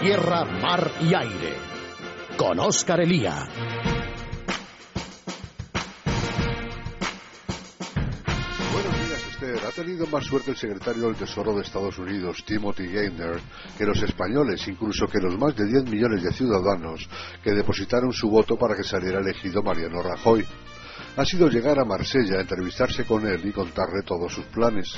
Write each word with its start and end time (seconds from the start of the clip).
tierra, 0.00 0.44
mar 0.44 0.92
y 1.00 1.14
aire. 1.14 1.54
Con 2.36 2.58
Óscar 2.60 3.00
Elía. 3.00 3.48
Buenos 8.72 9.08
días, 9.08 9.26
Esther. 9.28 9.58
Ha 9.66 9.72
tenido 9.72 10.06
más 10.06 10.24
suerte 10.24 10.52
el 10.52 10.56
secretario 10.56 11.06
del 11.06 11.16
Tesoro 11.16 11.54
de 11.54 11.62
Estados 11.62 11.98
Unidos, 11.98 12.44
Timothy 12.46 12.88
Geithner, 12.88 13.40
que 13.76 13.84
los 13.84 14.00
españoles, 14.02 14.66
incluso 14.68 15.08
que 15.08 15.18
los 15.18 15.36
más 15.36 15.56
de 15.56 15.66
10 15.66 15.90
millones 15.90 16.22
de 16.22 16.32
ciudadanos 16.32 17.08
que 17.42 17.52
depositaron 17.52 18.12
su 18.12 18.30
voto 18.30 18.56
para 18.56 18.76
que 18.76 18.84
saliera 18.84 19.18
elegido 19.18 19.62
Mariano 19.62 20.00
Rajoy. 20.00 20.46
Ha 21.16 21.24
sido 21.24 21.48
llegar 21.48 21.80
a 21.80 21.84
Marsella, 21.84 22.40
entrevistarse 22.40 23.04
con 23.04 23.26
él 23.26 23.44
y 23.44 23.52
contarle 23.52 24.02
todos 24.04 24.32
sus 24.32 24.44
planes. 24.46 24.96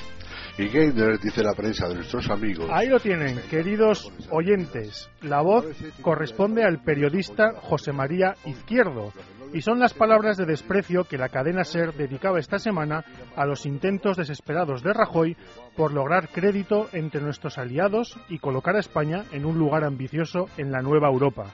Y 0.61 0.69
Geithner 0.69 1.19
dice 1.19 1.43
la 1.43 1.55
prensa 1.55 1.89
de 1.89 1.95
nuestros 1.95 2.29
amigos. 2.29 2.69
Ahí 2.71 2.87
lo 2.87 3.01
tienen, 3.01 3.41
queridos 3.49 4.13
oyentes. 4.29 5.09
La 5.23 5.41
voz 5.41 5.65
corresponde 6.03 6.65
al 6.65 6.83
periodista 6.83 7.55
José 7.63 7.95
María 7.95 8.35
Izquierdo. 8.45 9.11
Y 9.55 9.63
son 9.63 9.79
las 9.79 9.95
palabras 9.95 10.37
de 10.37 10.45
desprecio 10.45 11.05
que 11.05 11.17
la 11.17 11.31
cadena 11.31 11.65
SER 11.65 11.95
dedicaba 11.95 12.39
esta 12.39 12.59
semana 12.59 13.07
a 13.37 13.47
los 13.47 13.65
intentos 13.65 14.19
desesperados 14.19 14.83
de 14.83 14.93
Rajoy 14.93 15.35
por 15.79 15.95
lograr 15.95 16.29
crédito 16.29 16.91
entre 16.93 17.23
nuestros 17.23 17.57
aliados 17.57 18.19
y 18.29 18.39
colocar 18.39 18.77
a 18.77 18.81
España 18.81 19.25
en 19.33 19.47
un 19.47 19.59
lugar 19.59 19.83
ambicioso 19.83 20.51
en 20.59 20.73
la 20.73 20.83
nueva 20.83 21.09
Europa. 21.09 21.47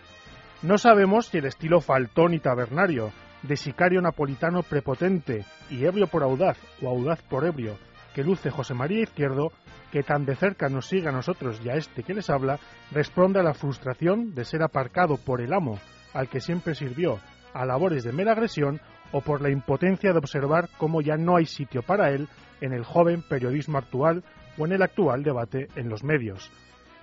No 0.62 0.78
sabemos 0.78 1.26
si 1.26 1.38
el 1.38 1.46
estilo 1.46 1.80
faltón 1.80 2.34
y 2.34 2.40
tabernario, 2.40 3.12
de 3.42 3.56
sicario 3.56 4.00
napolitano 4.00 4.64
prepotente 4.64 5.44
y 5.70 5.84
ebrio 5.84 6.08
por 6.08 6.24
audaz 6.24 6.58
o 6.82 6.88
audaz 6.88 7.22
por 7.22 7.44
ebrio, 7.46 7.78
que 8.16 8.24
luce 8.24 8.50
José 8.50 8.72
María 8.72 9.02
Izquierdo, 9.02 9.52
que 9.92 10.02
tan 10.02 10.24
de 10.24 10.36
cerca 10.36 10.70
nos 10.70 10.86
sigue 10.86 11.06
a 11.06 11.12
nosotros 11.12 11.60
y 11.62 11.68
a 11.68 11.74
este 11.74 12.02
que 12.02 12.14
les 12.14 12.30
habla, 12.30 12.58
responde 12.90 13.40
a 13.40 13.42
la 13.42 13.52
frustración 13.52 14.34
de 14.34 14.46
ser 14.46 14.62
aparcado 14.62 15.18
por 15.18 15.42
el 15.42 15.52
amo 15.52 15.78
al 16.14 16.30
que 16.30 16.40
siempre 16.40 16.74
sirvió 16.74 17.18
a 17.52 17.66
labores 17.66 18.04
de 18.04 18.12
mera 18.12 18.32
agresión 18.32 18.80
o 19.12 19.20
por 19.20 19.42
la 19.42 19.50
impotencia 19.50 20.12
de 20.12 20.18
observar 20.18 20.70
cómo 20.78 21.02
ya 21.02 21.18
no 21.18 21.36
hay 21.36 21.44
sitio 21.44 21.82
para 21.82 22.08
él 22.08 22.26
en 22.62 22.72
el 22.72 22.84
joven 22.84 23.22
periodismo 23.28 23.76
actual 23.76 24.24
o 24.56 24.64
en 24.64 24.72
el 24.72 24.80
actual 24.80 25.22
debate 25.22 25.68
en 25.76 25.90
los 25.90 26.02
medios. 26.02 26.50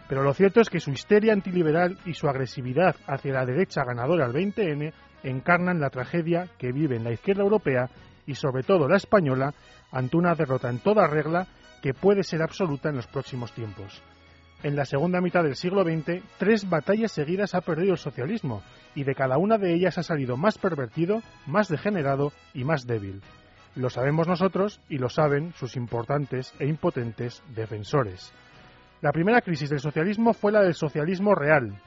Pero 0.09 0.23
lo 0.23 0.33
cierto 0.33 0.61
es 0.61 0.69
que 0.71 0.79
su 0.79 0.89
histeria 0.89 1.33
antiliberal 1.33 1.99
y 2.07 2.15
su 2.15 2.27
agresividad 2.27 2.95
hacia 3.05 3.33
la 3.33 3.45
derecha 3.45 3.83
ganadora 3.85 4.25
al 4.25 4.33
20N 4.33 4.91
encarnan 5.21 5.79
la 5.79 5.91
tragedia 5.91 6.47
que 6.57 6.71
vive 6.71 6.95
en 6.95 7.03
la 7.03 7.11
izquierda 7.11 7.43
europea 7.43 7.91
y 8.25 8.35
sobre 8.35 8.63
todo 8.63 8.87
la 8.87 8.97
española 8.97 9.53
ante 9.91 10.17
una 10.17 10.35
derrota 10.35 10.69
en 10.69 10.79
toda 10.79 11.07
regla 11.07 11.47
que 11.81 11.93
puede 11.93 12.23
ser 12.23 12.41
absoluta 12.41 12.89
en 12.89 12.95
los 12.95 13.07
próximos 13.07 13.51
tiempos. 13.53 14.01
En 14.63 14.77
la 14.77 14.85
segunda 14.85 15.19
mitad 15.19 15.43
del 15.43 15.57
siglo 15.57 15.83
XX, 15.83 16.23
tres 16.37 16.69
batallas 16.69 17.11
seguidas 17.11 17.53
ha 17.53 17.59
perdido 17.59 17.91
el 17.91 17.97
socialismo, 17.97 18.63
y 18.95 19.03
de 19.03 19.13
cada 19.13 19.37
una 19.37 19.57
de 19.57 19.73
ellas 19.73 19.97
ha 19.97 20.03
salido 20.03 20.37
más 20.37 20.57
pervertido, 20.57 21.21
más 21.45 21.67
degenerado 21.67 22.31
y 22.53 22.63
más 22.63 22.87
débil. 22.87 23.21
Lo 23.75 23.89
sabemos 23.89 24.27
nosotros 24.27 24.79
y 24.87 24.99
lo 24.99 25.09
saben 25.09 25.51
sus 25.55 25.75
importantes 25.75 26.53
e 26.59 26.67
impotentes 26.67 27.43
defensores. 27.53 28.31
La 29.01 29.11
primera 29.11 29.41
crisis 29.41 29.69
del 29.69 29.81
socialismo 29.81 30.33
fue 30.33 30.53
la 30.53 30.61
del 30.61 30.75
socialismo 30.75 31.35
real, 31.35 31.81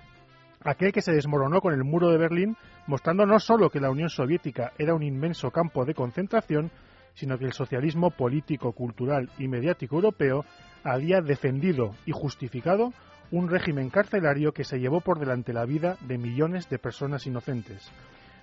aquel 0.67 0.93
que 0.93 1.03
se 1.03 1.13
desmoronó 1.13 1.61
con 1.61 1.73
el 1.73 1.85
muro 1.85 2.11
de 2.11 2.19
Berlín, 2.19 2.57
mostrando 2.87 3.25
no 3.25 3.39
solo 3.39 3.71
que 3.71 3.81
la 3.81 3.91
Unión 3.91 4.11
Soviética 4.11 4.73
era 4.79 4.95
un 4.95 5.03
inmenso 5.03 5.51
campo 5.51 5.85
de 5.85 5.95
concentración, 5.95 6.71
sino 7.15 7.39
que 7.39 7.47
el 7.47 7.53
socialismo 7.53 8.11
político, 8.11 8.73
cultural 8.73 9.31
y 9.39 9.49
mediático 9.49 9.97
europeo 9.97 10.45
había 10.85 11.21
defendido 11.21 11.95
y 12.05 12.13
justificado 12.13 12.93
un 13.31 13.49
régimen 13.49 13.91
carcelario 13.91 14.53
que 14.53 14.65
se 14.65 14.79
llevó 14.79 15.01
por 15.01 15.19
delante 15.19 15.53
la 15.53 15.65
vida 15.65 15.97
de 16.01 16.19
millones 16.19 16.69
de 16.69 16.79
personas 16.79 17.27
inocentes. 17.27 17.91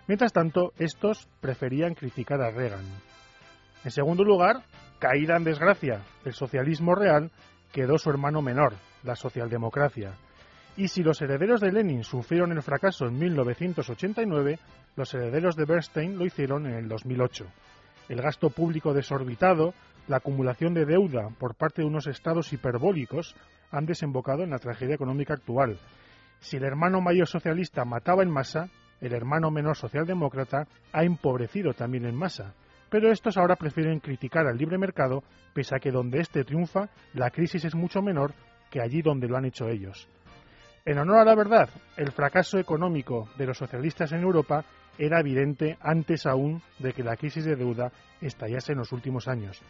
Mientras 0.07 0.33
tanto, 0.33 0.73
estos 0.77 1.27
preferían 1.39 1.93
criticar 1.93 2.41
a 2.41 2.51
Reagan. 2.51 2.85
En 3.85 3.91
segundo 3.91 4.23
lugar, 4.23 4.63
caída 4.99 5.37
en 5.37 5.43
desgracia, 5.43 6.01
el 6.25 6.33
socialismo 6.33 6.95
real 6.95 7.31
quedó 7.71 7.97
su 7.97 8.09
hermano 8.09 8.41
menor, 8.41 8.73
la 9.03 9.15
socialdemocracia. 9.15 10.13
Y 10.75 10.87
si 10.87 11.03
los 11.03 11.21
herederos 11.21 11.61
de 11.61 11.71
Lenin 11.71 12.03
sufrieron 12.03 12.51
el 12.51 12.63
fracaso 12.63 13.05
en 13.05 13.19
1989, 13.19 14.57
los 14.95 15.13
herederos 15.13 15.55
de 15.55 15.65
Bernstein 15.65 16.17
lo 16.17 16.25
hicieron 16.25 16.65
en 16.65 16.73
el 16.73 16.87
2008. 16.87 17.45
El 18.09 18.21
gasto 18.21 18.49
público 18.49 18.93
desorbitado, 18.93 19.75
la 20.07 20.17
acumulación 20.17 20.73
de 20.73 20.85
deuda 20.85 21.29
por 21.37 21.55
parte 21.55 21.81
de 21.81 21.87
unos 21.87 22.07
estados 22.07 22.51
hiperbólicos 22.53 23.35
han 23.71 23.85
desembocado 23.85 24.43
en 24.43 24.49
la 24.49 24.57
tragedia 24.57 24.95
económica 24.95 25.35
actual. 25.35 25.77
Si 26.39 26.57
el 26.57 26.63
hermano 26.63 27.01
mayor 27.01 27.27
socialista 27.27 27.85
mataba 27.85 28.23
en 28.23 28.31
masa, 28.31 28.69
el 28.99 29.13
hermano 29.13 29.51
menor 29.51 29.77
socialdemócrata 29.77 30.67
ha 30.91 31.03
empobrecido 31.03 31.73
también 31.73 32.05
en 32.05 32.15
masa. 32.15 32.55
Pero 32.89 33.11
estos 33.11 33.37
ahora 33.37 33.55
prefieren 33.55 33.99
criticar 33.99 34.47
al 34.47 34.57
libre 34.57 34.77
mercado, 34.77 35.23
pese 35.53 35.75
a 35.75 35.79
que 35.79 35.91
donde 35.91 36.19
éste 36.19 36.43
triunfa, 36.43 36.89
la 37.13 37.29
crisis 37.29 37.63
es 37.65 37.75
mucho 37.75 38.01
menor 38.01 38.33
que 38.69 38.81
allí 38.81 39.01
donde 39.01 39.27
lo 39.27 39.37
han 39.37 39.45
hecho 39.45 39.67
ellos. 39.67 40.07
En 40.85 40.97
honor 40.97 41.19
a 41.19 41.23
la 41.23 41.33
verdad, 41.33 41.69
el 41.95 42.11
fracaso 42.11 42.59
económico 42.59 43.29
de 43.37 43.45
los 43.45 43.57
socialistas 43.57 44.11
en 44.11 44.19
Europa 44.19 44.65
era 44.97 45.21
evidente 45.21 45.77
antes 45.79 46.25
aún 46.25 46.61
de 46.77 46.91
que 46.91 47.05
la 47.05 47.15
crisis 47.15 47.45
de 47.45 47.55
deuda 47.55 47.93
estallase 48.19 48.73
en 48.73 48.79
los 48.79 48.91
últimos 48.91 49.29
años. 49.29 49.61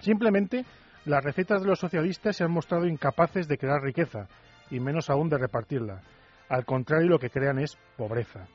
Simplemente, 0.00 0.64
las 1.04 1.22
recetas 1.22 1.62
de 1.62 1.68
los 1.68 1.78
socialistas 1.78 2.36
se 2.36 2.42
han 2.42 2.50
mostrado 2.50 2.88
incapaces 2.88 3.46
de 3.46 3.58
crear 3.58 3.80
riqueza, 3.80 4.26
y 4.72 4.80
menos 4.80 5.08
aún 5.08 5.28
de 5.28 5.38
repartirla. 5.38 6.02
Al 6.48 6.64
contrario, 6.64 7.10
lo 7.10 7.20
que 7.20 7.30
crean 7.30 7.60
es 7.60 7.78
pobreza. 7.96 8.48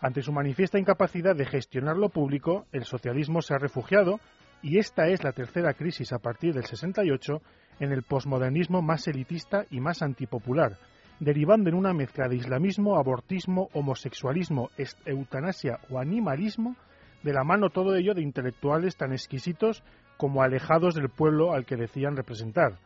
Ante 0.00 0.22
su 0.22 0.30
manifiesta 0.30 0.78
incapacidad 0.78 1.34
de 1.34 1.46
gestionar 1.46 1.96
lo 1.96 2.10
público, 2.10 2.66
el 2.70 2.84
socialismo 2.84 3.42
se 3.42 3.54
ha 3.54 3.58
refugiado, 3.58 4.20
y 4.62 4.78
esta 4.78 5.08
es 5.08 5.24
la 5.24 5.32
tercera 5.32 5.74
crisis 5.74 6.12
a 6.12 6.20
partir 6.20 6.54
del 6.54 6.66
68, 6.66 7.42
en 7.80 7.90
el 7.90 8.04
posmodernismo 8.04 8.82
más 8.82 9.08
elitista 9.08 9.64
y 9.68 9.80
más 9.80 10.00
antipopular, 10.00 10.78
derivando 11.20 11.68
en 11.68 11.76
una 11.76 11.92
mezcla 11.92 12.28
de 12.28 12.36
islamismo, 12.36 12.96
abortismo, 12.96 13.68
homosexualismo, 13.74 14.70
eutanasia 15.04 15.78
o 15.90 15.98
animalismo, 15.98 16.76
de 17.22 17.34
la 17.34 17.44
mano 17.44 17.68
todo 17.68 17.94
ello 17.94 18.14
de 18.14 18.22
intelectuales 18.22 18.96
tan 18.96 19.12
exquisitos 19.12 19.82
como 20.16 20.42
alejados 20.42 20.94
del 20.94 21.10
pueblo 21.10 21.52
al 21.52 21.66
que 21.66 21.76
decían 21.76 22.16
representar. 22.16 22.78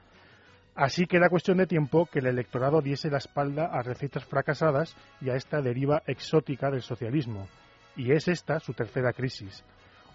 Así 0.75 1.07
que 1.07 1.19
era 1.19 1.29
cuestión 1.29 1.59
de 1.59 1.69
tiempo 1.69 2.07
que 2.07 2.19
el 2.19 2.27
electorado 2.27 2.83
diese 2.83 3.09
la 3.09 3.19
espalda 3.19 3.67
a 3.67 3.83
recetas 3.83 4.25
fracasadas 4.25 4.97
y 5.21 5.31
a 5.31 5.37
esta 5.37 5.63
deriva 5.63 6.03
exótica 6.09 6.69
del 6.73 6.83
socialismo. 6.83 7.47
Y 7.95 8.11
es 8.11 8.27
esta 8.27 8.59
su 8.59 8.73
tercera 8.73 9.13
crisis. 9.13 9.65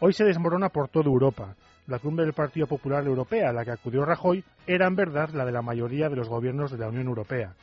Hoy 0.02 0.12
se 0.12 0.26
desmorona 0.26 0.68
por 0.68 0.90
toda 0.90 1.06
Europa. 1.06 1.56
La 1.88 2.00
cumbre 2.00 2.26
del 2.26 2.34
Partido 2.34 2.68
Popular 2.68 3.06
Europea 3.06 3.50
a 3.50 3.54
la 3.54 3.64
que 3.64 3.72
acudió 3.72 4.04
Rajoy 4.04 4.44
era 4.68 4.88
en 4.88 4.96
verdad 4.96 5.30
la 5.30 5.46
de 5.46 5.54
la 5.54 5.62
mayoría 5.62 6.10
de 6.10 6.18
los 6.18 6.28
gobiernos 6.28 6.72
de 6.72 6.78
la 6.78 6.90
Unión 6.90 7.08
Europea 7.08 7.56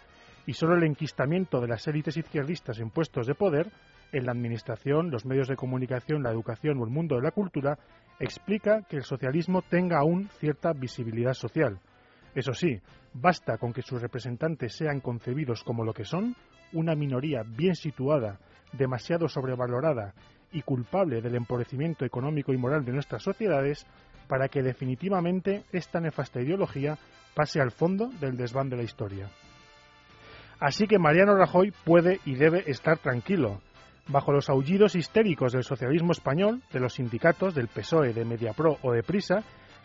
y 0.46 0.52
solo 0.52 0.76
el 0.76 0.84
enquistamiento 0.84 1.60
de 1.60 1.68
las 1.68 1.86
élites 1.88 2.16
izquierdistas 2.16 2.78
en 2.78 2.90
puestos 2.90 3.26
de 3.26 3.34
poder, 3.34 3.70
en 4.12 4.24
la 4.24 4.32
administración, 4.32 5.10
los 5.10 5.26
medios 5.26 5.48
de 5.48 5.56
comunicación, 5.56 6.22
la 6.22 6.30
educación 6.30 6.78
o 6.78 6.84
el 6.84 6.90
mundo 6.90 7.16
de 7.16 7.22
la 7.22 7.32
cultura, 7.32 7.78
explica 8.20 8.82
que 8.82 8.96
el 8.96 9.02
socialismo 9.02 9.62
tenga 9.62 9.98
aún 9.98 10.28
cierta 10.38 10.72
visibilidad 10.72 11.34
social. 11.34 11.80
Eso 12.34 12.52
sí, 12.52 12.80
basta 13.12 13.58
con 13.58 13.72
que 13.72 13.82
sus 13.82 14.00
representantes 14.00 14.76
sean 14.76 15.00
concebidos 15.00 15.64
como 15.64 15.84
lo 15.84 15.92
que 15.92 16.04
son, 16.04 16.36
una 16.72 16.94
minoría 16.94 17.42
bien 17.44 17.74
situada, 17.74 18.38
demasiado 18.72 19.28
sobrevalorada 19.28 20.14
y 20.52 20.62
culpable 20.62 21.20
del 21.20 21.34
empobrecimiento 21.34 22.04
económico 22.04 22.52
y 22.52 22.56
moral 22.56 22.84
de 22.84 22.92
nuestras 22.92 23.22
sociedades, 23.22 23.86
para 24.28 24.48
que 24.48 24.62
definitivamente 24.62 25.64
esta 25.72 26.00
nefasta 26.00 26.40
ideología 26.40 26.98
pase 27.34 27.60
al 27.60 27.70
fondo 27.70 28.08
del 28.20 28.36
desván 28.36 28.68
de 28.68 28.76
la 28.76 28.82
historia. 28.82 29.28
Así 30.58 30.86
que 30.86 30.98
Mariano 30.98 31.36
Rajoy 31.36 31.72
puede 31.84 32.20
y 32.24 32.34
debe 32.34 32.64
estar 32.66 32.98
tranquilo. 32.98 33.60
Bajo 34.08 34.32
los 34.32 34.48
aullidos 34.48 34.94
histéricos 34.94 35.52
del 35.52 35.64
socialismo 35.64 36.12
español, 36.12 36.62
de 36.72 36.80
los 36.80 36.94
sindicatos, 36.94 37.54
del 37.54 37.68
PSOE, 37.68 38.14
de 38.14 38.24
Mediapro 38.24 38.78
o 38.82 38.92
de 38.92 39.02
Prisa, 39.02 39.42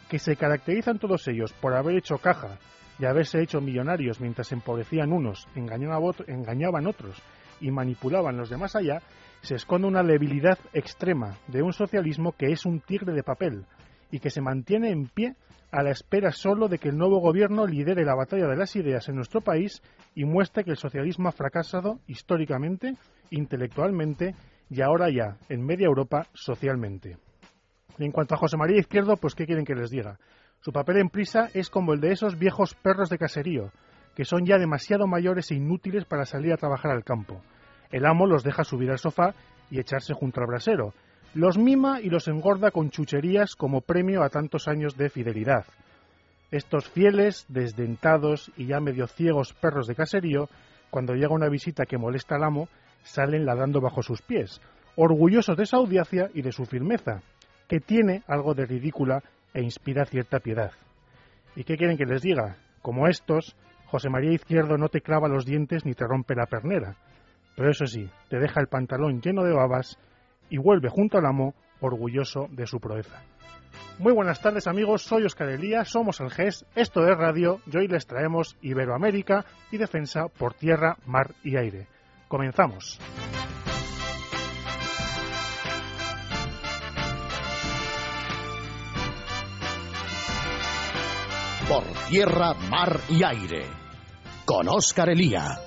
que 0.09 0.19
se 0.19 0.35
caracterizan 0.35 1.00
todos 1.00 1.27
ellos 1.27 1.53
por 1.53 1.73
haber 1.73 1.97
hecho 1.97 2.18
caja 2.18 2.57
y 3.00 3.06
haberse 3.06 3.41
hecho 3.41 3.59
millonarios 3.59 4.21
mientras 4.21 4.51
empobrecían 4.51 5.12
unos, 5.12 5.47
engañaban 5.56 6.88
otros 6.88 7.21
y 7.59 7.71
manipulaban 7.71 8.38
los 8.38 8.50
demás 8.50 8.75
allá, 8.75 9.01
se 9.41 9.56
esconde 9.56 9.88
una 9.88 10.03
debilidad 10.03 10.59
extrema 10.73 11.38
de 11.47 11.63
un 11.63 11.73
socialismo 11.73 12.33
que 12.33 12.51
es 12.51 12.65
un 12.65 12.79
tigre 12.79 13.13
de 13.13 13.23
papel 13.23 13.65
y 14.12 14.19
que 14.19 14.29
se 14.29 14.41
mantiene 14.41 14.91
en 14.91 15.07
pie 15.07 15.35
a 15.71 15.83
la 15.83 15.91
espera 15.91 16.31
solo 16.31 16.68
de 16.68 16.77
que 16.77 16.89
el 16.89 16.97
nuevo 16.97 17.19
gobierno 17.19 17.65
lidere 17.65 18.03
la 18.03 18.15
batalla 18.15 18.47
de 18.47 18.57
las 18.57 18.75
ideas 18.75 19.07
en 19.07 19.15
nuestro 19.15 19.41
país 19.41 19.81
y 20.13 20.25
muestre 20.25 20.63
que 20.63 20.71
el 20.71 20.77
socialismo 20.77 21.29
ha 21.29 21.31
fracasado 21.31 22.00
históricamente, 22.07 22.95
intelectualmente 23.29 24.35
y 24.69 24.81
ahora 24.81 25.09
ya, 25.09 25.38
en 25.50 25.65
media 25.65 25.88
Europa, 25.88 26.27
socialmente. 26.33 27.18
en 27.97 28.12
cuanto 28.12 28.35
a 28.35 28.38
José 28.38 28.57
María 28.57 28.79
Izquierdo, 28.79 29.15
pues 29.18 29.35
¿qué 29.35 29.45
quieren 29.45 29.65
que 29.65 29.75
les 29.75 29.89
diga? 29.89 30.18
Su 30.59 30.71
papel 30.71 30.97
en 30.97 31.09
prisa 31.09 31.50
es 31.53 31.69
como 31.69 31.94
el 31.94 32.01
de 32.01 32.12
esos 32.12 32.38
viejos 32.38 32.75
perros 32.75 33.09
de 33.09 33.18
caserío, 33.18 33.71
que 34.15 34.25
son 34.25 34.45
ya 34.45 34.57
demasiado 34.57 35.07
mayores 35.07 35.51
e 35.51 35.56
inútiles 35.56 36.06
para 36.06 36.25
salir 36.25 36.53
a 36.53 36.57
trabajar 36.57 36.91
al 36.91 37.03
campo. 37.03 37.41
El 37.91 38.06
amo 38.06 38.25
los 38.25 38.44
deja 38.44 38.63
subir 38.63 38.91
al 38.91 39.00
sofá 39.00 39.33
y 39.69 39.79
echarse 39.79 40.13
junto 40.13 40.41
al 40.41 40.47
brasero. 40.47 40.94
Los 41.33 41.57
mima 41.57 42.01
y 42.01 42.10
los 42.10 42.28
engorda 42.28 42.72
con 42.72 42.89
chucherías 42.89 43.56
como 43.56 43.80
premio 43.80 44.22
a 44.22 44.30
tantos 44.30 44.68
años 44.68 44.98
de 44.98 45.10
fidelidad. 45.10 45.66
Estos 46.51 46.89
fieles, 46.89 47.45
desdentados 47.48 48.51
y 48.57 48.66
ya 48.66 48.81
medio 48.81 49.07
ciegos 49.07 49.54
perros 49.54 49.88
de 49.88 49.95
caserío, 49.95 50.50
cuando 50.89 51.13
llega 51.13 51.33
una 51.33 51.48
visita 51.48 51.86
que 51.86 51.98
molesta 51.98 52.36
al 52.36 52.44
amo, 52.44 52.68
salen 53.04 53.45
ladrando 53.45 53.80
bajo 53.80 54.04
sus 54.04 54.22
pies, 54.22 54.60
orgullosos 54.98 55.56
de 55.56 55.66
su 55.66 55.78
audacia 55.78 56.30
y 56.33 56.42
de 56.42 56.51
su 56.51 56.66
firmeza, 56.66 57.22
que 57.69 57.80
tiene 57.80 58.24
algo 58.28 58.54
de 58.54 58.66
ridícula 58.66 59.24
e 59.54 59.62
inspira 59.62 60.04
cierta 60.04 60.39
piedad. 60.39 60.74
¿Y 61.56 61.63
qué 61.63 61.78
quieren 61.78 61.98
que 61.98 62.06
les 62.06 62.22
diga? 62.22 62.57
Como 62.81 63.07
estos, 63.07 63.56
José 63.86 64.10
María 64.10 64.33
Izquierdo 64.33 64.78
no 64.78 64.89
te 64.89 65.00
clava 65.00 65.30
los 65.30 65.45
dientes 65.45 65.86
ni 65.86 65.94
te 65.94 66.06
rompe 66.06 66.36
la 66.36 66.48
pernera. 66.48 66.98
Pero 67.56 67.69
eso 67.69 67.86
sí, 67.86 68.10
te 68.28 68.38
deja 68.38 68.60
el 68.60 68.68
pantalón 68.68 69.22
lleno 69.22 69.44
de 69.45 69.54
babas 69.54 69.98
y 70.51 70.59
vuelve 70.59 70.89
junto 70.89 71.18
al 71.18 71.25
amo 71.25 71.56
orgulloso 71.80 72.48
de 72.51 72.68
su 72.68 72.80
proeza. 72.80 73.24
Muy 73.98 74.13
buenas 74.13 74.39
tardes 74.39 74.68
amigos, 74.68 75.01
soy 75.01 75.24
Oscar 75.24 75.50
Elía, 75.50 75.83
somos 75.86 76.19
el 76.19 76.30
GES, 76.30 76.65
esto 76.75 77.07
es 77.07 77.18
radio 77.18 77.59
y 77.65 77.77
hoy 77.77 77.88
les 77.88 78.06
traemos 78.06 78.56
Iberoamérica 78.62 79.45
y 79.71 79.77
defensa 79.77 80.27
por 80.27 80.53
tierra, 80.53 80.98
mar 81.07 81.33
y 81.44 81.57
aire. 81.57 81.88
Comenzamos. 82.27 83.00
por 91.71 91.86
tierra, 92.09 92.54
mar 92.69 93.00
y 93.07 93.24
aire. 93.24 93.65
Con 94.44 94.68
Oscar 94.68 95.09
Elía. 95.09 95.57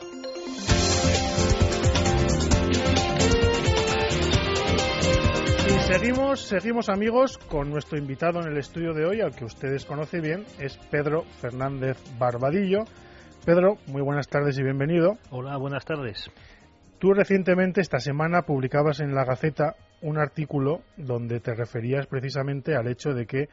Seguimos, 5.87 6.41
seguimos 6.41 6.89
amigos 6.89 7.37
con 7.37 7.69
nuestro 7.71 7.99
invitado 7.99 8.41
en 8.41 8.49
el 8.49 8.57
estudio 8.57 8.95
de 8.95 9.05
hoy, 9.05 9.21
al 9.21 9.35
que 9.35 9.45
ustedes 9.45 9.85
conocen 9.85 10.23
bien, 10.23 10.45
es 10.59 10.79
Pedro 10.91 11.25
Fernández 11.41 11.99
Barbadillo. 12.19 12.85
Pedro, 13.45 13.77
muy 13.87 14.01
buenas 14.01 14.29
tardes 14.29 14.59
y 14.59 14.63
bienvenido. 14.63 15.19
Hola, 15.31 15.59
buenas 15.59 15.85
tardes. 15.85 16.31
Tú 16.99 17.13
recientemente, 17.13 17.83
esta 17.83 17.99
semana, 17.99 18.43
publicabas 18.43 19.01
en 19.01 19.15
la 19.15 19.25
Gaceta 19.25 19.77
un 20.01 20.19
artículo 20.19 20.81
donde 20.97 21.41
te 21.41 21.55
referías 21.55 22.07
precisamente 22.07 22.75
al 22.75 22.89
hecho 22.89 23.13
de 23.13 23.27
que 23.27 23.49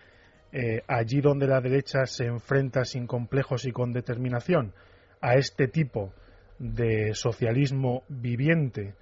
eh, 0.54 0.84
allí 0.88 1.20
donde 1.20 1.48
la 1.48 1.60
derecha 1.60 2.06
se 2.06 2.26
enfrenta 2.28 2.86
sin 2.86 3.08
complejos 3.08 3.66
y 3.66 3.72
con 3.72 3.92
determinación 3.92 4.74
a 5.20 5.36
este 5.36 5.68
tipo 5.68 6.14
de 6.60 7.14
socialismo 7.14 8.04
viviente 8.08 8.96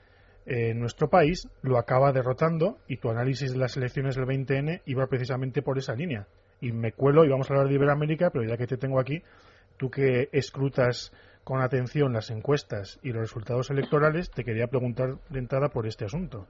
en 0.50 0.80
nuestro 0.80 1.10
país, 1.10 1.48
lo 1.62 1.78
acaba 1.78 2.12
derrotando 2.12 2.80
y 2.88 2.98
tu 2.98 3.10
análisis 3.10 3.52
de 3.52 3.60
las 3.60 3.78
elecciones 3.78 4.16
del 4.16 4.26
20N 4.26 4.82
iba 4.86 5.06
precisamente 5.06 5.62
por 5.62 5.78
esa 5.78 5.94
línea. 5.94 6.26
Y 6.60 6.72
me 6.72 6.92
cuelo 6.92 7.24
y 7.24 7.30
vamos 7.30 7.50
a 7.50 7.54
hablar 7.54 7.70
de 7.70 7.76
Iberoamérica, 7.76 8.32
pero 8.32 8.44
ya 8.46 8.58
que 8.58 8.66
te 8.66 8.78
tengo 8.78 9.00
aquí, 9.00 9.22
tú 9.78 9.92
que 9.92 10.28
escrutas 10.32 11.14
con 11.44 11.62
atención 11.62 12.14
las 12.14 12.32
encuestas 12.32 13.00
y 13.04 13.12
los 13.12 13.22
resultados 13.22 13.70
electorales, 13.70 14.32
te 14.32 14.44
quería 14.44 14.66
preguntar 14.66 15.20
de 15.30 15.40
entrada 15.40 15.70
por 15.70 15.86
este 15.86 16.06
asunto. 16.06 16.48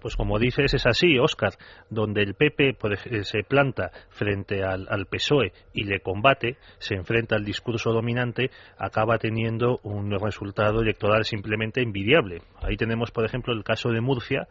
Pues 0.00 0.14
como 0.14 0.38
dices, 0.38 0.72
es 0.74 0.86
así, 0.86 1.18
Óscar, 1.18 1.54
donde 1.90 2.22
el 2.22 2.34
PP 2.34 2.76
se 3.22 3.42
planta 3.42 3.90
frente 4.10 4.62
al, 4.62 5.06
PSOE 5.06 5.52
y 5.74 5.84
le 5.84 6.00
combate, 6.00 6.56
se 6.78 6.94
enfrenta 6.94 7.34
al 7.34 7.44
discurso 7.44 7.92
dominante, 7.92 8.50
acaba 8.76 9.18
teniendo 9.18 9.80
un 9.82 10.12
resultado 10.12 10.82
electoral 10.82 11.24
simplemente 11.24 11.82
envidiable. 11.82 12.42
Ahí 12.62 12.76
tenemos, 12.76 13.10
por 13.10 13.24
ejemplo, 13.24 13.52
el 13.52 13.64
caso 13.64 13.90
de 13.90 14.00
Murcia, 14.00 14.46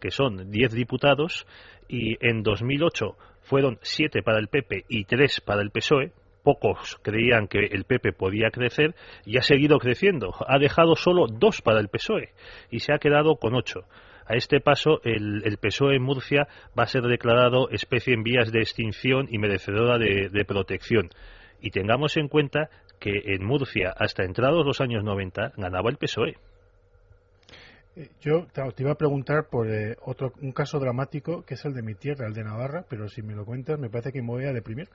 que 0.00 0.12
son 0.12 0.50
10 0.50 0.72
diputados 0.72 1.46
y 1.88 2.16
en 2.24 2.42
2008 2.42 3.16
fueron 3.40 3.78
7 3.82 4.22
para 4.22 4.38
el 4.38 4.48
PP 4.48 4.84
y 4.88 5.04
3 5.04 5.40
para 5.40 5.62
el 5.62 5.70
PSOE, 5.70 6.12
pocos 6.44 6.98
creían 7.02 7.48
que 7.48 7.66
el 7.66 7.84
PP 7.84 8.12
podía 8.12 8.50
crecer 8.50 8.94
y 9.24 9.38
ha 9.38 9.42
seguido 9.42 9.78
creciendo. 9.78 10.34
Ha 10.46 10.58
dejado 10.58 10.96
solo 10.96 11.26
dos 11.26 11.60
para 11.60 11.80
el 11.80 11.88
PSOE 11.88 12.30
y 12.70 12.80
se 12.80 12.92
ha 12.92 12.98
quedado 12.98 13.36
con 13.36 13.54
ocho. 13.54 13.84
A 14.26 14.34
este 14.34 14.60
paso, 14.60 15.00
el, 15.04 15.58
PSOE 15.60 15.96
en 15.96 16.02
Murcia 16.02 16.46
va 16.78 16.84
a 16.84 16.86
ser 16.86 17.02
declarado 17.02 17.68
especie 17.70 18.14
en 18.14 18.22
vías 18.22 18.52
de 18.52 18.60
extinción 18.60 19.26
y 19.30 19.38
merecedora 19.38 19.98
de, 19.98 20.44
protección. 20.44 21.10
Y 21.60 21.70
tengamos 21.70 22.16
en 22.16 22.28
cuenta 22.28 22.70
que 22.98 23.10
en 23.26 23.44
Murcia, 23.44 23.92
hasta 23.96 24.24
entrados 24.24 24.64
los 24.64 24.80
años 24.80 25.04
90, 25.04 25.52
ganaba 25.56 25.90
el 25.90 25.96
PSOE. 25.96 26.36
Eh, 27.94 28.08
yo 28.20 28.46
te 28.46 28.82
iba 28.82 28.92
a 28.92 28.96
preguntar 28.96 29.48
por 29.50 29.68
eh, 29.70 29.96
otro 30.02 30.32
un 30.40 30.52
caso 30.52 30.78
dramático 30.78 31.44
que 31.44 31.54
es 31.54 31.64
el 31.64 31.74
de 31.74 31.82
mi 31.82 31.94
tierra, 31.94 32.26
el 32.26 32.32
de 32.32 32.42
Navarra, 32.42 32.86
pero 32.88 33.08
si 33.08 33.22
me 33.22 33.34
lo 33.34 33.44
cuentas 33.44 33.78
me 33.78 33.90
parece 33.90 34.12
que 34.12 34.22
me 34.22 34.28
voy 34.28 34.44
a 34.44 34.52
deprimir. 34.52 34.88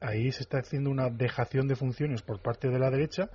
Ahí 0.00 0.30
se 0.30 0.42
está 0.42 0.58
haciendo 0.58 0.90
una 0.90 1.10
dejación 1.10 1.66
de 1.66 1.76
funciones 1.76 2.22
por 2.22 2.40
parte 2.40 2.68
de 2.68 2.78
la 2.78 2.90
derecha 2.90 3.30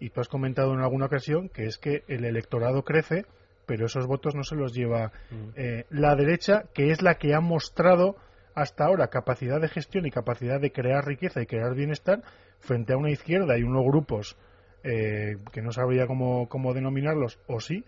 y 0.00 0.10
tú 0.10 0.20
has 0.20 0.28
comentado 0.28 0.74
en 0.74 0.80
alguna 0.80 1.06
ocasión 1.06 1.48
que 1.48 1.66
es 1.66 1.78
que 1.78 2.02
el 2.08 2.24
electorado 2.24 2.82
crece 2.82 3.24
pero 3.70 3.86
esos 3.86 4.08
votos 4.08 4.34
no 4.34 4.42
se 4.42 4.56
los 4.56 4.74
lleva 4.74 5.12
mm. 5.30 5.50
eh, 5.54 5.84
la 5.90 6.16
derecha, 6.16 6.64
que 6.74 6.90
es 6.90 7.02
la 7.02 7.18
que 7.18 7.34
ha 7.34 7.40
mostrado 7.40 8.16
hasta 8.52 8.84
ahora 8.84 9.10
capacidad 9.10 9.60
de 9.60 9.68
gestión 9.68 10.06
y 10.06 10.10
capacidad 10.10 10.60
de 10.60 10.72
crear 10.72 11.06
riqueza 11.06 11.40
y 11.40 11.46
crear 11.46 11.76
bienestar 11.76 12.20
frente 12.58 12.94
a 12.94 12.96
una 12.96 13.12
izquierda 13.12 13.56
y 13.56 13.62
unos 13.62 13.84
grupos 13.84 14.36
eh, 14.82 15.36
que 15.52 15.62
no 15.62 15.70
sabría 15.70 16.08
cómo, 16.08 16.48
cómo, 16.48 16.74
denominarlos, 16.74 17.38
o 17.46 17.60
sí, 17.60 17.84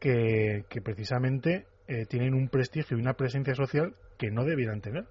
que, 0.00 0.64
precisamente 0.82 1.66
eh, 1.86 2.06
tienen 2.06 2.32
un 2.32 2.48
prestigio 2.48 2.96
y 2.96 3.00
una 3.02 3.12
presencia 3.12 3.54
social 3.54 3.94
que 4.16 4.30
no 4.30 4.46
debieran 4.46 4.80
tener. 4.80 5.04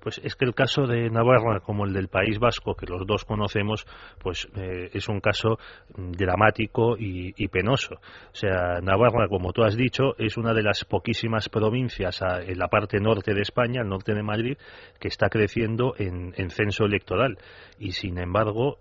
Pues 0.00 0.20
es 0.22 0.36
que 0.36 0.44
el 0.44 0.54
caso 0.54 0.86
de 0.86 1.10
Navarra, 1.10 1.60
como 1.60 1.84
el 1.84 1.92
del 1.92 2.08
País 2.08 2.38
Vasco, 2.38 2.74
que 2.74 2.86
los 2.86 3.06
dos 3.06 3.24
conocemos, 3.24 3.86
pues 4.18 4.48
eh, 4.56 4.90
es 4.92 5.08
un 5.08 5.20
caso 5.20 5.58
dramático 5.96 6.96
y, 6.98 7.48
penoso. 7.48 7.94
O 7.94 8.34
sea, 8.34 8.80
Navarra, 8.82 9.28
como 9.28 9.52
tú 9.52 9.62
has 9.62 9.76
dicho, 9.76 10.16
es 10.18 10.36
una 10.36 10.52
de 10.52 10.62
las 10.62 10.84
poquísimas 10.84 11.48
provincias 11.48 12.20
en 12.22 12.58
la 12.58 12.68
parte 12.68 12.98
norte 13.00 13.34
de 13.34 13.42
España, 13.42 13.80
al 13.82 13.88
norte 13.88 14.14
de 14.14 14.22
Madrid, 14.22 14.58
que 15.00 15.08
está 15.08 15.28
creciendo 15.28 15.94
en, 15.98 16.34
en 16.36 16.50
censo 16.50 16.84
electoral. 16.84 17.38
Y 17.78 17.92
sin 17.92 18.18
embargo, 18.18 18.78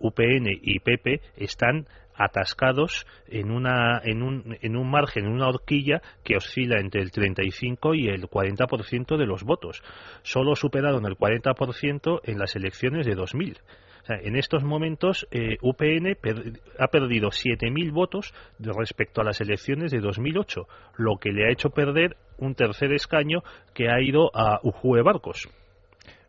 UPN 0.00 0.46
y 0.62 0.78
PP 0.80 1.20
están 1.36 1.86
atascados 2.18 3.06
en, 3.28 3.50
una, 3.50 4.00
en, 4.04 4.22
un, 4.22 4.58
en 4.60 4.76
un 4.76 4.90
margen, 4.90 5.24
en 5.24 5.32
una 5.32 5.48
horquilla 5.48 6.02
que 6.24 6.36
oscila 6.36 6.80
entre 6.80 7.00
el 7.00 7.12
35 7.12 7.94
y 7.94 8.08
el 8.08 8.28
40% 8.28 9.16
de 9.16 9.26
los 9.26 9.44
votos. 9.44 9.82
Solo 10.22 10.56
superaron 10.56 11.06
el 11.06 11.16
40% 11.16 12.20
en 12.24 12.38
las 12.38 12.56
elecciones 12.56 13.06
de 13.06 13.14
2000. 13.14 13.58
O 14.02 14.06
sea, 14.08 14.16
en 14.22 14.36
estos 14.36 14.64
momentos 14.64 15.28
eh, 15.30 15.58
UPN 15.62 16.16
ha 16.78 16.88
perdido 16.88 17.28
7.000 17.28 17.92
votos 17.92 18.34
respecto 18.58 19.20
a 19.20 19.24
las 19.24 19.40
elecciones 19.40 19.92
de 19.92 20.00
2008, 20.00 20.66
lo 20.96 21.18
que 21.18 21.30
le 21.30 21.46
ha 21.46 21.52
hecho 21.52 21.70
perder 21.70 22.16
un 22.38 22.54
tercer 22.54 22.92
escaño 22.92 23.42
que 23.74 23.90
ha 23.90 24.00
ido 24.00 24.30
a 24.34 24.60
Ujue 24.62 25.02
Barcos. 25.02 25.48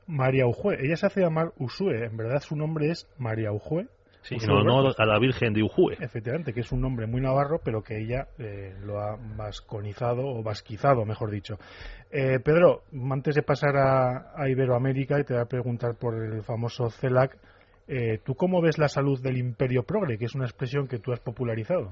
María 0.05 0.45
Ujue, 0.45 0.77
ella 0.83 0.97
se 0.97 1.05
hace 1.05 1.21
llamar 1.21 1.53
Usue, 1.57 2.05
en 2.05 2.17
verdad 2.17 2.41
su 2.41 2.55
nombre 2.55 2.89
es 2.89 3.07
María 3.17 3.51
Ujue 3.51 3.87
Sí, 4.21 4.35
honor 4.49 4.93
a 4.97 5.05
la 5.05 5.17
Virgen 5.17 5.53
de 5.53 5.63
Ujue. 5.63 5.95
Efectivamente, 5.99 6.53
que 6.53 6.59
es 6.59 6.71
un 6.71 6.81
nombre 6.81 7.07
muy 7.07 7.21
navarro, 7.21 7.61
pero 7.63 7.81
que 7.81 7.99
ella 7.99 8.27
eh, 8.37 8.75
lo 8.83 8.99
ha 8.99 9.17
vasconizado 9.37 10.27
o 10.27 10.43
vasquizado, 10.43 11.05
mejor 11.05 11.31
dicho. 11.31 11.57
Eh, 12.11 12.39
Pedro, 12.43 12.83
antes 13.11 13.35
de 13.35 13.43
pasar 13.43 13.77
a, 13.77 14.49
Iberoamérica, 14.49 15.19
y 15.19 15.23
te 15.23 15.33
voy 15.33 15.41
a 15.41 15.45
preguntar 15.45 15.95
por 15.95 16.15
el 16.15 16.43
famoso 16.43 16.89
CELAC, 16.89 17.37
eh, 17.87 18.19
¿tú 18.23 18.35
cómo 18.35 18.61
ves 18.61 18.77
la 18.77 18.87
salud 18.87 19.19
del 19.21 19.37
imperio 19.37 19.83
progre, 19.83 20.17
que 20.17 20.25
es 20.25 20.35
una 20.35 20.45
expresión 20.45 20.87
que 20.87 20.99
tú 20.99 21.11
has 21.11 21.19
popularizado? 21.19 21.91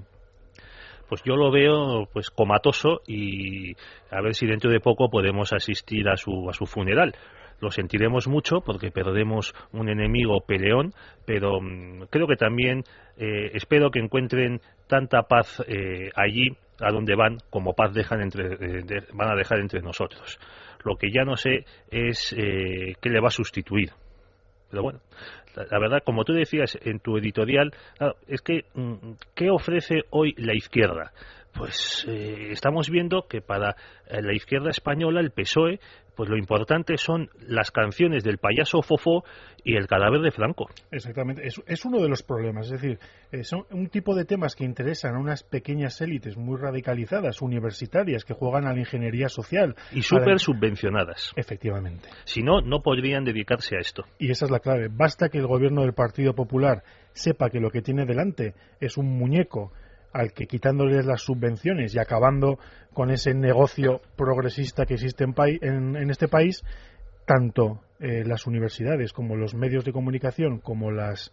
pues 1.08 1.24
yo 1.24 1.38
lo 1.38 1.52
veo 1.52 2.06
pues 2.12 2.30
comatoso 2.30 3.00
y 3.08 3.74
a 4.12 4.22
ver 4.22 4.36
si 4.36 4.46
dentro 4.46 4.70
de 4.70 4.82
poco 4.82 5.10
podemos 5.10 5.54
asistir 5.54 6.10
a 6.10 6.18
su 6.18 6.50
a 6.50 6.54
su 6.54 6.66
funeral 6.66 7.16
lo 7.60 7.72
sentiremos 7.72 8.28
mucho 8.28 8.62
porque 8.62 8.92
perdemos 8.92 9.54
un 9.72 9.90
enemigo 9.90 10.42
peleón, 10.42 10.94
pero 11.26 11.60
mm, 11.62 12.06
creo 12.10 12.28
que 12.28 12.36
también 12.36 12.84
eh, 13.18 13.52
espero 13.54 13.92
que 13.92 14.00
encuentren 14.00 14.62
tanta 14.88 15.24
paz 15.24 15.64
eh, 15.68 16.10
allí 16.16 16.56
a 16.80 16.92
donde 16.92 17.16
van 17.16 17.38
como 17.50 17.74
paz 17.74 17.94
dejan 17.94 18.22
entre, 18.22 18.54
eh, 18.54 19.04
van 19.14 19.32
a 19.32 19.36
dejar 19.36 19.60
entre 19.60 19.82
nosotros. 19.82 20.40
Lo 20.84 20.96
que 20.96 21.12
ya 21.12 21.24
no 21.24 21.36
sé 21.36 21.66
es 21.90 22.34
qué 22.36 23.10
le 23.10 23.20
va 23.20 23.28
a 23.28 23.32
sustituir. 23.32 23.90
Pero 24.70 24.84
bueno, 24.84 25.00
la, 25.56 25.80
verdad, 25.80 26.04
como 26.06 26.24
tú 26.24 26.34
decías 26.34 26.78
en 26.82 27.00
tu 27.00 27.18
editorial, 27.18 27.74
es 28.28 28.42
que, 28.42 28.66
mm, 28.74 29.14
¿qué 29.34 29.50
ofrece 29.50 30.04
hoy 30.12 30.36
la 30.38 30.54
izquierda? 30.54 31.12
pues 31.58 32.06
eh, 32.08 32.50
estamos 32.52 32.90
viendo 32.90 33.28
que 33.28 33.42
para 33.42 33.76
eh, 34.08 34.22
la 34.22 34.34
izquierda 34.34 34.70
española, 34.70 35.20
el 35.20 35.32
PSOE, 35.32 35.80
pues 36.18 36.30
lo 36.30 36.38
importante 36.38 36.98
son 36.98 37.30
las 37.40 37.70
canciones 37.70 38.24
del 38.24 38.40
payaso 38.40 38.82
Fofó 38.82 39.24
y 39.64 39.76
el 39.76 39.88
cadáver 39.88 40.22
de 40.22 40.32
Franco. 40.32 40.68
Exactamente, 40.92 41.46
es, 41.46 41.62
es 41.68 41.86
uno 41.86 42.02
de 42.02 42.10
los 42.10 42.24
problemas. 42.24 42.66
Es 42.66 42.82
decir, 42.82 43.00
eh, 43.32 43.44
son 43.44 43.66
un 43.70 43.88
tipo 43.88 44.16
de 44.16 44.26
temas 44.26 44.56
que 44.56 44.66
interesan 44.66 45.16
a 45.16 45.20
unas 45.20 45.44
pequeñas 45.44 46.02
élites 46.02 46.36
muy 46.36 46.58
radicalizadas, 46.58 47.42
universitarias, 47.42 48.26
que 48.26 48.34
juegan 48.34 48.66
a 48.66 48.74
la 48.74 48.80
ingeniería 48.80 49.30
social. 49.30 49.76
Y 49.94 50.02
súper 50.02 50.40
subvencionadas. 50.40 51.34
Efectivamente. 51.36 52.10
Si 52.24 52.42
no, 52.42 52.62
no 52.62 52.82
podrían 52.82 53.24
dedicarse 53.24 53.78
a 53.78 53.80
esto. 53.80 54.04
Y 54.18 54.32
esa 54.32 54.46
es 54.46 54.52
la 54.52 54.60
clave. 54.60 54.88
Basta 54.90 55.30
que 55.30 55.38
el 55.38 55.46
gobierno 55.46 55.82
del 55.82 55.94
Partido 55.94 56.34
Popular 56.34 56.84
sepa 57.14 57.52
que 57.52 57.60
lo 57.60 57.70
que 57.70 57.84
tiene 57.84 58.06
delante 58.06 58.56
es 58.80 58.98
un 58.98 59.18
muñeco 59.18 59.72
al 60.18 60.34
que 60.34 60.48
quitándoles 60.48 61.06
las 61.06 61.22
subvenciones 61.22 61.94
y 61.94 62.00
acabando 62.00 62.58
con 62.92 63.12
ese 63.12 63.36
negocio 63.36 64.02
progresista 64.16 64.88
que 64.88 64.96
existe 64.96 65.24
en, 65.24 65.96
en, 65.96 66.10
este 66.10 66.28
país, 66.28 66.64
tanto 67.28 67.82
eh, 68.00 68.24
las 68.26 68.48
universidades 68.48 69.14
como 69.14 69.36
los 69.36 69.54
medios 69.54 69.86
de 69.86 69.94
comunicación 69.94 70.58
como 70.58 70.90
las 70.90 71.32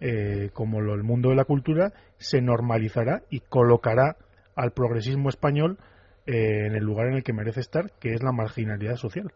eh, 0.00 0.50
como 0.52 0.80
el 0.80 1.04
mundo 1.04 1.28
de 1.28 1.36
la 1.36 1.44
cultura 1.44 1.92
se 2.18 2.40
normalizará 2.40 3.22
y 3.30 3.38
colocará 3.38 4.16
al 4.56 4.72
progresismo 4.72 5.28
español 5.28 5.78
eh, 6.26 6.66
en 6.66 6.74
el 6.74 6.82
lugar 6.82 7.06
en 7.06 7.14
el 7.14 7.22
que 7.22 7.32
merece 7.32 7.60
estar, 7.60 7.92
que 8.00 8.14
es 8.14 8.22
la 8.24 8.32
marginalidad 8.32 8.96
social. 8.96 9.32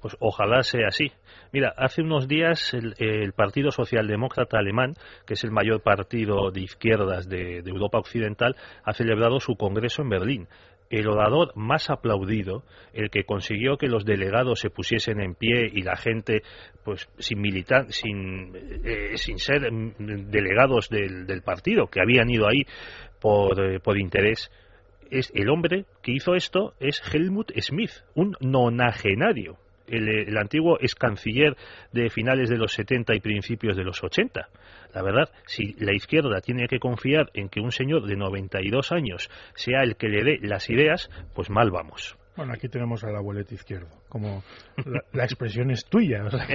Pues 0.00 0.16
ojalá 0.20 0.62
sea 0.62 0.88
así. 0.88 1.12
Mira, 1.52 1.72
hace 1.76 2.02
unos 2.02 2.28
días 2.28 2.74
el, 2.74 3.32
Partido 3.32 3.70
Socialdemócrata 3.70 4.58
Alemán, 4.58 4.94
que 5.26 5.34
es 5.34 5.44
el 5.44 5.50
mayor 5.50 5.82
partido 5.82 6.50
de 6.50 6.60
izquierdas 6.62 7.28
de, 7.28 7.58
Europa 7.58 7.98
Occidental, 7.98 8.56
ha 8.84 8.92
celebrado 8.92 9.40
su 9.40 9.54
congreso 9.56 10.02
en 10.02 10.08
Berlín 10.08 10.48
el 10.90 11.08
orador 11.08 11.52
más 11.56 11.88
aplaudido, 11.88 12.64
el 12.92 13.08
que 13.08 13.24
consiguió 13.24 13.78
que 13.78 13.86
los 13.86 14.04
delegados 14.04 14.60
se 14.60 14.68
pusiesen 14.68 15.22
en 15.22 15.34
pie 15.34 15.70
y 15.72 15.80
la 15.80 15.96
gente, 15.96 16.42
pues 16.84 17.08
sin 17.16 17.40
militar, 17.40 17.86
sin, 17.88 18.54
eh, 18.54 19.16
sin 19.16 19.38
ser 19.38 19.62
delegados 19.70 20.90
del, 20.90 21.42
partido, 21.42 21.86
que 21.86 22.02
habían 22.02 22.28
ido 22.28 22.46
ahí 22.46 22.60
eh, 22.60 23.80
por 23.82 23.98
interés, 23.98 24.50
es 25.12 25.30
el 25.34 25.50
hombre 25.50 25.84
que 26.02 26.12
hizo 26.12 26.34
esto 26.34 26.74
es 26.80 27.02
Helmut 27.12 27.52
Schmidt, 27.58 27.90
un 28.14 28.34
nonagenario 28.40 29.58
el, 29.86 30.36
antiguo 30.36 30.78
ex 30.80 30.94
canciller 30.94 31.56
de 31.92 32.10
finales 32.10 32.48
de 32.48 32.56
los 32.56 32.72
70 32.72 33.14
y 33.14 33.20
principios 33.20 33.76
de 33.76 33.84
los 33.84 34.02
80. 34.02 34.48
La 34.94 35.02
verdad, 35.02 35.30
si 35.46 35.74
la 35.78 35.94
izquierda 35.94 36.40
tiene 36.40 36.68
que 36.68 36.78
confiar 36.78 37.30
en 37.34 37.48
que 37.48 37.60
un 37.60 37.72
señor 37.72 38.06
de 38.06 38.16
92 38.16 38.92
años 38.92 39.30
sea 39.54 39.82
el 39.82 39.96
que 39.96 40.08
le 40.08 40.24
dé 40.24 40.38
las 40.42 40.68
ideas, 40.70 41.10
pues 41.34 41.50
mal 41.50 41.70
vamos. 41.70 42.16
Bueno, 42.36 42.54
aquí 42.54 42.68
tenemos 42.68 43.04
al 43.04 43.14
abuelete 43.14 43.54
izquierdo, 43.54 43.88
como 44.08 44.42
la, 45.12 45.24
expresión 45.24 45.70
es 45.70 45.84
tuya, 45.84 46.24
o 46.24 46.30
sea 46.30 46.46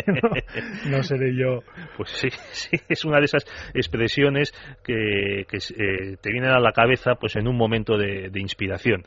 no, 0.90 1.04
seré 1.04 1.36
yo. 1.36 1.60
Pues 1.96 2.10
sí, 2.10 2.30
sí, 2.52 2.78
es 2.90 3.06
una 3.06 3.20
de 3.20 3.26
esas 3.26 3.46
expresiones 3.74 4.54
que, 4.84 5.42
eh, 5.42 6.18
te 6.20 6.32
vienen 6.32 6.50
a 6.50 6.60
la 6.60 6.72
cabeza 6.72 7.16
pues 7.20 7.36
en 7.36 7.48
un 7.48 7.56
momento 7.56 7.98
de 7.98 8.40
inspiración 8.40 9.04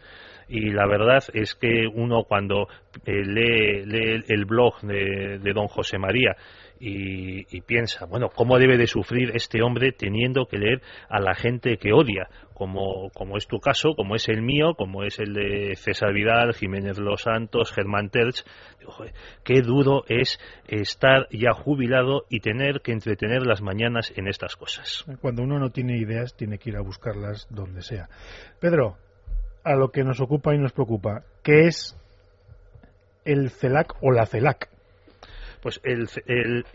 y 0.51 0.71
la 0.71 0.87
verdad 0.87 1.23
es 1.33 1.55
que 1.55 1.87
uno 1.87 2.25
cuando 2.25 2.67
eh, 3.07 3.23
lee, 3.25 4.25
el 4.29 4.45
blog 4.45 4.81
de, 4.83 5.53
don 5.55 5.69
José 5.69 5.97
María 5.97 6.37
y, 6.83 7.61
piensa, 7.61 8.07
bueno, 8.07 8.31
¿cómo 8.35 8.59
debe 8.59 8.79
de 8.79 8.87
sufrir 8.87 9.33
este 9.35 9.63
hombre 9.63 9.93
teniendo 9.93 10.47
que 10.47 10.57
leer 10.57 10.81
a 11.11 11.21
la 11.21 11.35
gente 11.35 11.77
que 11.77 11.93
odia? 11.93 12.29
Como, 12.55 13.11
como 13.11 13.37
es 13.37 13.47
tu 13.47 13.59
caso, 13.59 13.95
como 13.95 14.15
es 14.15 14.29
el 14.29 14.41
mío, 14.41 14.75
como 14.77 15.05
es 15.05 15.19
el 15.19 15.35
de 15.35 15.77
César 15.77 16.13
Vidal, 16.13 16.55
Jiménez 16.55 16.99
Los 16.99 17.23
Santos, 17.23 17.73
Germán 17.73 18.09
Terch. 18.09 18.45
qué 19.45 19.61
duro 19.61 20.05
es 20.09 20.39
estar 20.69 21.27
ya 21.31 21.53
jubilado 21.53 22.25
y 22.31 22.41
tener 22.41 22.81
que 22.81 22.93
entretener 22.93 23.47
las 23.47 23.61
mañanas 23.61 24.13
en 24.17 24.27
estas 24.27 24.57
cosas. 24.57 25.05
Cuando 25.21 25.43
uno 25.43 25.59
no 25.59 25.71
tiene 25.71 25.99
ideas, 25.99 26.35
tiene 26.35 26.59
que 26.59 26.71
ir 26.71 26.77
a 26.77 26.83
buscarlas 26.83 27.47
donde 27.51 27.83
sea. 27.83 28.09
Pedro, 28.59 28.97
a 29.65 29.75
lo 29.75 29.91
que 29.91 30.03
nos 30.03 30.21
ocupa 30.21 30.55
y 30.55 30.59
nos 30.59 30.73
preocupa, 30.73 31.25
que 31.43 31.67
es 31.67 31.97
el 33.25 33.51
CELAC 33.51 34.03
o 34.03 34.13
la 34.13 34.25
CELAC. 34.25 34.70
Pues 35.63 35.81
el, 35.85 36.09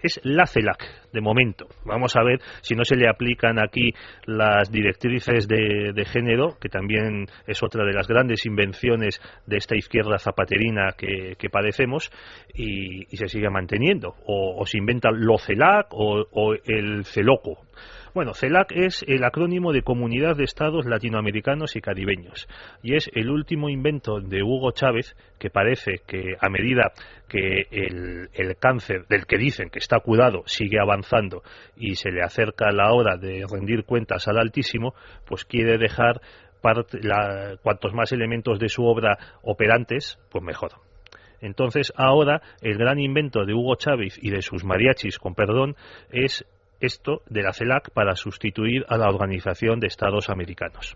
es 0.04 0.20
la 0.24 0.46
CELAC, 0.46 1.12
de 1.12 1.22
momento. 1.22 1.68
Vamos 1.86 2.16
a 2.16 2.24
ver 2.24 2.40
si 2.62 2.76
no 2.76 2.84
se 2.84 2.96
le 2.96 3.10
aplican 3.10 3.60
aquí 3.60 3.92
las 4.26 4.72
directrices 4.72 5.48
de, 5.48 6.06
género, 6.06 6.58
que 6.60 6.70
también 6.70 7.26
es 7.48 7.64
otra 7.64 7.84
de 7.84 7.94
las 7.94 8.08
grandes 8.08 8.46
invenciones 8.46 9.20
de 9.48 9.58
esta 9.58 9.76
izquierda 9.76 10.18
zapaterina 10.20 10.94
que, 10.98 11.50
padecemos, 11.50 12.12
y, 12.54 13.06
se 13.16 13.28
sigue 13.28 13.50
manteniendo. 13.50 14.16
O, 14.26 14.66
se 14.66 14.78
inventa 14.78 15.10
lo 15.12 15.38
CELAC 15.38 15.88
o, 15.92 16.26
o 16.32 16.54
el 16.54 17.06
CELOCO. 17.06 17.66
Bueno, 18.16 18.34
CELAC 18.34 18.72
es 18.72 19.04
el 19.10 19.26
acrónimo 19.26 19.74
de 19.74 19.82
Comunidad 19.82 20.38
de 20.38 20.46
Estados 20.46 20.86
Latinoamericanos 20.86 21.76
y 21.76 21.82
Caribeños 21.82 22.48
y 22.82 22.96
es 22.96 23.12
el 23.14 23.30
último 23.30 23.68
invento 23.68 24.22
de 24.22 24.42
Hugo 24.42 24.72
Chávez 24.72 25.18
que 25.38 25.50
parece 25.50 26.00
que 26.08 26.38
a 26.40 26.48
medida 26.48 26.94
que 27.28 27.68
el, 27.70 28.56
cáncer 28.58 29.06
del 29.10 29.26
que 29.26 29.38
dicen 29.38 29.70
que 29.70 29.80
está 29.80 30.00
curado 30.00 30.44
sigue 30.46 30.80
avanzando 30.80 31.44
y 31.76 31.96
se 31.96 32.10
le 32.10 32.22
acerca 32.22 32.72
la 32.72 32.94
hora 32.94 33.18
de 33.18 33.44
rendir 33.52 33.84
cuentas 33.84 34.30
al 34.30 34.38
Altísimo, 34.38 34.94
pues 35.28 35.44
quiere 35.44 35.78
dejar 35.78 36.22
cuantos 36.62 37.94
más 37.94 38.14
elementos 38.14 38.60
de 38.60 38.70
su 38.70 38.86
obra 38.86 39.18
operantes, 39.42 40.18
pues 40.32 40.42
mejor. 40.42 40.72
Entonces, 41.42 41.92
ahora 41.98 42.42
el 42.62 42.78
gran 42.78 42.98
invento 42.98 43.44
de 43.44 43.54
Hugo 43.54 43.76
Chávez 43.76 44.18
y 44.22 44.30
de 44.30 44.42
sus 44.42 44.64
mariachis, 44.64 45.20
con 45.20 45.36
perdón, 45.36 45.76
es 46.12 46.46
esto 46.86 47.22
de 47.30 47.44
la 47.44 47.54
CELAC 47.54 47.92
para 47.92 48.16
sustituir 48.16 48.86
a 48.88 48.98
la 48.98 49.10
Organización 49.10 49.80
de 49.80 49.88
Estados 49.88 50.30
Americanos. 50.30 50.96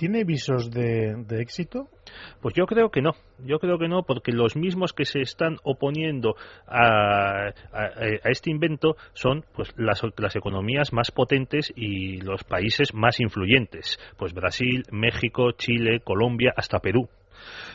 ¿Tiene 0.00 0.24
visos 0.24 0.70
de, 0.70 1.14
éxito? 1.40 1.88
Pues 2.40 2.54
yo 2.54 2.64
creo 2.64 2.90
que 2.90 3.02
no. 3.02 3.10
Yo 3.44 3.58
creo 3.58 3.76
que 3.78 3.86
no, 3.86 4.02
porque 4.02 4.32
los 4.32 4.56
mismos 4.56 4.94
que 4.94 5.04
se 5.04 5.20
están 5.20 5.58
oponiendo 5.62 6.36
a, 6.66 7.52
este 8.24 8.50
invento 8.50 8.96
son 9.12 9.44
pues 9.54 9.74
las, 9.76 10.00
las, 10.16 10.36
economías 10.36 10.94
más 10.94 11.10
potentes 11.10 11.70
y 11.76 12.18
los 12.22 12.44
países 12.44 12.94
más 12.94 13.20
influyentes. 13.20 13.98
Pues 14.16 14.32
Brasil, 14.32 14.84
México, 14.90 15.52
Chile, 15.52 16.00
Colombia, 16.02 16.54
hasta 16.56 16.78
Perú 16.78 17.10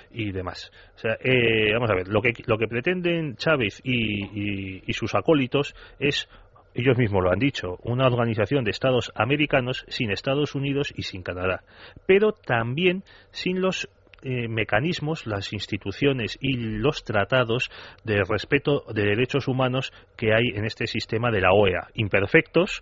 y 0.09 0.31
demás. 0.31 0.71
O 0.95 0.97
sea, 0.97 1.17
eh, 1.23 1.73
vamos 1.73 1.91
a 1.91 1.95
ver, 1.95 2.07
lo 2.07 2.23
que, 2.23 2.33
lo 2.47 2.57
que 2.57 2.67
pretenden 2.67 3.35
Chávez 3.35 3.81
y, 3.83 4.81
y 4.83 4.93
sus 4.93 5.13
acólitos 5.13 5.75
es 5.99 6.27
ellos 6.75 6.97
mismos 6.97 7.23
lo 7.23 7.31
han 7.31 7.39
dicho, 7.39 7.77
una 7.83 8.05
organización 8.05 8.63
de 8.65 8.71
Estados 8.71 9.11
americanos 9.15 9.85
sin 9.87 10.11
Estados 10.11 10.55
Unidos 10.55 10.93
y 10.95 11.03
sin 11.03 11.23
Canadá, 11.23 11.63
pero 12.05 12.33
también 12.33 13.03
sin 13.31 13.61
los 13.61 13.89
eh, 14.21 14.47
mecanismos, 14.47 15.25
las 15.25 15.53
instituciones 15.53 16.37
y 16.41 16.57
los 16.57 17.03
tratados 17.03 17.69
de 18.03 18.23
respeto 18.23 18.83
de 18.93 19.03
derechos 19.03 19.47
humanos 19.47 19.93
que 20.17 20.33
hay 20.33 20.49
en 20.55 20.65
este 20.65 20.87
sistema 20.87 21.31
de 21.31 21.41
la 21.41 21.53
OEA, 21.53 21.87
imperfectos, 21.93 22.81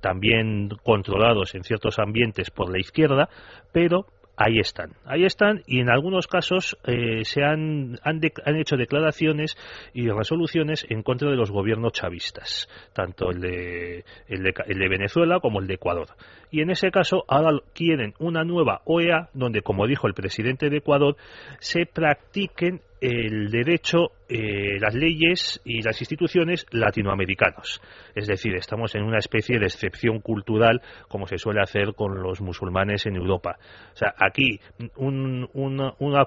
también 0.00 0.68
controlados 0.82 1.54
en 1.54 1.64
ciertos 1.64 1.98
ambientes 1.98 2.50
por 2.50 2.70
la 2.70 2.78
izquierda, 2.78 3.28
pero 3.72 4.06
ahí 4.36 4.58
están. 4.58 4.92
Ahí 5.04 5.24
están 5.24 5.62
y 5.66 5.80
en 5.80 5.90
algunos 5.90 6.26
casos 6.26 6.76
eh, 6.84 7.24
se 7.24 7.42
han, 7.42 7.98
han, 8.02 8.20
hecho 8.56 8.76
declaraciones 8.76 9.56
y 9.94 10.08
resoluciones 10.08 10.86
en 10.88 11.02
contra 11.02 11.30
de 11.30 11.36
los 11.36 11.50
gobiernos 11.50 11.92
chavistas, 11.92 12.68
tanto 12.92 13.30
el 13.30 13.40
de, 13.40 14.04
el 14.28 14.42
de, 14.42 14.54
el 14.66 14.78
de 14.78 14.88
Venezuela 14.88 15.40
como 15.40 15.60
el 15.60 15.66
de 15.66 15.74
Ecuador. 15.74 16.08
Y 16.50 16.60
en 16.60 16.70
ese 16.70 16.90
caso 16.90 17.24
ahora 17.28 17.58
quieren 17.74 18.14
una 18.18 18.44
nueva 18.44 18.82
OEA 18.84 19.30
donde, 19.34 19.62
como 19.62 19.86
dijo 19.86 20.06
el 20.06 20.14
presidente 20.14 20.70
de 20.70 20.78
Ecuador, 20.78 21.16
se 21.58 21.86
practiquen 21.86 22.80
el 23.00 23.50
derecho, 23.50 24.12
eh, 24.28 24.78
las 24.80 24.94
leyes 24.94 25.60
y 25.64 25.82
las 25.82 26.00
instituciones 26.00 26.66
latinoamericanos. 26.70 27.80
Es 28.14 28.26
decir, 28.26 28.54
estamos 28.54 28.94
en 28.94 29.02
una 29.02 29.18
especie 29.18 29.58
de 29.58 29.66
excepción 29.66 30.20
cultural 30.20 30.80
como 31.08 31.26
se 31.26 31.38
suele 31.38 31.60
hacer 31.60 31.94
con 31.94 32.22
los 32.22 32.40
musulmanes 32.40 33.06
en 33.06 33.16
Europa. 33.16 33.58
O 33.92 33.96
sea, 33.96 34.14
aquí 34.18 34.60
un, 34.96 35.48
una, 35.52 35.92
una, 35.98 36.26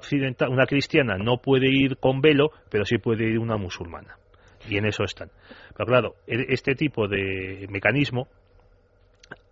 una 0.49 0.65
cristiana 0.65 1.17
no 1.17 1.37
puede 1.37 1.67
ir 1.69 1.97
con 1.97 2.21
velo, 2.21 2.51
pero 2.69 2.85
sí 2.85 2.97
puede 2.97 3.25
ir 3.25 3.39
una 3.39 3.57
musulmana. 3.57 4.17
Y 4.67 4.77
en 4.77 4.85
eso 4.85 5.03
están. 5.03 5.29
Pero 5.75 5.87
claro, 5.87 6.15
e, 6.27 6.45
este 6.49 6.75
tipo 6.75 7.07
de 7.07 7.65
mecanismo, 7.69 8.27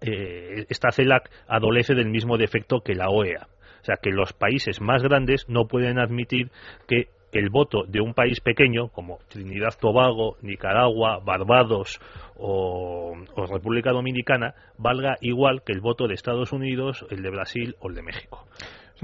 eh, 0.02 0.66
esta 0.70 0.92
CELAC 0.92 1.30
adolece 1.48 1.96
del 1.96 2.10
mismo 2.10 2.38
defecto 2.38 2.82
que 2.82 2.94
la 2.94 3.10
OEA. 3.10 3.48
O 3.82 3.86
sea, 3.86 3.96
que 4.02 4.12
los 4.12 4.34
países 4.34 4.82
más 4.82 5.04
grandes 5.04 5.48
no 5.50 5.68
pueden 5.68 6.00
admitir 6.00 6.52
que 6.88 7.08
el 7.32 7.50
voto 7.50 7.84
de 7.88 8.02
un 8.02 8.14
país 8.14 8.40
pequeño 8.40 8.90
como 8.90 9.20
Trinidad 9.28 9.74
Tobago, 9.80 10.38
Nicaragua, 10.42 11.20
Barbados 11.24 12.00
o, 12.36 13.14
República 13.50 13.92
Dominicana 13.92 14.56
valga 14.78 15.18
igual 15.22 15.62
que 15.64 15.74
el 15.74 15.82
voto 15.82 16.08
de 16.08 16.14
Estados 16.14 16.52
Unidos, 16.52 17.06
el 17.10 17.22
de 17.22 17.30
Brasil 17.30 17.76
o 17.80 17.90
el 17.90 17.96
de 17.96 18.04
México. 18.04 18.48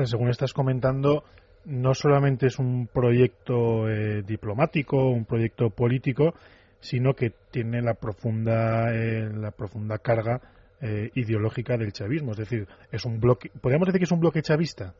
según 0.03 0.29
estás 0.29 0.53
comentando, 0.53 1.23
no 1.65 1.93
solamente 1.93 2.47
es 2.47 2.59
un 2.59 2.87
proyecto 2.87 3.89
eh, 3.89 4.23
diplomático, 4.23 5.09
un 5.09 5.25
proyecto 5.25 5.69
político, 5.69 6.33
sino 6.79 7.13
que 7.13 7.31
tiene 7.51 7.81
la 7.81 7.93
profunda, 7.93 8.93
eh, 8.93 9.29
la 9.33 9.51
profunda 9.51 9.97
carga 9.99 10.41
eh, 10.85 11.11
ideológica 11.15 11.77
del 11.77 11.93
chavismo. 11.93 12.33
Es 12.33 12.39
decir, 12.39 12.67
es 12.91 13.05
un 13.05 13.21
bloque, 13.21 13.49
podríamos 13.61 13.87
decir 13.87 13.99
que 13.99 14.03
es 14.03 14.11
un 14.11 14.19
bloque 14.19 14.41
chavista. 14.41 14.93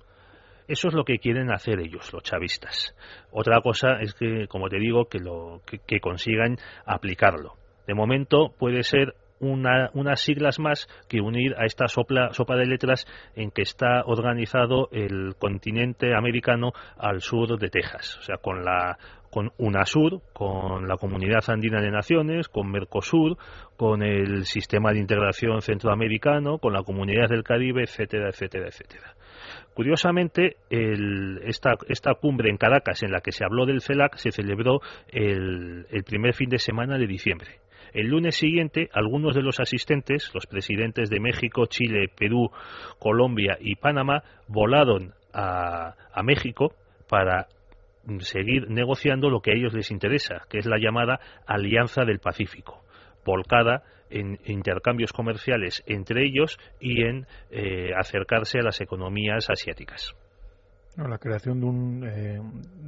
Eso 0.66 0.88
es 0.88 0.94
lo 0.94 1.04
que 1.04 1.20
quieren 1.20 1.52
hacer 1.52 1.82
ellos, 1.82 2.14
los 2.14 2.24
chavistas. 2.24 2.96
Otra 3.32 3.60
cosa 3.60 4.00
es 4.00 4.14
que, 4.14 4.48
como 4.48 4.70
te 4.70 4.80
digo, 4.80 5.10
que, 5.10 5.20
lo, 5.20 5.62
que, 5.66 6.00
consigan 6.00 6.56
aplicarlo. 6.86 7.56
De 7.86 7.94
momento 7.94 8.54
puede 8.58 8.84
ser 8.84 9.14
una, 9.42 9.90
unas 9.94 10.22
siglas 10.22 10.58
más 10.58 10.88
que 11.10 11.20
unir 11.20 11.54
a 11.58 11.66
esta 11.66 11.88
sopa 11.90 12.56
de 12.56 12.66
letras 12.66 13.06
en 13.36 13.52
que 13.52 13.64
está 13.64 14.04
organizado 14.06 14.88
el 14.94 15.36
continente 15.38 16.16
americano 16.16 16.72
al 16.98 17.20
sur 17.20 17.60
de 17.60 17.68
Texas, 17.68 18.20
o 18.20 18.22
sea, 18.22 18.38
con 18.38 18.64
la 18.64 18.98
con 19.34 19.52
UNASUR, 19.58 20.22
con 20.32 20.88
la 20.88 20.98
Comunidad 20.98 21.44
Andina 21.48 21.82
de 21.82 21.90
Naciones, 21.90 22.48
con 22.50 22.70
Mercosur, 22.70 23.36
con 23.76 24.04
el 24.04 24.46
Sistema 24.46 24.92
de 24.92 25.00
Integración 25.00 25.60
Centroamericano, 25.62 26.60
con 26.60 26.72
la 26.72 26.84
Comunidad 26.84 27.30
del 27.30 27.44
Caribe, 27.44 27.82
etcétera, 27.82 28.30
etcétera, 28.30 28.68
etcétera. 28.68 29.16
Curiosamente, 29.74 30.58
esta, 30.70 32.14
cumbre 32.22 32.52
en 32.52 32.58
Caracas, 32.58 33.02
en 33.02 33.12
la 33.12 33.22
que 33.22 33.32
se 33.32 33.44
habló 33.44 33.66
del 33.66 33.82
CELAC, 33.82 34.18
se 34.18 34.32
celebró 34.32 34.82
el, 35.08 35.88
primer 36.06 36.36
fin 36.36 36.50
de 36.50 36.60
semana 36.60 37.00
de 37.00 37.08
diciembre. 37.08 37.58
El 37.92 38.10
lunes 38.10 38.36
siguiente, 38.36 38.90
algunos 38.94 39.34
de 39.34 39.42
los 39.42 39.60
asistentes, 39.60 40.30
los 40.36 40.46
presidentes 40.46 41.10
de 41.10 41.20
México, 41.20 41.66
Chile, 41.66 42.06
Perú, 42.16 42.52
Colombia 43.00 43.58
y 43.60 43.78
Panamá, 43.78 44.22
volaron 44.48 45.14
a, 45.34 45.96
a 46.14 46.22
México 46.22 46.76
para 47.10 47.48
seguir 48.20 48.70
negociando 48.70 49.30
lo 49.30 49.42
que 49.42 49.52
a 49.52 49.56
ellos 49.56 49.74
les 49.74 49.92
interesa, 49.92 50.42
que 50.50 50.60
es 50.60 50.66
la 50.66 50.78
llamada 50.78 51.20
Alianza 51.46 52.04
del 52.06 52.20
Pacífico, 52.20 52.84
volcada 53.26 53.84
en 54.10 54.40
intercambios 54.46 55.12
comerciales 55.12 55.84
entre 55.88 56.26
ellos 56.26 56.58
y 56.80 57.04
en 57.04 57.26
eh, 57.50 57.92
acercarse 57.98 58.60
a 58.60 58.64
las 58.64 58.80
economías 58.82 59.50
asiáticas. 59.50 60.16
la 60.96 61.18
creación 61.18 61.60
de 61.60 61.66
un, 61.66 62.04
eh, 62.06 62.40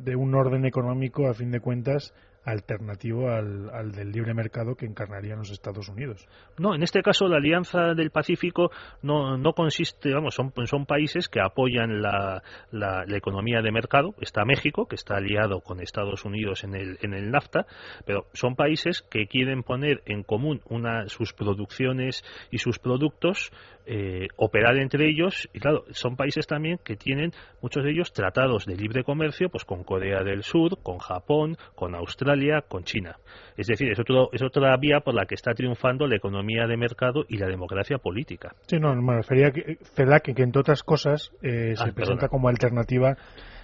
de 0.03 0.15
un 0.15 0.35
orden 0.35 0.65
económico, 0.65 1.27
a 1.27 1.33
fin 1.33 1.51
de 1.51 1.59
cuentas, 1.59 2.13
alternativo 2.45 3.29
al, 3.29 3.91
del 3.91 4.11
libre 4.11 4.33
mercado 4.33 4.75
que 4.75 4.85
encarnarían 4.85 5.39
los 5.39 5.51
Estados 5.51 5.89
Unidos. 5.89 6.27
No, 6.57 6.75
en 6.75 6.83
este 6.83 7.01
caso 7.01 7.27
la 7.27 7.37
Alianza 7.37 7.93
del 7.95 8.11
Pacífico 8.11 8.71
no, 9.01 9.37
no 9.37 9.53
consiste, 9.53 10.13
vamos, 10.13 10.35
son, 10.35 10.53
son 10.67 10.85
países 10.85 11.27
que 11.27 11.41
apoyan 11.41 12.01
la, 12.01 12.43
la, 12.71 13.05
economía 13.15 13.61
de 13.61 13.71
mercado. 13.71 14.13
Está 14.21 14.45
México, 14.45 14.87
que 14.87 14.95
está 14.95 15.15
aliado 15.15 15.61
con 15.61 15.81
Estados 15.81 16.23
Unidos 16.25 16.63
en 16.63 16.75
el, 16.75 16.97
en 17.01 17.13
el 17.13 17.31
NAFTA, 17.31 17.65
pero 18.05 18.27
son 18.33 18.55
países 18.55 19.01
que 19.09 19.27
quieren 19.27 19.63
poner 19.63 20.03
en 20.05 20.23
común 20.23 20.61
una, 20.69 21.07
sus 21.09 21.33
producciones 21.33 22.23
y 22.51 22.59
sus 22.59 22.77
productos 22.77 23.51
eh, 23.85 24.27
operar 24.37 24.77
entre 24.77 25.07
ellos 25.07 25.49
y 25.53 25.59
claro 25.59 25.85
son 25.91 26.15
países 26.15 26.47
también 26.47 26.79
que 26.83 26.95
tienen 26.95 27.31
muchos 27.61 27.83
de 27.83 27.91
ellos 27.91 28.13
tratados 28.13 28.65
de 28.65 28.75
libre 28.75 29.03
comercio 29.03 29.49
pues 29.49 29.65
con 29.65 29.83
Corea 29.83 30.23
del 30.23 30.43
Sur 30.43 30.81
con 30.81 30.97
Japón 30.97 31.57
con 31.75 31.95
Australia 31.95 32.63
con 32.67 32.83
China. 32.83 33.17
Es 33.57 33.67
decir 33.67 33.91
es 33.91 33.99
otro 33.99 34.29
es 34.33 34.41
otra 34.41 34.75
vía 34.77 35.01
por 35.01 35.13
la 35.13 35.25
que 35.25 35.35
está 35.35 35.53
triunfando 35.53 36.07
la 36.07 36.15
economía 36.15 36.65
de 36.67 36.77
mercado 36.77 37.25
y 37.27 37.37
la 37.37 37.47
democracia 37.47 37.97
política. 37.97 38.55
Sí 38.67 38.77
no 38.79 38.95
me 38.95 39.15
refería 39.15 39.47
a 39.47 39.51
que 39.51 39.77
CELAC 39.95 40.33
que 40.33 40.43
entre 40.43 40.59
otras 40.59 40.83
cosas 40.83 41.31
eh, 41.41 41.75
se 41.75 41.89
ah, 41.89 41.93
presenta 41.93 42.27
como 42.27 42.49
alternativa. 42.49 43.15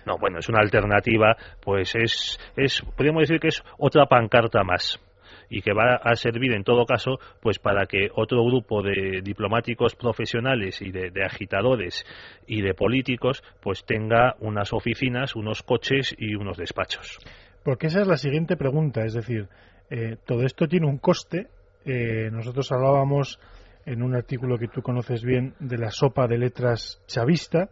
No 0.05 0.17
bueno 0.19 0.39
es 0.39 0.49
una 0.49 0.59
alternativa 0.59 1.35
pues 1.61 1.95
es 1.95 2.39
es 2.55 2.81
podríamos 2.81 3.21
decir 3.21 3.39
que 3.39 3.49
es 3.49 3.63
otra 3.77 4.05
pancarta 4.05 4.63
más 4.63 4.99
y 5.51 5.61
que 5.61 5.73
va 5.73 5.97
a 5.97 6.15
servir 6.15 6.53
en 6.53 6.63
todo 6.63 6.85
caso 6.85 7.19
pues 7.41 7.59
para 7.59 7.85
que 7.85 8.09
otro 8.15 8.43
grupo 8.43 8.81
de 8.81 9.21
diplomáticos 9.21 9.95
profesionales 9.95 10.81
y 10.81 10.91
de, 10.91 11.11
agitadores 11.23 12.05
y 12.47 12.61
de 12.61 12.73
políticos 12.73 13.43
pues 13.61 13.83
tenga 13.83 14.35
unas 14.39 14.71
oficinas, 14.71 15.35
unos 15.35 15.61
coches 15.61 16.15
y 16.17 16.35
unos 16.35 16.57
despachos. 16.57 17.19
Porque 17.63 17.87
esa 17.87 18.01
es 18.01 18.07
la 18.07 18.17
siguiente 18.17 18.55
pregunta, 18.55 19.03
es 19.03 19.13
decir, 19.13 19.47
eh, 19.89 20.15
todo 20.25 20.45
esto 20.45 20.67
tiene 20.67 20.87
un 20.87 20.97
coste. 20.97 21.47
Eh, 21.85 22.29
nosotros 22.31 22.71
hablábamos 22.71 23.37
en 23.85 24.01
un 24.01 24.15
artículo 24.15 24.57
que 24.57 24.69
tú 24.69 24.81
conoces 24.81 25.21
bien 25.23 25.53
de 25.59 25.77
la 25.77 25.91
sopa 25.91 26.27
de 26.27 26.37
letras 26.37 27.03
chavista. 27.07 27.69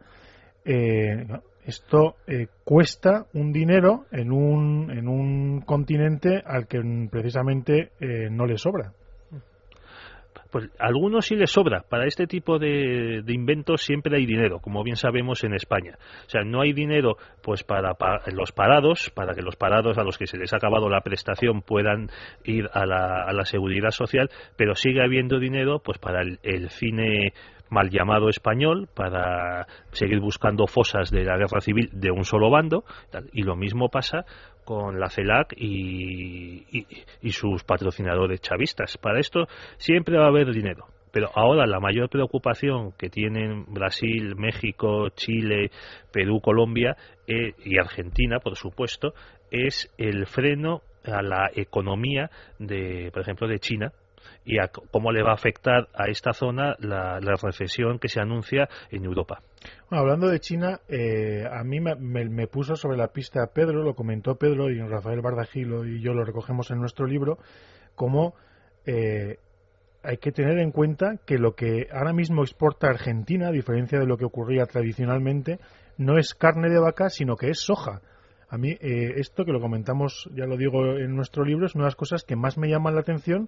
Eh, 0.65 1.25
esto 1.69 2.15
eh, 2.27 2.47
cuesta 2.63 3.27
un 3.33 3.51
dinero 3.51 4.05
en 4.11 4.31
un, 4.31 4.91
en 4.91 5.07
un 5.07 5.61
continente 5.61 6.41
al 6.45 6.67
que 6.67 6.79
precisamente 7.09 7.91
eh, 7.99 8.29
no 8.29 8.45
le 8.45 8.57
sobra. 8.57 8.93
Pues 10.51 10.65
a 10.79 10.87
algunos 10.87 11.27
sí 11.27 11.35
les 11.35 11.51
sobra. 11.51 11.83
Para 11.87 12.07
este 12.07 12.25
tipo 12.25 12.57
de, 12.57 13.23
inventos 13.27 13.83
siempre 13.83 14.17
hay 14.17 14.25
dinero, 14.25 14.59
como 14.59 14.83
bien 14.83 14.95
sabemos 14.95 15.43
en 15.43 15.53
España. 15.53 15.97
O 16.25 16.29
sea, 16.29 16.41
no 16.43 16.61
hay 16.61 16.73
dinero 16.73 17.17
pues 17.43 17.63
para, 17.63 17.95
los 18.33 18.51
parados, 18.51 19.11
para 19.11 19.35
que 19.35 19.43
los 19.43 19.55
parados 19.55 19.99
a 19.99 20.03
los 20.03 20.17
que 20.17 20.25
se 20.25 20.37
les 20.37 20.51
ha 20.53 20.57
acabado 20.57 20.89
la 20.89 21.01
prestación 21.01 21.61
puedan 21.61 22.09
ir 22.43 22.67
a 22.73 22.87
la, 22.87 23.25
a 23.27 23.33
la 23.33 23.45
seguridad 23.45 23.91
social, 23.91 24.29
pero 24.57 24.73
sigue 24.73 25.03
habiendo 25.03 25.39
dinero 25.39 25.81
pues 25.83 25.99
para 25.99 26.21
el 26.23 26.69
cine 26.71 27.33
mal 27.69 27.89
llamado 27.89 28.29
español 28.29 28.87
para 28.93 29.67
seguir 29.91 30.19
buscando 30.19 30.67
fosas 30.67 31.11
de 31.11 31.23
la 31.23 31.37
guerra 31.37 31.61
civil 31.61 31.89
de 31.93 32.11
un 32.11 32.25
solo 32.25 32.49
bando 32.49 32.83
y 33.33 33.43
lo 33.43 33.55
mismo 33.55 33.89
pasa 33.89 34.25
con 34.65 34.99
la 34.99 35.09
CELAC 35.09 35.53
y, 35.57 36.85
y, 37.21 37.31
sus 37.31 37.63
patrocinadores 37.63 38.39
chavistas. 38.41 38.97
Para 38.97 39.19
esto 39.19 39.47
siempre 39.77 40.17
va 40.17 40.25
a 40.25 40.29
haber 40.29 40.53
dinero. 40.53 40.85
Pero 41.11 41.29
ahora 41.33 41.65
la 41.65 41.79
mayor 41.79 42.09
preocupación 42.09 42.91
que 42.91 43.09
tienen 43.09 43.65
Brasil, 43.65 44.35
México, 44.35 45.09
Chile, 45.09 45.71
Perú, 46.11 46.39
Colombia 46.39 46.95
eh, 47.25 47.53
y 47.65 47.79
Argentina, 47.79 48.39
por 48.39 48.55
supuesto, 48.55 49.13
es 49.49 49.91
el 49.97 50.27
freno 50.27 50.81
a 51.03 51.21
la 51.21 51.49
economía 51.55 52.29
de, 52.59 53.09
por 53.11 53.23
ejemplo, 53.23 53.47
de 53.47 53.59
China, 53.59 53.91
y 54.49 54.57
cómo 54.91 55.11
le 55.11 55.21
va 55.21 55.29
a 55.29 55.35
afectar 55.35 55.89
a 55.93 56.07
esta 56.07 56.33
zona 56.33 56.75
la, 56.79 57.19
recesión 57.19 57.99
que 57.99 58.07
se 58.07 58.19
anuncia 58.19 58.67
en 58.89 59.05
Europa. 59.05 59.43
hablando 59.91 60.27
de 60.27 60.39
China, 60.39 60.79
eh, 60.87 61.45
a 61.49 61.63
mí 61.63 61.79
me, 61.79 62.47
puso 62.47 62.75
sobre 62.75 62.97
la 62.97 63.09
pista 63.09 63.51
Pedro, 63.53 63.83
lo 63.83 63.93
comentó 63.93 64.35
Pedro 64.35 64.71
y 64.71 64.79
Rafael 64.81 65.21
Bardagilo 65.21 65.85
y 65.85 66.01
yo 66.01 66.13
lo 66.13 66.25
recogemos 66.25 66.71
en 66.71 66.79
nuestro 66.79 67.05
libro, 67.05 67.37
como 67.93 68.33
eh, 68.87 69.37
hay 70.01 70.17
que 70.17 70.31
tener 70.31 70.57
en 70.57 70.71
cuenta 70.71 71.17
que 71.27 71.37
lo 71.37 71.53
que 71.53 71.87
ahora 71.93 72.13
mismo 72.13 72.41
exporta 72.41 72.87
Argentina, 72.87 73.49
a 73.49 73.51
diferencia 73.51 73.99
de 73.99 74.07
lo 74.07 74.17
que 74.17 74.25
ocurría 74.25 74.65
tradicionalmente, 74.65 75.59
no 75.97 76.17
es 76.17 76.33
carne 76.33 76.69
de 76.69 76.79
vaca, 76.79 77.09
sino 77.09 77.35
que 77.35 77.51
es 77.51 77.59
soja. 77.59 78.01
A 78.49 78.57
mí 78.57 78.71
eh, 78.71 79.13
esto 79.17 79.45
que 79.45 79.51
lo 79.51 79.59
comentamos, 79.59 80.27
ya 80.33 80.45
lo 80.45 80.57
digo 80.57 80.97
en 80.97 81.15
nuestro 81.15 81.45
libro, 81.45 81.67
es 81.67 81.75
una 81.75 81.83
de 81.83 81.89
las 81.89 81.95
cosas 81.95 82.23
que 82.23 82.35
más 82.35 82.57
me 82.57 82.67
llaman 82.67 82.95
la 82.95 83.01
atención 83.01 83.47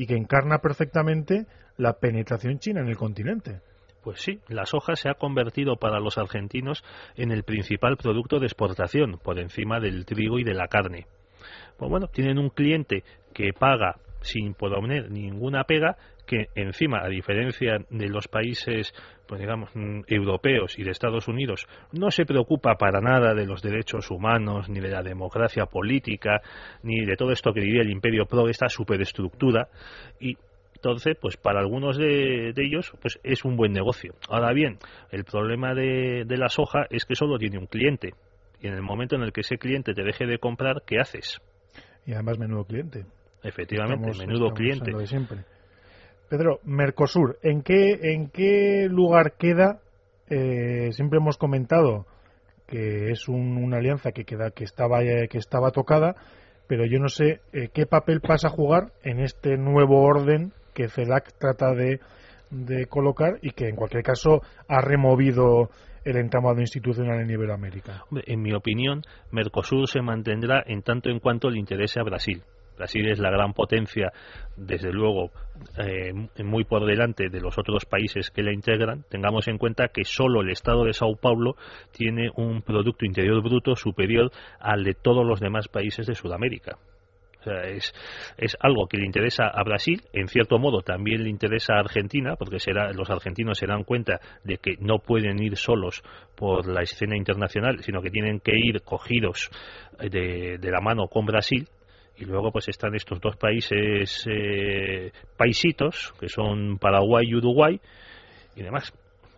y 0.00 0.06
que 0.06 0.16
encarna 0.16 0.60
perfectamente 0.60 1.44
la 1.76 1.98
penetración 1.98 2.58
china 2.58 2.80
en 2.80 2.88
el 2.88 2.96
continente. 2.96 3.60
Pues 4.02 4.22
sí, 4.22 4.40
la 4.48 4.64
soja 4.64 4.96
se 4.96 5.10
ha 5.10 5.14
convertido 5.14 5.76
para 5.76 6.00
los 6.00 6.16
argentinos 6.16 6.82
en 7.16 7.30
el 7.32 7.42
principal 7.42 7.98
producto 7.98 8.38
de 8.38 8.46
exportación, 8.46 9.18
por 9.22 9.38
encima 9.38 9.78
del 9.78 10.06
trigo 10.06 10.38
y 10.38 10.42
de 10.42 10.54
la 10.54 10.68
carne. 10.68 11.06
Pues 11.76 11.90
bueno, 11.90 12.06
tienen 12.06 12.38
un 12.38 12.48
cliente 12.48 13.04
que 13.34 13.52
paga 13.52 13.96
sin 14.20 14.54
poner 14.54 15.10
ninguna 15.10 15.64
pega 15.64 15.96
que 16.26 16.46
encima, 16.54 17.00
a 17.02 17.08
diferencia 17.08 17.78
de 17.90 18.08
los 18.08 18.28
países, 18.28 18.94
pues 19.26 19.40
digamos, 19.40 19.70
mm, 19.74 20.02
europeos 20.06 20.78
y 20.78 20.84
de 20.84 20.92
Estados 20.92 21.26
Unidos, 21.26 21.66
no 21.92 22.10
se 22.10 22.24
preocupa 22.24 22.76
para 22.76 23.00
nada 23.00 23.34
de 23.34 23.46
los 23.46 23.62
derechos 23.62 24.10
humanos, 24.10 24.68
ni 24.68 24.78
de 24.78 24.90
la 24.90 25.02
democracia 25.02 25.66
política, 25.66 26.40
ni 26.82 27.04
de 27.04 27.16
todo 27.16 27.32
esto 27.32 27.52
que 27.52 27.60
diría 27.60 27.82
el 27.82 27.90
imperio 27.90 28.26
pro, 28.26 28.48
esta 28.48 28.68
superestructura, 28.68 29.68
y 30.20 30.36
entonces, 30.76 31.16
pues 31.20 31.36
para 31.36 31.60
algunos 31.60 31.98
de, 31.98 32.54
ellos, 32.56 32.92
pues 33.02 33.20
es 33.22 33.44
un 33.44 33.56
buen 33.56 33.72
negocio. 33.72 34.14
Ahora 34.30 34.54
bien, 34.54 34.78
el 35.10 35.24
problema 35.24 35.74
de, 35.74 36.24
de 36.24 36.36
la 36.38 36.48
soja 36.48 36.86
es 36.88 37.04
que 37.04 37.16
solo 37.16 37.38
tiene 37.38 37.58
un 37.58 37.66
cliente. 37.66 38.14
Y 38.62 38.68
en 38.68 38.74
el 38.74 38.82
momento 38.82 39.14
en 39.16 39.22
el 39.22 39.32
que 39.32 39.42
ese 39.42 39.58
cliente 39.58 39.92
te 39.92 40.04
deje 40.04 40.24
de 40.24 40.38
comprar, 40.38 40.82
¿qué 40.86 40.98
haces? 40.98 41.38
Y 42.06 42.14
además 42.14 42.38
menudo 42.38 42.64
cliente. 42.64 43.04
Efectivamente, 43.42 44.10
menudo 44.18 44.50
cliente. 44.50 45.06
siempre. 45.06 45.44
Pedro, 46.28 46.60
Mercosur, 46.64 47.38
¿en 47.42 47.62
qué, 47.62 47.98
en 48.14 48.28
qué 48.28 48.86
lugar 48.88 49.32
queda? 49.36 49.80
Eh, 50.28 50.92
siempre 50.92 51.18
hemos 51.18 51.36
comentado 51.36 52.06
que 52.68 53.10
es 53.10 53.26
una 53.28 53.78
alianza 53.78 54.12
que, 54.12 54.24
queda, 54.24 54.52
que, 54.52 54.62
estaba, 54.62 55.02
eh, 55.02 55.26
que 55.28 55.38
estaba 55.38 55.72
tocada, 55.72 56.14
pero 56.68 56.86
yo 56.86 57.00
no 57.00 57.08
sé 57.08 57.40
eh, 57.52 57.68
qué 57.74 57.84
papel 57.84 58.20
pasa 58.20 58.46
a 58.46 58.50
jugar 58.50 58.92
en 59.02 59.18
este 59.18 59.56
nuevo 59.56 60.02
orden 60.04 60.52
que 60.72 60.88
CELAC 60.88 61.32
trata 61.36 61.74
de, 61.74 61.98
de 62.50 62.86
colocar 62.86 63.38
y 63.42 63.50
que 63.50 63.68
en 63.68 63.74
cualquier 63.74 64.04
caso 64.04 64.40
ha 64.68 64.80
removido 64.80 65.70
el 66.04 66.16
entramado 66.16 66.60
institucional 66.60 67.20
en 67.20 67.30
Iberoamérica. 67.30 68.04
En 68.26 68.40
mi 68.40 68.52
opinión, 68.52 69.02
Mercosur 69.32 69.88
se 69.88 70.00
mantendrá 70.00 70.62
en 70.64 70.82
tanto 70.82 71.10
en 71.10 71.18
cuanto 71.18 71.50
le 71.50 71.58
interese 71.58 72.00
a 72.00 72.04
Brasil. 72.04 72.42
Brasil 72.80 73.10
es 73.10 73.18
la 73.18 73.30
gran 73.30 73.52
potencia, 73.52 74.10
desde 74.56 74.90
luego, 74.90 75.30
eh, 75.76 76.14
muy 76.42 76.64
por 76.64 76.86
delante 76.86 77.28
de 77.28 77.40
los 77.40 77.58
otros 77.58 77.84
países 77.84 78.30
que 78.30 78.42
la 78.42 78.54
integran. 78.54 79.04
Tengamos 79.10 79.48
en 79.48 79.58
cuenta 79.58 79.88
que 79.88 80.04
solo 80.04 80.40
el 80.40 80.48
Estado 80.48 80.84
de 80.84 80.94
Sao 80.94 81.14
Paulo 81.16 81.56
tiene 81.92 82.30
un 82.36 82.62
Producto 82.62 83.04
Interior 83.04 83.42
Bruto 83.42 83.76
superior 83.76 84.30
al 84.58 84.82
de 84.82 84.94
todos 84.94 85.26
los 85.26 85.40
demás 85.40 85.68
países 85.68 86.06
de 86.06 86.14
Sudamérica. 86.14 86.78
O 87.40 87.42
sea, 87.42 87.64
es, 87.64 87.92
es, 88.38 88.56
algo 88.60 88.86
que 88.86 88.96
le 88.96 89.04
interesa 89.04 89.44
a 89.48 89.62
Brasil, 89.62 90.00
en 90.14 90.28
cierto 90.28 90.58
modo 90.58 90.80
también 90.80 91.22
le 91.24 91.28
interesa 91.30 91.74
a 91.74 91.80
Argentina, 91.80 92.36
porque 92.36 92.60
será, 92.60 92.92
los 92.92 93.10
argentinos 93.10 93.58
se 93.58 93.66
dan 93.66 93.84
cuenta 93.84 94.20
de 94.42 94.56
que 94.56 94.76
no 94.80 95.00
pueden 95.00 95.42
ir 95.42 95.58
solos 95.58 96.02
por 96.34 96.66
la 96.66 96.80
escena 96.80 97.16
internacional, 97.16 97.82
sino 97.82 98.00
que 98.00 98.10
tienen 98.10 98.40
que 98.40 98.56
ir 98.56 98.80
cogidos 98.82 99.50
de, 99.98 100.56
de 100.58 100.70
la 100.70 100.80
mano 100.80 101.08
con 101.08 101.26
Brasil. 101.26 101.68
Y 102.20 102.26
luego 102.26 102.52
pues 102.52 102.68
están 102.68 102.94
estos 102.94 103.18
dos 103.18 103.36
países 103.36 104.26
eh, 104.30 105.10
paisitos, 105.38 106.12
que 106.20 106.28
son 106.28 106.76
Paraguay 106.78 107.26
y 107.26 107.34
Uruguay, 107.34 107.80
y 108.54 108.62
demás. 108.62 108.92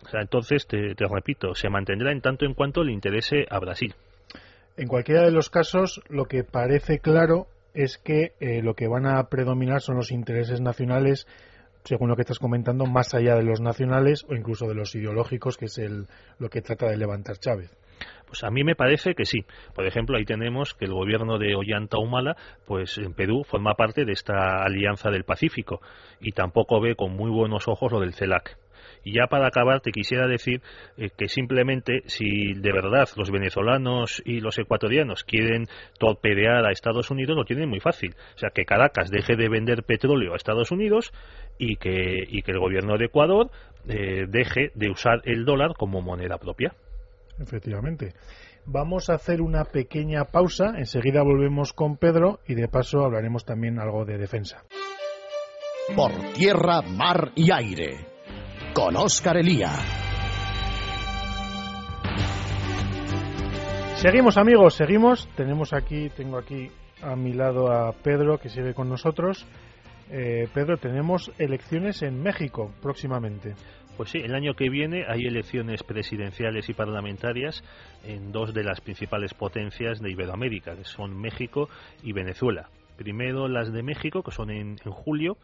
O 0.05 0.09
sea, 0.09 0.21
entonces, 0.21 0.67
te, 0.67 0.93
repito, 0.99 1.55
se 1.55 1.69
mantendrá 1.69 2.11
en 2.11 2.19
tanto 2.19 2.45
en 2.45 2.53
cuanto 2.53 2.83
le 2.83 2.91
interese 2.91 3.45
a 3.49 3.57
Brasil. 3.59 3.95
En 4.75 4.89
cualquiera 4.89 5.23
de 5.23 5.31
los 5.31 5.49
casos, 5.49 6.01
lo 6.09 6.25
que 6.25 6.43
parece 6.43 6.99
claro 6.99 7.47
es 7.73 7.97
que 7.97 8.33
eh, 8.41 8.61
lo 8.61 8.73
que 8.73 8.89
van 8.89 9.05
a 9.05 9.23
predominar 9.29 9.79
son 9.79 9.95
los 9.95 10.11
intereses 10.11 10.59
nacionales, 10.59 11.25
según 11.85 12.09
lo 12.09 12.17
que 12.17 12.23
estás 12.23 12.39
comentando, 12.39 12.85
más 12.85 13.13
allá 13.13 13.35
de 13.35 13.43
los 13.43 13.61
nacionales 13.61 14.25
o 14.27 14.35
incluso 14.35 14.67
de 14.67 14.75
los 14.75 14.93
ideológicos, 14.93 15.55
que 15.55 15.65
es 15.65 15.77
el, 15.77 16.07
lo 16.37 16.49
que 16.49 16.61
trata 16.61 16.89
de 16.89 16.97
levantar 16.97 17.37
Chávez. 17.37 17.71
Pues 18.33 18.43
a 18.43 18.49
mí 18.49 18.63
me 18.63 18.73
parece 18.73 19.13
que 19.13 19.25
sí. 19.25 19.45
Por 19.75 19.85
ejemplo, 19.85 20.17
ahí 20.17 20.25
tenemos 20.25 20.73
que 20.73 20.85
el 20.85 20.91
gobierno 20.91 21.37
de 21.37 21.53
Ollanta 21.53 21.99
Humala, 21.99 22.35
pues 22.65 22.97
en 22.97 23.13
Perú 23.13 23.43
forma 23.43 23.75
parte 23.75 24.05
de 24.05 24.11
esta 24.11 24.63
alianza 24.63 25.11
del 25.11 25.23
Pacífico 25.23 25.81
y 26.19 26.31
tampoco 26.31 26.81
ve 26.81 26.95
con 26.95 27.15
muy 27.15 27.29
buenos 27.29 27.67
ojos 27.67 27.91
lo 27.91 27.99
del 27.99 28.15
CELAC. 28.15 28.57
Y 29.03 29.13
ya 29.13 29.27
para 29.27 29.45
acabar, 29.45 29.81
te 29.81 29.91
quisiera 29.91 30.25
decir 30.25 30.63
eh, 30.97 31.11
que 31.15 31.27
simplemente 31.27 32.01
si 32.07 32.53
de 32.55 32.71
verdad 32.71 33.07
los 33.17 33.29
venezolanos 33.29 34.23
y 34.25 34.39
los 34.39 34.57
ecuatorianos 34.57 35.23
quieren 35.23 35.67
torpedear 35.99 36.65
a 36.65 36.71
Estados 36.71 37.11
Unidos, 37.11 37.37
lo 37.37 37.45
tienen 37.45 37.69
muy 37.69 37.81
fácil. 37.81 38.15
O 38.33 38.39
sea, 38.39 38.49
que 38.49 38.65
Caracas 38.65 39.11
deje 39.11 39.35
de 39.35 39.47
vender 39.47 39.83
petróleo 39.83 40.33
a 40.33 40.37
Estados 40.37 40.71
Unidos 40.71 41.13
y 41.59 41.75
que, 41.75 42.23
y 42.27 42.41
que 42.41 42.51
el 42.51 42.59
gobierno 42.59 42.97
de 42.97 43.05
Ecuador 43.05 43.51
eh, 43.87 44.25
deje 44.27 44.71
de 44.73 44.89
usar 44.89 45.21
el 45.25 45.45
dólar 45.45 45.73
como 45.77 46.01
moneda 46.01 46.39
propia. 46.39 46.73
Efectivamente. 47.39 48.13
Vamos 48.65 49.09
a 49.09 49.15
hacer 49.15 49.41
una 49.41 49.65
pequeña 49.65 50.25
pausa, 50.25 50.73
enseguida 50.77 51.21
volvemos 51.21 51.73
con 51.73 51.97
Pedro 51.97 52.39
y 52.47 52.55
de 52.55 52.67
paso 52.67 53.03
hablaremos 53.03 53.43
también 53.45 53.79
algo 53.79 54.05
de 54.05 54.17
defensa. 54.17 54.63
Por 55.95 56.11
tierra, 56.33 56.81
mar 56.81 57.31
y 57.35 57.51
aire 57.51 58.07
con 58.73 58.95
Óscar 58.95 59.37
Elía. 59.37 59.71
Seguimos 63.95 64.37
amigos, 64.37 64.75
seguimos. 64.75 65.29
Tenemos 65.35 65.73
aquí, 65.73 66.09
tengo 66.09 66.37
aquí 66.37 66.69
a 67.01 67.15
mi 67.15 67.33
lado 67.33 67.71
a 67.71 67.91
Pedro 67.91 68.37
que 68.37 68.49
sigue 68.49 68.73
con 68.73 68.89
nosotros. 68.89 69.45
Eh, 70.09 70.47
Pedro, 70.53 70.77
tenemos 70.77 71.31
elecciones 71.37 72.01
en 72.01 72.21
México 72.21 72.71
próximamente. 72.81 73.55
Pues 73.95 74.09
sí, 74.09 74.17
el 74.17 74.33
año 74.33 74.55
que 74.55 74.69
viene 74.69 75.05
hay 75.07 75.27
elecciones 75.27 75.83
presidenciales 75.83 76.67
y 76.67 76.73
parlamentarias 76.73 77.63
en 78.03 78.31
dos 78.31 78.51
de 78.51 78.63
las 78.63 78.81
principales 78.81 79.35
potencias 79.35 79.99
de 79.99 80.09
Iberoamérica, 80.09 80.75
que 80.75 80.83
son 80.83 81.15
México 81.15 81.69
y 82.01 82.11
Venezuela. 82.11 82.69
Primero 82.97 83.47
las 83.47 83.71
de 83.71 83.83
México, 83.83 84.23
que 84.23 84.31
son 84.31 84.49
en, 84.49 84.77
en 84.83 84.91
julio, 84.91 85.37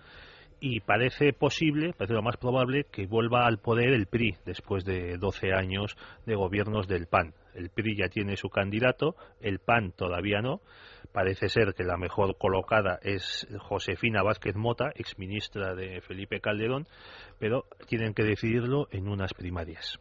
y 0.59 0.79
parece 0.81 1.31
posible, 1.31 1.93
parece 1.93 2.15
lo 2.15 2.23
más 2.23 2.37
probable, 2.37 2.85
que 2.91 3.05
vuelva 3.05 3.45
al 3.45 3.59
poder 3.59 3.89
el 3.89 4.07
PRI 4.07 4.35
después 4.45 4.83
de 4.83 5.17
12 5.17 5.53
años 5.53 5.95
de 6.25 6.35
gobiernos 6.35 6.87
del 6.87 7.05
PAN. 7.05 7.33
El 7.53 7.69
PRI 7.69 7.97
ya 7.97 8.09
tiene 8.09 8.35
su 8.35 8.49
candidato, 8.49 9.15
el 9.41 9.59
PAN 9.59 9.93
todavía 9.95 10.41
no. 10.41 10.61
Parece 11.11 11.49
ser 11.49 11.73
que 11.73 11.83
la 11.83 11.97
mejor 11.97 12.37
colocada 12.37 12.99
es 13.01 13.47
Josefina 13.59 14.21
Vázquez 14.21 14.55
Mota, 14.55 14.91
exministra 14.95 15.73
de 15.73 16.01
Felipe 16.01 16.39
Calderón, 16.39 16.87
pero 17.39 17.65
tienen 17.87 18.13
que 18.13 18.23
decidirlo 18.23 18.87
en 18.91 19.07
unas 19.07 19.33
primarias. 19.33 19.99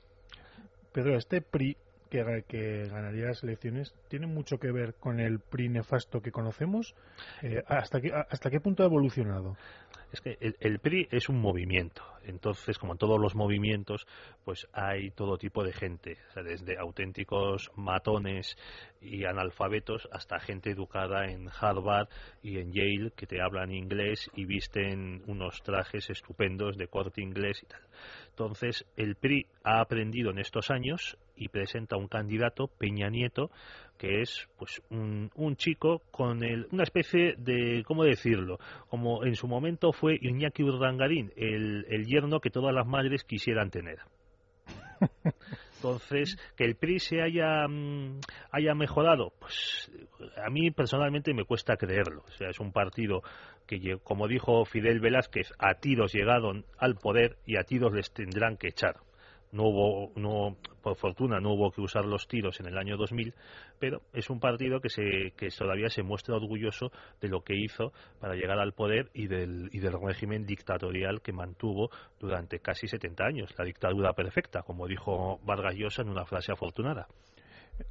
Pedro, 0.92 1.16
este 1.16 1.40
PRI 1.40 1.76
que, 2.10 2.44
que, 2.46 2.84
ganaría 2.84 3.26
las 3.26 3.42
elecciones 3.42 3.94
tiene 4.08 4.26
mucho 4.26 4.58
que 4.58 4.72
ver 4.72 4.94
con 4.94 5.20
el 5.20 5.40
PRI 5.40 5.68
nefasto 5.68 6.20
que 6.20 6.32
conocemos. 6.32 6.94
Eh, 7.42 7.62
¿hasta, 7.66 8.00
qué, 8.00 8.12
¿Hasta 8.12 8.50
qué 8.50 8.60
punto 8.60 8.82
ha 8.82 8.86
evolucionado? 8.86 9.56
Es 10.12 10.20
que 10.20 10.38
el, 10.40 10.78
PRI 10.78 11.08
es 11.10 11.28
un 11.28 11.40
movimiento. 11.40 12.02
Entonces, 12.28 12.78
como 12.78 12.92
en 12.92 12.98
todos 12.98 13.18
los 13.18 13.34
movimientos, 13.34 14.06
pues 14.44 14.68
hay 14.72 15.10
todo 15.10 15.38
tipo 15.38 15.64
de 15.64 15.72
gente, 15.72 16.18
desde 16.34 16.78
auténticos 16.78 17.70
matones 17.74 18.56
y 19.00 19.24
analfabetos 19.24 20.08
hasta 20.12 20.38
gente 20.38 20.70
educada 20.70 21.26
en 21.26 21.48
Harvard 21.48 22.08
y 22.42 22.58
en 22.58 22.72
Yale 22.72 23.12
que 23.16 23.26
te 23.26 23.40
hablan 23.40 23.72
inglés 23.72 24.30
y 24.34 24.44
visten 24.44 25.22
unos 25.26 25.62
trajes 25.62 26.10
estupendos 26.10 26.76
de 26.76 26.88
corte 26.88 27.22
inglés 27.22 27.62
y 27.62 27.66
tal. 27.66 27.80
Entonces, 28.30 28.84
el 28.96 29.16
PRI 29.16 29.46
ha 29.64 29.80
aprendido 29.80 30.30
en 30.30 30.38
estos 30.38 30.70
años 30.70 31.16
y 31.34 31.48
presenta 31.48 31.96
un 31.96 32.08
candidato, 32.08 32.68
Peña 32.68 33.08
Nieto, 33.08 33.50
que 33.98 34.22
es 34.22 34.48
pues 34.56 34.80
un, 34.90 35.30
un 35.34 35.56
chico 35.56 36.02
con 36.10 36.44
el, 36.44 36.68
una 36.70 36.84
especie 36.84 37.34
de, 37.36 37.82
¿cómo 37.84 38.04
decirlo? 38.04 38.58
Como 38.88 39.24
en 39.24 39.34
su 39.34 39.48
momento 39.48 39.92
fue 39.92 40.16
Iñaki 40.20 40.62
Urdangarín, 40.62 41.32
el, 41.36 41.84
el 41.88 42.06
que 42.40 42.50
todas 42.50 42.74
las 42.74 42.86
madres 42.86 43.24
quisieran 43.24 43.70
tener. 43.70 43.98
Entonces, 45.76 46.36
que 46.56 46.64
el 46.64 46.74
PRI 46.74 46.98
se 46.98 47.22
haya, 47.22 47.66
mm, 47.68 48.20
haya 48.50 48.74
mejorado, 48.74 49.32
pues 49.38 49.90
a 50.44 50.50
mí 50.50 50.70
personalmente 50.72 51.32
me 51.34 51.44
cuesta 51.44 51.76
creerlo. 51.76 52.24
O 52.26 52.32
sea, 52.32 52.50
es 52.50 52.58
un 52.58 52.72
partido 52.72 53.22
que, 53.66 53.98
como 54.02 54.26
dijo 54.26 54.64
Fidel 54.64 54.98
Velázquez, 54.98 55.52
a 55.58 55.74
tiros 55.74 56.12
llegaron 56.12 56.64
al 56.78 56.96
poder 56.96 57.36
y 57.46 57.56
a 57.58 57.62
tiros 57.62 57.92
les 57.92 58.12
tendrán 58.12 58.56
que 58.56 58.68
echar 58.68 58.96
no 59.52 59.64
hubo, 59.64 60.12
no, 60.16 60.56
por 60.82 60.96
fortuna 60.96 61.40
no 61.40 61.54
hubo 61.54 61.70
que 61.70 61.80
usar 61.80 62.04
los 62.04 62.28
tiros 62.28 62.60
en 62.60 62.66
el 62.66 62.78
año 62.78 62.96
2000, 62.96 63.34
pero 63.78 64.02
es 64.12 64.30
un 64.30 64.40
partido 64.40 64.80
que, 64.80 64.88
se, 64.88 65.32
que 65.36 65.48
todavía 65.48 65.88
se 65.88 66.02
muestra 66.02 66.36
orgulloso 66.36 66.90
de 67.20 67.28
lo 67.28 67.42
que 67.42 67.56
hizo 67.56 67.92
para 68.20 68.34
llegar 68.34 68.58
al 68.58 68.72
poder 68.72 69.10
y 69.14 69.26
del, 69.26 69.68
y 69.72 69.78
del 69.78 69.94
régimen 70.00 70.44
dictatorial 70.44 71.22
que 71.22 71.32
mantuvo 71.32 71.90
durante 72.18 72.60
casi 72.60 72.86
70 72.86 73.24
años, 73.24 73.54
la 73.58 73.64
dictadura 73.64 74.12
perfecta, 74.12 74.62
como 74.62 74.86
dijo 74.86 75.38
Vargas 75.44 75.74
Llosa 75.74 76.02
en 76.02 76.10
una 76.10 76.24
frase 76.24 76.52
afortunada. 76.52 77.06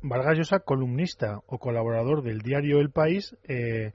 Vargas 0.01 0.37
Llosa, 0.37 0.59
columnista 0.59 1.39
o 1.47 1.57
colaborador 1.57 2.21
del 2.21 2.39
diario 2.39 2.79
El 2.79 2.91
País, 2.91 3.37
eh, 3.47 3.93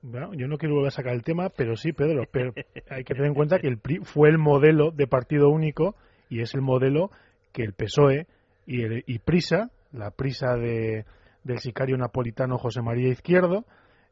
bueno, 0.00 0.32
yo 0.34 0.46
no 0.46 0.58
quiero 0.58 0.76
volver 0.76 0.88
a 0.88 0.92
sacar 0.92 1.12
el 1.12 1.24
tema, 1.24 1.50
pero 1.50 1.76
sí, 1.76 1.92
Pedro, 1.92 2.24
pero 2.30 2.52
hay 2.90 3.04
que 3.04 3.14
tener 3.14 3.26
en 3.26 3.34
cuenta 3.34 3.58
que 3.58 3.66
el 3.66 3.78
PRI 3.78 3.98
fue 4.04 4.28
el 4.28 4.38
modelo 4.38 4.90
de 4.92 5.06
partido 5.06 5.48
único 5.48 5.96
y 6.28 6.40
es 6.40 6.54
el 6.54 6.62
modelo 6.62 7.10
que 7.52 7.62
el 7.62 7.72
PSOE 7.72 8.26
y, 8.66 8.82
el, 8.82 9.04
y 9.06 9.18
Prisa, 9.18 9.70
la 9.92 10.10
prisa 10.10 10.54
de, 10.56 11.04
del 11.44 11.58
sicario 11.58 11.96
napolitano 11.96 12.58
José 12.58 12.82
María 12.82 13.08
Izquierdo, 13.08 13.64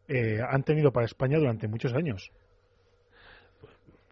eh, 0.09 0.39
han 0.49 0.63
tenido 0.63 0.93
para 0.93 1.07
España 1.07 1.39
durante 1.39 1.69
muchos 1.69 1.93
años. 1.95 2.31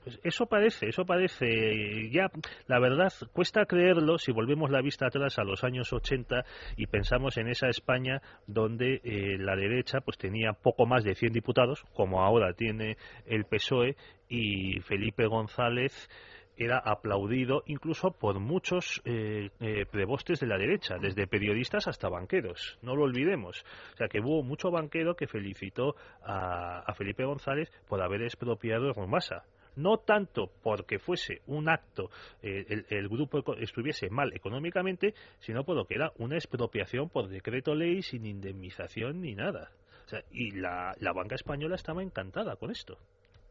Pues 0.05 0.21
eso 0.23 0.45
parece, 0.45 0.89
eso 0.89 1.07
parece. 1.07 2.11
Ya, 2.11 2.31
la 2.67 2.79
verdad, 2.79 3.11
cuesta 3.33 3.65
creerlo 3.65 4.19
si 4.19 4.33
volvemos 4.33 4.71
la 4.71 4.83
vista 4.83 5.07
atrás 5.07 5.39
a 5.39 5.45
los 5.45 5.65
años 5.65 5.95
80 5.95 6.45
y 6.77 6.87
pensamos 6.89 7.39
en 7.39 7.49
esa 7.49 7.69
España 7.69 8.21
donde 8.47 9.01
eh, 9.03 9.39
la 9.39 9.57
derecha 9.57 10.03
pues 10.03 10.19
tenía 10.19 10.53
poco 10.53 10.85
más 10.85 11.05
de 11.05 11.15
100 11.15 11.33
diputados, 11.33 11.85
como 11.95 12.23
ahora 12.23 12.53
tiene 12.53 12.99
el 13.25 13.47
PSOE, 13.47 13.97
y 14.29 14.81
Felipe 14.81 15.27
González 15.27 16.11
era 16.57 16.79
aplaudido 16.79 17.63
incluso 17.67 18.13
por 18.13 18.39
muchos 18.39 19.03
eh, 19.05 19.51
eh, 19.61 19.87
prebostes 19.91 20.41
de 20.41 20.47
la 20.47 20.59
derecha, 20.59 20.97
desde 21.01 21.27
periodistas 21.27 21.89
hasta 21.89 22.09
banqueros. 22.09 22.79
No 22.83 22.95
lo 22.95 23.05
olvidemos. 23.05 23.65
O 23.95 23.97
sea 23.97 24.09
que 24.09 24.21
hubo 24.21 24.43
mucho 24.43 24.71
banquero 24.71 25.17
que 25.17 25.27
felicitó 25.27 25.97
a, 26.23 26.93
Felipe 26.95 27.25
González 27.25 27.71
por 27.89 28.01
haber 28.01 28.23
expropiado 28.23 28.93
Rumasa. 28.93 29.45
no 29.77 29.99
tanto 29.99 30.53
porque 30.63 31.01
fuese 31.01 31.43
un 31.47 31.69
acto, 31.69 32.11
eh, 32.43 32.85
el, 32.89 33.09
grupo 33.09 33.43
estuviese 33.57 34.09
mal 34.09 34.33
económicamente, 34.33 35.15
sino 35.41 35.65
por 35.65 35.75
lo 35.75 35.87
que 35.87 35.97
era 35.97 36.13
una 36.19 36.37
expropiación 36.37 37.09
por 37.09 37.29
decreto 37.29 37.75
ley 37.75 38.03
sin 38.03 38.25
indemnización 38.25 39.21
ni 39.21 39.35
nada. 39.35 39.73
y 40.31 40.53
la, 40.53 40.95
la 41.01 41.13
banca 41.13 41.35
española 41.35 41.75
estaba 41.75 42.03
encantada 42.03 42.55
con 42.57 42.71
esto. 42.71 42.99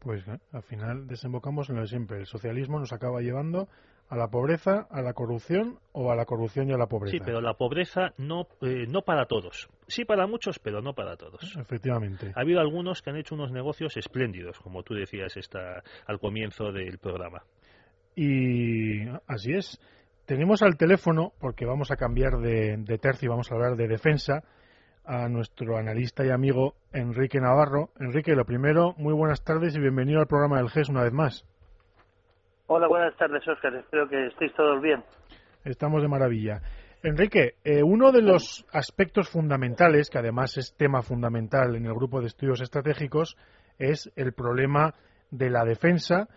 Pues 0.04 0.26
eh, 0.28 0.38
al 0.52 0.62
final 0.62 1.06
desembocamos 1.06 1.70
en 1.70 1.76
lo 1.76 1.82
de 1.82 1.88
siempre. 1.88 2.18
El 2.18 2.26
socialismo 2.26 2.78
nos 2.78 2.92
acaba 2.92 3.20
llevando 3.20 3.68
a 4.08 4.16
la 4.16 4.28
pobreza, 4.28 4.86
a 4.90 5.00
la 5.00 5.14
corrupción 5.14 5.78
o 5.92 6.12
a 6.12 6.14
la 6.14 6.26
corrupción 6.26 6.68
y 6.68 6.74
a 6.74 6.76
la 6.76 6.86
pobreza. 6.86 7.16
Sí, 7.16 7.22
pero 7.24 7.40
la 7.40 7.54
pobreza 7.54 8.12
no, 8.18 8.46
eh, 8.60 8.86
no 8.86 9.02
para 9.02 9.26
todos. 9.26 9.68
Sí 9.86 10.04
para 10.04 10.26
muchos, 10.26 10.58
pero 10.58 10.82
no 10.82 10.92
para 10.92 11.16
todos. 11.16 11.56
Efectivamente. 11.56 12.32
Ha 12.36 12.40
habido 12.40 12.60
algunos 12.60 13.00
que 13.00 13.10
han 13.10 13.16
hecho 13.16 13.34
unos 13.34 13.50
negocios 13.50 13.96
espléndidos, 13.96 14.60
como 14.60 14.82
tú 14.82 14.94
decías 14.94 15.36
esta, 15.36 15.82
al 16.06 16.20
comienzo 16.20 16.70
del 16.70 16.98
programa. 16.98 17.42
Y 18.14 19.08
así 19.26 19.54
es. 19.54 19.80
Tenemos 20.26 20.62
al 20.62 20.76
teléfono, 20.76 21.32
porque 21.40 21.66
vamos 21.66 21.90
a 21.90 21.96
cambiar 21.96 22.38
de, 22.38 22.76
de 22.78 22.98
tercio 22.98 23.26
y 23.26 23.30
vamos 23.30 23.50
a 23.50 23.54
hablar 23.54 23.76
de 23.76 23.88
defensa, 23.88 24.42
a 25.04 25.28
nuestro 25.28 25.76
analista 25.76 26.24
y 26.24 26.30
amigo 26.30 26.74
Enrique 26.92 27.40
Navarro. 27.40 27.90
Enrique, 28.00 28.34
lo 28.34 28.44
primero, 28.44 28.94
muy 28.96 29.12
buenas 29.12 29.42
tardes 29.44 29.76
y 29.76 29.80
bienvenido 29.80 30.20
al 30.20 30.26
programa 30.26 30.58
del 30.58 30.70
GES 30.70 30.88
una 30.88 31.02
vez 31.02 31.12
más. 31.12 31.44
Hola, 32.66 32.88
buenas 32.88 33.14
tardes, 33.16 33.46
Óscar. 33.46 33.74
Espero 33.74 34.08
que 34.08 34.26
estéis 34.26 34.54
todos 34.54 34.80
bien. 34.80 35.04
Estamos 35.64 36.02
de 36.02 36.08
maravilla. 36.08 36.60
Enrique, 37.02 37.56
eh, 37.64 37.82
uno 37.82 38.12
de 38.12 38.22
los 38.22 38.64
aspectos 38.72 39.28
fundamentales, 39.28 40.08
que 40.08 40.18
además 40.18 40.56
es 40.56 40.74
tema 40.74 41.02
fundamental 41.02 41.76
en 41.76 41.84
el 41.84 41.94
grupo 41.94 42.20
de 42.20 42.28
estudios 42.28 42.62
estratégicos, 42.62 43.36
es 43.78 44.10
el 44.16 44.32
problema 44.32 44.94
de 45.30 45.50
la 45.50 45.64
defensa 45.64 46.28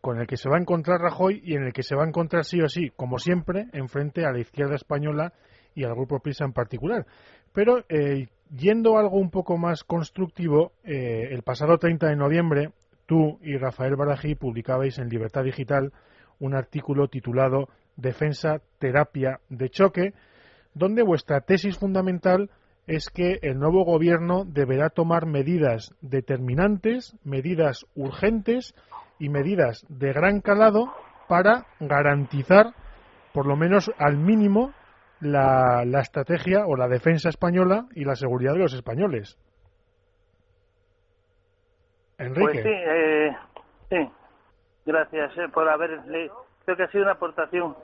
con 0.00 0.18
el 0.18 0.26
que 0.26 0.36
se 0.36 0.48
va 0.48 0.56
a 0.56 0.60
encontrar 0.60 1.00
Rajoy 1.00 1.40
y 1.44 1.54
en 1.54 1.62
el 1.62 1.72
que 1.72 1.84
se 1.84 1.94
va 1.94 2.02
a 2.02 2.08
encontrar 2.08 2.44
sí 2.44 2.60
o 2.60 2.68
sí, 2.68 2.90
como 2.96 3.18
siempre, 3.18 3.68
enfrente 3.72 4.26
a 4.26 4.32
la 4.32 4.40
izquierda 4.40 4.74
española 4.74 5.32
y 5.76 5.84
al 5.84 5.94
grupo 5.94 6.18
PRISA 6.18 6.44
en 6.44 6.52
particular. 6.52 7.06
Pero 7.52 7.84
eh, 7.88 8.28
yendo 8.54 8.96
a 8.96 9.00
algo 9.00 9.18
un 9.18 9.30
poco 9.30 9.58
más 9.58 9.84
constructivo, 9.84 10.72
eh, 10.84 11.28
el 11.30 11.42
pasado 11.42 11.78
30 11.78 12.08
de 12.08 12.16
noviembre 12.16 12.70
tú 13.06 13.38
y 13.42 13.56
Rafael 13.56 13.96
Barají 13.96 14.34
publicabais 14.34 14.98
en 14.98 15.08
Libertad 15.08 15.44
Digital 15.44 15.92
un 16.38 16.54
artículo 16.54 17.08
titulado 17.08 17.68
Defensa, 17.96 18.60
Terapia 18.78 19.40
de 19.48 19.68
Choque, 19.68 20.14
donde 20.74 21.02
vuestra 21.02 21.40
tesis 21.42 21.78
fundamental 21.78 22.50
es 22.86 23.10
que 23.10 23.38
el 23.42 23.58
nuevo 23.58 23.84
gobierno 23.84 24.44
deberá 24.44 24.88
tomar 24.88 25.26
medidas 25.26 25.94
determinantes, 26.00 27.14
medidas 27.22 27.86
urgentes 27.94 28.74
y 29.18 29.28
medidas 29.28 29.84
de 29.88 30.12
gran 30.12 30.40
calado 30.40 30.92
para 31.28 31.66
garantizar, 31.78 32.74
por 33.32 33.46
lo 33.46 33.56
menos 33.56 33.90
al 33.98 34.16
mínimo, 34.16 34.72
la, 35.22 35.84
la 35.86 36.00
estrategia 36.00 36.66
o 36.66 36.76
la 36.76 36.88
defensa 36.88 37.28
española 37.28 37.86
y 37.94 38.04
la 38.04 38.16
seguridad 38.16 38.54
de 38.54 38.58
los 38.58 38.74
españoles. 38.74 39.38
Enrique. 42.18 42.40
Pues 42.40 42.62
sí, 42.62 42.70
eh, 42.70 43.36
sí. 43.88 44.10
Gracias 44.84 45.38
eh, 45.38 45.48
por 45.52 45.68
haberle. 45.68 46.30
Creo 46.64 46.76
que 46.76 46.82
ha 46.82 46.90
sido 46.90 47.04
una 47.04 47.12
aportación 47.12 47.76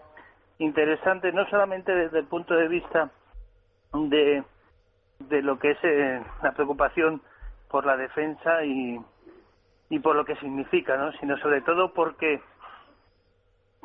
interesante, 0.58 1.32
no 1.32 1.48
solamente 1.48 1.94
desde 1.94 2.18
el 2.18 2.26
punto 2.26 2.54
de 2.54 2.66
vista 2.66 3.10
de, 3.92 4.42
de 5.20 5.42
lo 5.42 5.58
que 5.60 5.70
es 5.70 5.78
eh, 5.84 6.20
la 6.42 6.52
preocupación 6.52 7.22
por 7.70 7.86
la 7.86 7.96
defensa 7.96 8.64
y, 8.64 9.00
y 9.90 9.98
por 10.00 10.16
lo 10.16 10.24
que 10.24 10.34
significa, 10.36 10.96
¿no? 10.96 11.12
sino 11.12 11.36
sobre 11.38 11.60
todo 11.60 11.92
porque 11.92 12.40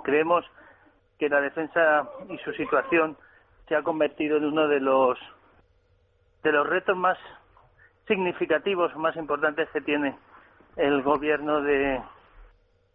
creemos 0.04 0.44
que 1.20 1.30
la 1.30 1.42
defensa 1.42 2.10
y 2.30 2.38
su 2.39 2.52
situación 2.54 3.16
se 3.67 3.76
ha 3.76 3.84
convertido 3.84 4.38
en 4.38 4.45
uno 4.45 4.67
de 4.67 4.80
los 4.80 5.17
de 6.43 6.52
los 6.52 6.67
retos 6.67 6.97
más 6.97 7.17
significativos, 8.08 8.95
más 8.97 9.15
importantes 9.15 9.69
que 9.69 9.82
tiene 9.82 10.17
el 10.76 11.02
gobierno 11.02 11.62
de, 11.62 12.02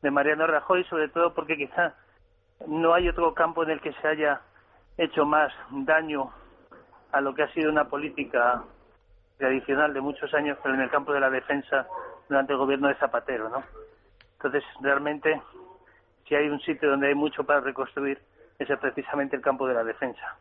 de 0.02 0.10
Mariano 0.10 0.46
Rajoy, 0.46 0.84
sobre 0.84 1.08
todo 1.08 1.32
porque 1.32 1.56
quizá 1.56 1.94
no 2.66 2.92
hay 2.92 3.08
otro 3.08 3.32
campo 3.34 3.62
en 3.62 3.70
el 3.70 3.80
que 3.80 3.92
se 3.94 4.08
haya 4.08 4.42
hecho 4.98 5.24
más 5.24 5.52
daño 5.70 6.30
a 7.12 7.20
lo 7.20 7.34
que 7.34 7.44
ha 7.44 7.52
sido 7.52 7.70
una 7.70 7.88
política 7.88 8.62
tradicional 9.38 9.94
de 9.94 10.00
muchos 10.00 10.34
años, 10.34 10.58
pero 10.62 10.74
en 10.74 10.82
el 10.82 10.90
campo 10.90 11.12
de 11.12 11.20
la 11.20 11.30
defensa 11.30 11.86
durante 12.28 12.52
el 12.52 12.58
gobierno 12.58 12.88
de 12.88 12.96
Zapatero, 12.96 13.48
¿no? 13.48 13.62
Entonces, 14.34 14.64
realmente, 14.80 15.40
si 16.28 16.34
hay 16.34 16.48
un 16.48 16.60
sitio 16.60 16.90
donde 16.90 17.08
hay 17.08 17.14
mucho 17.14 17.44
para 17.44 17.60
reconstruir, 17.60 18.20
ese 18.58 18.72
es 18.72 18.78
precisamente 18.78 19.36
el 19.36 19.42
campo 19.42 19.66
de 19.66 19.74
la 19.74 19.84
defensa. 19.84 20.36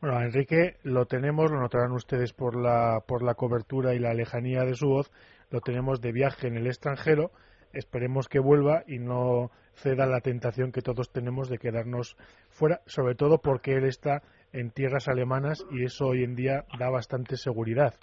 Bueno, 0.00 0.20
Enrique, 0.20 0.76
lo 0.82 1.06
tenemos, 1.06 1.50
lo 1.50 1.58
notarán 1.58 1.92
ustedes 1.92 2.34
por 2.34 2.54
la, 2.54 3.00
por 3.06 3.22
la 3.22 3.34
cobertura 3.34 3.94
y 3.94 3.98
la 3.98 4.12
lejanía 4.12 4.64
de 4.64 4.74
su 4.74 4.88
voz, 4.88 5.10
lo 5.50 5.60
tenemos 5.60 6.02
de 6.02 6.12
viaje 6.12 6.48
en 6.48 6.56
el 6.56 6.66
extranjero. 6.66 7.30
Esperemos 7.72 8.28
que 8.28 8.38
vuelva 8.38 8.82
y 8.86 8.98
no 8.98 9.50
ceda 9.74 10.06
la 10.06 10.20
tentación 10.20 10.70
que 10.70 10.82
todos 10.82 11.10
tenemos 11.12 11.48
de 11.48 11.58
quedarnos 11.58 12.16
fuera, 12.50 12.82
sobre 12.86 13.14
todo 13.14 13.38
porque 13.38 13.72
él 13.72 13.84
está 13.84 14.22
en 14.52 14.70
tierras 14.70 15.08
alemanas 15.08 15.64
y 15.70 15.84
eso 15.84 16.08
hoy 16.08 16.24
en 16.24 16.34
día 16.34 16.64
da 16.78 16.90
bastante 16.90 17.36
seguridad. 17.36 17.94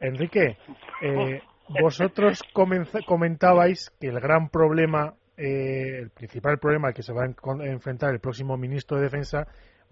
Enrique, 0.00 0.56
eh, 1.02 1.40
vosotros 1.80 2.42
comentabais 2.52 3.90
que 4.00 4.08
el 4.08 4.20
gran 4.20 4.48
problema, 4.48 5.14
eh, 5.36 5.98
el 6.00 6.10
principal 6.10 6.58
problema 6.58 6.88
al 6.88 6.94
que 6.94 7.02
se 7.02 7.12
va 7.12 7.24
a 7.24 7.66
enfrentar 7.66 8.12
el 8.12 8.20
próximo 8.20 8.56
ministro 8.56 8.96
de 8.96 9.04
Defensa 9.04 9.46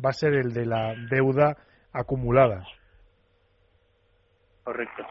va 0.04 0.10
a 0.10 0.12
ser 0.12 0.34
el 0.34 0.52
de 0.52 0.66
la 0.66 0.94
deuda 1.10 1.56
acumulada. 1.92 2.64
Correcto. 4.64 5.06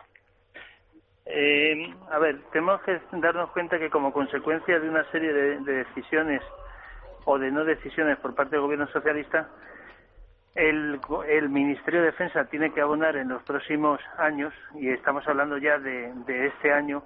Eh, 1.26 1.94
a 2.12 2.20
ver, 2.20 2.40
tenemos 2.52 2.82
que 2.82 3.00
darnos 3.14 3.50
cuenta 3.52 3.80
que 3.80 3.90
como 3.90 4.14
consecuencia 4.14 4.80
de 4.80 4.90
una 4.90 5.10
serie 5.12 5.34
de, 5.34 5.60
decisiones 5.60 6.42
o 7.26 7.40
de 7.40 7.52
no 7.52 7.66
decisiones 7.66 8.20
por 8.20 8.36
parte 8.36 8.52
del 8.52 8.62
gobierno 8.62 8.88
socialista, 8.88 9.50
el, 10.54 11.00
el, 11.28 11.50
Ministerio 11.50 12.02
de 12.02 12.08
Defensa 12.08 12.46
tiene 12.46 12.72
que 12.72 12.82
abonar 12.82 13.18
en 13.18 13.30
los 13.30 13.42
próximos 13.44 14.00
años, 14.18 14.54
y 14.76 14.90
estamos 14.90 15.28
hablando 15.28 15.58
ya 15.58 15.80
de, 15.80 16.14
este 16.48 16.72
año, 16.72 17.04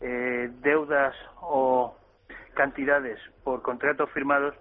eh, 0.00 0.50
deudas 0.62 1.14
o 1.42 1.96
cantidades 2.54 3.20
por 3.44 3.62
contratos 3.62 4.10
firmados 4.10 4.54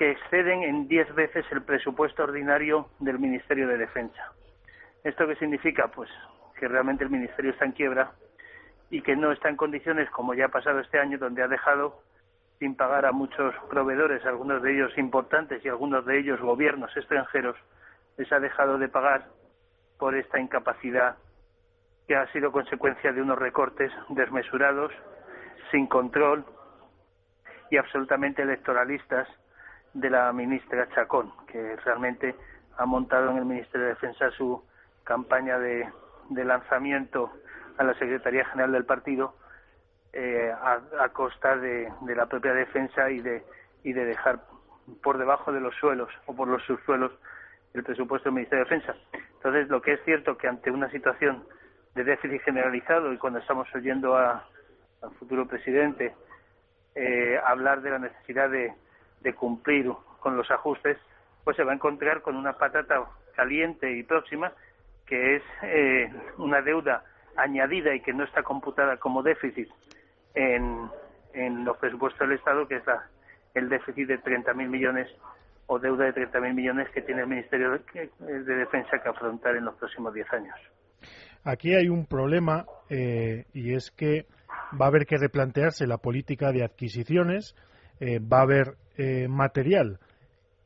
que 0.00 0.12
exceden 0.12 0.62
en 0.62 0.88
diez 0.88 1.14
veces 1.14 1.44
el 1.50 1.60
presupuesto 1.60 2.22
ordinario 2.22 2.88
del 3.00 3.18
Ministerio 3.18 3.68
de 3.68 3.76
Defensa. 3.76 4.32
¿Esto 5.04 5.26
qué 5.26 5.36
significa? 5.36 5.88
Pues 5.88 6.08
que 6.58 6.68
realmente 6.68 7.04
el 7.04 7.10
Ministerio 7.10 7.50
está 7.50 7.66
en 7.66 7.72
quiebra 7.72 8.12
y 8.88 9.02
que 9.02 9.14
no 9.14 9.30
está 9.30 9.50
en 9.50 9.56
condiciones, 9.56 10.08
como 10.08 10.32
ya 10.32 10.46
ha 10.46 10.48
pasado 10.48 10.80
este 10.80 10.98
año, 10.98 11.18
donde 11.18 11.42
ha 11.42 11.48
dejado 11.48 12.00
sin 12.58 12.76
pagar 12.76 13.04
a 13.04 13.12
muchos 13.12 13.54
proveedores, 13.68 14.24
algunos 14.24 14.62
de 14.62 14.72
ellos 14.74 14.96
importantes 14.96 15.62
y 15.62 15.68
algunos 15.68 16.06
de 16.06 16.18
ellos 16.18 16.40
gobiernos 16.40 16.96
extranjeros, 16.96 17.58
les 18.16 18.32
ha 18.32 18.40
dejado 18.40 18.78
de 18.78 18.88
pagar 18.88 19.26
por 19.98 20.14
esta 20.14 20.40
incapacidad 20.40 21.18
que 22.08 22.16
ha 22.16 22.26
sido 22.32 22.52
consecuencia 22.52 23.12
de 23.12 23.20
unos 23.20 23.38
recortes 23.38 23.92
desmesurados, 24.08 24.92
sin 25.70 25.86
control 25.86 26.46
y 27.70 27.76
absolutamente 27.76 28.40
electoralistas 28.40 29.28
de 29.94 30.10
la 30.10 30.32
ministra 30.32 30.88
Chacón, 30.94 31.32
que 31.46 31.76
realmente 31.76 32.34
ha 32.76 32.86
montado 32.86 33.30
en 33.30 33.38
el 33.38 33.44
Ministerio 33.44 33.86
de 33.86 33.94
Defensa 33.94 34.30
su 34.30 34.62
campaña 35.04 35.58
de 35.58 35.86
de 36.30 36.44
lanzamiento 36.44 37.30
a 37.76 37.84
la 37.84 37.94
Secretaría 37.94 38.44
General 38.46 38.72
del 38.72 38.84
partido 38.84 39.34
eh, 40.12 40.52
a, 40.52 41.08
costa 41.10 41.56
de, 41.56 41.92
la 42.06 42.26
propia 42.26 42.52
defensa 42.52 43.10
y 43.10 43.20
de, 43.20 43.44
y 43.84 43.92
de 43.92 44.04
dejar 44.04 44.40
por 45.02 45.18
debajo 45.18 45.52
de 45.52 45.60
los 45.60 45.74
suelos 45.76 46.08
o 46.26 46.34
por 46.34 46.48
los 46.48 46.62
subsuelos 46.64 47.12
el 47.74 47.84
presupuesto 47.84 48.28
del 48.28 48.34
Ministerio 48.34 48.64
de 48.64 48.70
Defensa. 48.70 48.94
Entonces, 49.34 49.68
lo 49.68 49.80
que 49.82 49.92
es 49.92 50.00
cierto 50.04 50.36
que 50.36 50.48
ante 50.48 50.70
una 50.70 50.90
situación 50.90 51.44
de 51.94 52.04
déficit 52.04 52.42
generalizado 52.42 53.12
y 53.12 53.18
cuando 53.18 53.38
estamos 53.38 53.68
oyendo 53.74 54.16
a, 54.16 54.48
al 55.02 55.10
futuro 55.18 55.46
presidente 55.46 56.14
eh, 56.94 57.38
hablar 57.44 57.82
de 57.82 57.90
la 57.90 57.98
necesidad 57.98 58.50
de, 58.50 58.72
de 59.20 59.34
cumplir 59.34 59.90
con 60.20 60.36
los 60.36 60.50
ajustes, 60.50 60.98
pues 61.44 61.56
se 61.56 61.64
va 61.64 61.72
a 61.72 61.74
encontrar 61.74 62.22
con 62.22 62.36
una 62.36 62.54
patata 62.54 63.04
caliente 63.34 63.90
y 63.96 64.02
próxima 64.02 64.52
que 65.06 65.36
es 65.36 65.42
eh, 65.62 66.12
una 66.38 66.62
deuda 66.62 67.04
añadida 67.36 67.94
y 67.94 68.00
que 68.00 68.12
no 68.12 68.24
está 68.24 68.42
computada 68.42 68.96
como 68.98 69.22
déficit 69.22 69.68
en, 70.34 70.88
en 71.34 71.64
los 71.64 71.76
presupuestos 71.78 72.28
del 72.28 72.38
Estado, 72.38 72.68
que 72.68 72.76
es 72.76 72.84
el 73.54 73.68
déficit 73.68 74.06
de 74.06 74.20
30.000 74.20 74.68
millones 74.68 75.08
o 75.66 75.78
deuda 75.78 76.06
de 76.06 76.14
30.000 76.14 76.54
millones 76.54 76.88
que 76.92 77.02
tiene 77.02 77.22
el 77.22 77.28
Ministerio 77.28 77.70
de, 77.70 78.54
Defensa 78.54 78.98
que 79.02 79.08
afrontar 79.08 79.56
en 79.56 79.64
los 79.64 79.76
próximos 79.76 80.12
10 80.12 80.32
años. 80.32 80.56
Aquí 81.44 81.74
hay 81.74 81.88
un 81.88 82.06
problema 82.06 82.66
eh, 82.88 83.44
y 83.54 83.74
es 83.74 83.90
que 83.90 84.26
va 84.80 84.86
a 84.86 84.88
haber 84.88 85.06
que 85.06 85.16
replantearse 85.16 85.86
la 85.86 85.98
política 85.98 86.52
de 86.52 86.64
adquisiciones, 86.64 87.54
eh, 88.00 88.18
va 88.18 88.38
a 88.38 88.42
haber 88.42 88.74
eh, 89.00 89.28
material 89.28 89.98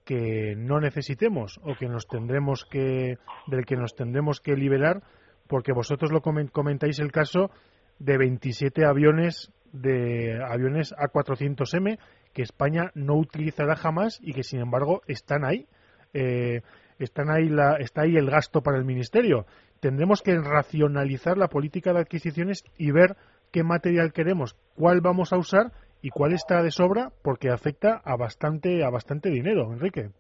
que 0.04 0.56
no 0.56 0.80
necesitemos 0.80 1.60
o 1.62 1.76
que 1.76 1.86
nos 1.86 2.08
tendremos 2.08 2.64
que 2.64 3.16
del 3.46 3.64
que 3.64 3.76
nos 3.76 3.94
tendremos 3.94 4.40
que 4.40 4.56
liberar 4.56 5.04
porque 5.46 5.72
vosotros 5.72 6.10
lo 6.10 6.20
comentáis 6.20 6.98
el 6.98 7.12
caso 7.12 7.52
de 8.00 8.18
27 8.18 8.84
aviones 8.84 9.52
de 9.72 10.42
aviones 10.42 10.92
A400M 10.94 11.98
que 12.32 12.42
España 12.42 12.90
no 12.94 13.14
utilizará 13.14 13.76
jamás 13.76 14.18
y 14.20 14.32
que 14.32 14.42
sin 14.42 14.58
embargo 14.58 15.02
están 15.06 15.44
ahí. 15.44 15.68
Eh, 16.12 16.62
están 16.98 17.30
ahí 17.30 17.48
la, 17.48 17.76
está 17.76 18.02
ahí 18.02 18.16
el 18.16 18.28
gasto 18.28 18.62
para 18.62 18.78
el 18.78 18.84
ministerio. 18.84 19.46
Tendremos 19.78 20.22
que 20.22 20.36
racionalizar 20.36 21.38
la 21.38 21.48
política 21.48 21.92
de 21.92 22.00
adquisiciones 22.00 22.64
y 22.76 22.90
ver 22.90 23.16
qué 23.52 23.62
material 23.62 24.12
queremos 24.12 24.56
cuál 24.74 25.00
vamos 25.00 25.32
a 25.32 25.38
usar 25.38 25.70
y 26.04 26.10
cuál 26.10 26.34
está 26.34 26.62
de 26.62 26.70
sobra 26.70 27.08
porque 27.22 27.48
afecta 27.48 28.02
a 28.04 28.14
bastante 28.16 28.84
a 28.84 28.90
bastante 28.90 29.30
dinero, 29.30 29.72
Enrique. 29.72 30.10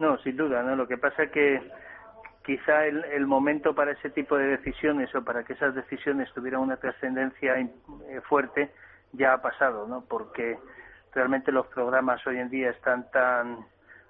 No, 0.00 0.18
sin 0.18 0.36
duda, 0.36 0.64
no. 0.64 0.74
Lo 0.74 0.88
que 0.88 0.98
pasa 0.98 1.22
es 1.22 1.30
que 1.30 1.62
quizá 2.44 2.86
el, 2.86 3.24
momento 3.28 3.72
para 3.72 3.92
ese 3.92 4.10
tipo 4.10 4.36
de 4.36 4.56
decisiones 4.56 5.14
o 5.14 5.22
para 5.22 5.44
que 5.44 5.52
esas 5.52 5.76
decisiones 5.76 6.28
tuvieran 6.34 6.60
una 6.60 6.76
trascendencia 6.76 7.54
eh, 7.56 7.70
fuerte 8.28 8.72
ya 9.12 9.34
ha 9.34 9.40
pasado, 9.40 9.86
¿no? 9.86 10.04
Porque 10.08 10.58
realmente 11.14 11.52
los 11.52 11.68
programas 11.68 12.26
hoy 12.26 12.38
en 12.38 12.50
día 12.50 12.70
están 12.70 13.08
tan 13.12 13.58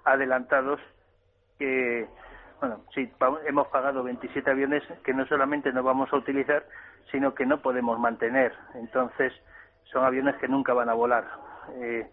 adelantados 0.03 0.79
que, 1.59 2.07
bueno, 2.59 2.83
sí, 2.95 3.07
hemos 3.45 3.67
pagado 3.67 4.01
27 4.01 4.49
aviones 4.49 4.81
que 5.03 5.13
no 5.13 5.27
solamente 5.27 5.71
no 5.71 5.83
vamos 5.83 6.11
a 6.11 6.17
utilizar, 6.17 6.65
sino 7.11 7.35
que 7.35 7.45
no 7.45 7.61
podemos 7.61 7.99
mantener. 7.99 8.51
Entonces, 8.73 9.31
son 9.93 10.03
aviones 10.03 10.35
que 10.37 10.47
nunca 10.47 10.73
van 10.73 10.89
a 10.89 10.93
volar. 10.93 11.23
Eh, 11.75 12.09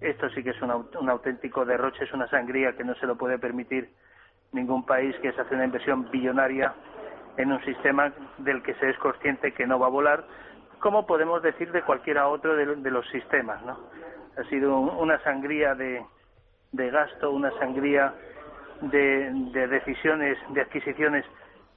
esto 0.00 0.30
sí 0.30 0.42
que 0.42 0.50
es 0.50 0.62
un, 0.62 0.70
auténtico 1.10 1.64
derroche, 1.64 2.04
es 2.04 2.12
una 2.12 2.28
sangría 2.28 2.76
que 2.76 2.84
no 2.84 2.94
se 2.94 3.06
lo 3.06 3.16
puede 3.16 3.38
permitir 3.38 3.90
ningún 4.52 4.86
país 4.86 5.16
que 5.20 5.32
se 5.32 5.40
hace 5.40 5.54
una 5.54 5.64
inversión 5.64 6.08
billonaria 6.10 6.72
en 7.36 7.52
un 7.52 7.62
sistema 7.64 8.12
del 8.38 8.62
que 8.62 8.74
se 8.74 8.90
es 8.90 8.98
consciente 8.98 9.52
que 9.52 9.66
no 9.66 9.78
va 9.78 9.86
a 9.86 9.90
volar, 9.90 10.24
como 10.80 11.06
podemos 11.06 11.42
decir 11.42 11.72
de 11.72 11.82
cualquiera 11.82 12.28
otro 12.28 12.54
de, 12.54 12.90
los 12.90 13.06
sistemas. 13.08 13.62
¿no? 13.64 13.78
Ha 14.38 14.44
sido 14.44 14.78
una 14.78 15.18
sangría 15.22 15.74
de, 15.74 16.04
gasto, 16.72 17.30
una 17.30 17.50
sangría 17.58 18.14
de, 18.82 19.66
decisiones, 19.68 20.38
de 20.50 20.60
adquisiciones 20.60 21.24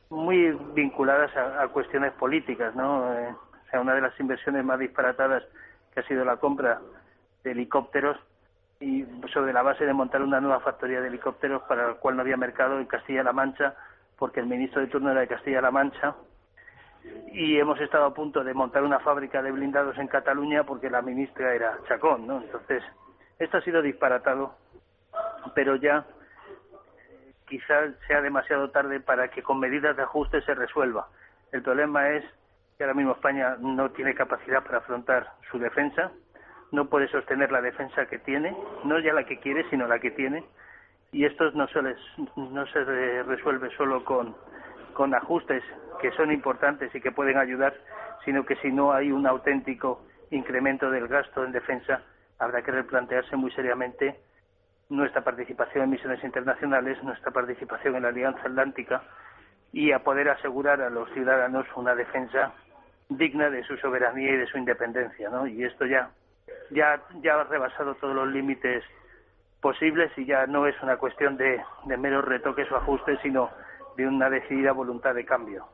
muy 0.10 0.52
vinculadas 0.74 1.36
a, 1.36 1.68
cuestiones 1.70 2.12
políticas. 2.14 2.76
¿no? 2.76 3.14
Eh, 3.14 3.34
sea, 3.70 3.82
una 3.82 3.94
de 3.94 4.02
las 4.02 4.20
inversiones 4.20 4.64
más 4.64 4.80
disparatadas 4.80 5.44
que 5.94 6.00
ha 6.00 6.04
sido 6.04 6.26
la 6.26 6.38
compra 6.38 6.80
de 7.44 7.52
helicópteros 7.52 8.18
y 8.80 9.06
sobre 9.34 9.54
la 9.54 9.62
base 9.62 9.86
de 9.86 9.94
montar 9.94 10.22
una 10.22 10.40
nueva 10.40 10.62
factoría 10.62 11.02
de 11.02 11.10
helicópteros 11.10 11.64
para 11.64 11.88
la 11.88 11.94
cual 11.96 12.16
no 12.16 12.22
había 12.22 12.38
mercado 12.38 12.80
en 12.80 12.86
Castilla-La 12.86 13.34
Mancha 13.34 13.76
porque 14.18 14.40
el 14.40 14.48
ministro 14.48 14.82
de 14.82 14.88
turno 14.88 15.12
era 15.12 15.22
de 15.22 15.28
Castilla-La 15.28 15.72
Mancha 15.72 16.16
y 17.32 17.58
hemos 17.58 17.80
estado 17.80 18.06
a 18.06 18.14
punto 18.14 18.44
de 18.44 18.54
montar 18.54 18.84
una 18.84 19.00
fábrica 19.00 19.42
de 19.42 19.52
blindados 19.52 19.98
en 19.98 20.08
Cataluña 20.08 20.64
porque 20.64 20.90
la 20.90 21.02
ministra 21.02 21.54
era 21.54 21.78
Chacón, 21.88 22.28
¿no? 22.28 22.42
Entonces, 22.42 22.84
esto 23.38 23.58
ha 23.58 23.62
sido 23.62 23.82
disparatado, 23.82 24.56
pero 25.56 25.76
ya 25.76 26.06
quizás 27.48 27.94
sea 28.08 28.22
demasiado 28.22 28.70
tarde 28.70 29.00
para 29.00 29.30
que 29.30 29.42
con 29.42 29.60
medidas 29.60 29.96
de 29.96 30.04
ajuste 30.04 30.42
se 30.42 30.54
resuelva. 30.54 31.08
El 31.52 31.64
problema 31.64 32.10
es 32.10 32.24
que 32.80 32.86
ahora 32.86 32.94
mismo 32.94 33.12
España 33.12 33.58
no 33.60 33.92
tiene 33.92 34.16
capacidad 34.16 34.64
para 34.64 34.78
afrontar 34.78 35.34
su 35.52 35.60
defensa, 35.60 36.14
no 36.72 36.86
puede 36.86 37.10
sostener 37.10 37.52
la 37.52 37.62
defensa 37.62 38.06
que 38.06 38.20
tiene, 38.20 38.56
no 38.86 38.98
ya 39.00 39.12
la 39.12 39.26
que 39.26 39.38
quiere, 39.38 39.70
sino 39.70 39.86
la 39.86 40.00
que 40.00 40.12
tiene, 40.12 40.46
y 41.12 41.26
esto 41.26 41.52
no 41.52 41.68
se, 41.68 41.82
no 42.38 42.66
se 42.68 43.24
resuelve 43.24 43.70
solo 43.76 44.06
con, 44.06 44.34
con 44.94 45.14
ajustes 45.14 45.62
que 46.00 46.12
son 46.12 46.32
importantes 46.32 46.96
y 46.96 47.02
que 47.02 47.12
pueden 47.12 47.38
ayudar, 47.38 47.74
sino 48.24 48.46
que 48.46 48.56
si 48.56 48.72
no 48.72 48.94
hay 48.94 49.12
un 49.12 49.28
auténtico 49.28 50.06
incremento 50.32 50.90
del 50.90 51.10
gasto 51.10 51.44
en 51.44 51.52
defensa, 51.52 52.02
habrá 52.38 52.62
que 52.62 52.72
replantearse 52.72 53.36
muy 53.36 53.52
seriamente 53.52 54.22
nuestra 54.88 55.22
participación 55.22 55.84
en 55.84 55.90
misiones 55.90 56.24
internacionales, 56.24 57.04
nuestra 57.04 57.32
participación 57.32 57.98
en 57.98 58.04
la 58.04 58.08
Alianza 58.08 58.40
Atlántica 58.44 59.04
y 59.74 59.92
a 59.92 60.00
poder 60.00 60.30
asegurar 60.30 60.80
a 60.82 60.90
los 60.90 61.12
ciudadanos 61.12 61.68
una 61.76 61.94
defensa 61.94 62.54
digna 63.10 63.50
de 63.50 63.64
su 63.64 63.76
soberanía 63.78 64.32
y 64.32 64.38
de 64.38 64.48
su 64.48 64.58
independencia, 64.58 65.30
¿no? 65.30 65.48
Y 65.48 65.64
esto 65.64 65.86
ya, 65.86 66.10
ya, 66.70 67.02
ya 67.22 67.34
ha 67.34 67.44
rebasado 67.44 67.96
todos 67.96 68.16
los 68.16 68.28
límites 68.30 68.84
posibles 69.62 70.12
y 70.18 70.26
ya 70.26 70.46
no 70.46 70.68
es 70.68 70.76
una 70.82 70.98
cuestión 70.98 71.36
de, 71.36 71.60
de 71.86 71.98
meros 71.98 72.24
retoques 72.26 72.72
o 72.72 72.78
ajustes, 72.78 73.20
sino 73.22 73.50
de 73.98 74.08
una 74.08 74.30
decidida 74.30 74.72
voluntad 74.72 75.14
de 75.14 75.26
cambio. 75.26 75.66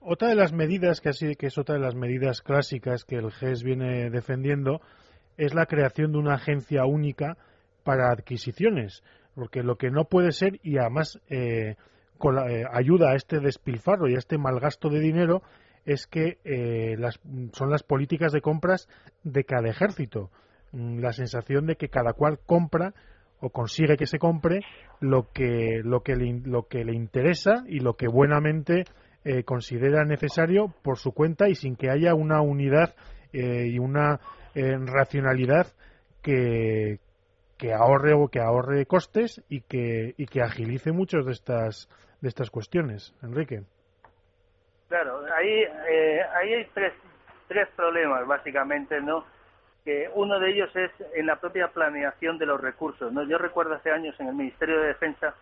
Otra 0.00 0.28
de 0.28 0.34
las 0.34 0.52
medidas 0.52 1.00
que, 1.00 1.10
así, 1.10 1.34
que 1.36 1.46
es 1.48 1.58
otra 1.58 1.74
de 1.74 1.82
las 1.82 1.94
medidas 1.94 2.40
clásicas 2.40 3.04
que 3.04 3.16
el 3.16 3.30
GES 3.30 3.62
viene 3.62 4.08
defendiendo 4.08 4.80
es 5.36 5.54
la 5.54 5.66
creación 5.66 6.12
de 6.12 6.18
una 6.18 6.34
agencia 6.34 6.86
única 6.86 7.36
para 7.84 8.10
adquisiciones, 8.10 9.02
porque 9.34 9.62
lo 9.62 9.76
que 9.76 9.90
no 9.90 10.04
puede 10.04 10.32
ser 10.32 10.58
y 10.62 10.78
además 10.78 11.20
eh, 11.28 11.76
eh, 12.48 12.64
ayuda 12.72 13.10
a 13.10 13.14
este 13.14 13.40
despilfarro 13.40 14.08
y 14.08 14.14
a 14.14 14.18
este 14.18 14.38
malgasto 14.38 14.88
de 14.88 15.00
dinero 15.00 15.42
es 15.92 16.06
que 16.06 16.38
eh, 16.44 16.96
las, 16.98 17.20
son 17.52 17.70
las 17.70 17.82
políticas 17.82 18.32
de 18.32 18.40
compras 18.40 18.88
de 19.24 19.44
cada 19.44 19.68
ejército. 19.68 20.30
Mm, 20.72 21.00
la 21.00 21.12
sensación 21.12 21.66
de 21.66 21.74
que 21.74 21.88
cada 21.88 22.12
cual 22.12 22.38
compra 22.46 22.94
o 23.40 23.50
consigue 23.50 23.96
que 23.96 24.06
se 24.06 24.18
compre 24.18 24.60
lo 25.00 25.32
que, 25.32 25.80
lo 25.82 26.02
que, 26.02 26.14
le, 26.14 26.40
lo 26.44 26.68
que 26.68 26.84
le 26.84 26.94
interesa 26.94 27.64
y 27.66 27.80
lo 27.80 27.94
que 27.94 28.06
buenamente 28.06 28.84
eh, 29.24 29.42
considera 29.42 30.04
necesario 30.04 30.72
por 30.82 30.98
su 30.98 31.12
cuenta 31.12 31.48
y 31.48 31.54
sin 31.54 31.74
que 31.74 31.90
haya 31.90 32.14
una 32.14 32.40
unidad 32.40 32.94
eh, 33.32 33.66
y 33.68 33.78
una 33.78 34.20
racionalidad 34.52 35.68
que, 36.22 36.98
que 37.56 37.72
ahorre 37.72 38.14
o 38.14 38.26
que 38.28 38.40
ahorre 38.40 38.84
costes 38.84 39.42
y 39.48 39.60
que, 39.60 40.14
y 40.18 40.26
que 40.26 40.42
agilice 40.42 40.90
muchas 40.90 41.24
de 41.24 41.32
estas, 41.32 41.88
de 42.20 42.28
estas 42.28 42.50
cuestiones. 42.50 43.14
Enrique. 43.22 43.62
Claro, 44.90 45.22
ahí, 45.36 45.64
eh, 45.88 46.20
ahí 46.34 46.52
hay 46.52 46.64
tres, 46.74 46.92
tres 47.46 47.68
problemas 47.76 48.26
básicamente, 48.26 49.00
¿no? 49.00 49.24
Que 49.84 50.10
uno 50.14 50.40
de 50.40 50.50
ellos 50.50 50.74
es 50.74 50.90
en 51.14 51.26
la 51.26 51.36
propia 51.36 51.68
planeación 51.68 52.38
de 52.38 52.46
los 52.46 52.60
recursos, 52.60 53.12
¿no? 53.12 53.22
Yo 53.22 53.38
recuerdo 53.38 53.74
hace 53.74 53.92
años 53.92 54.18
en 54.18 54.26
el 54.26 54.34
Ministerio 54.34 54.80
de 54.80 54.88
Defensa 54.88 55.36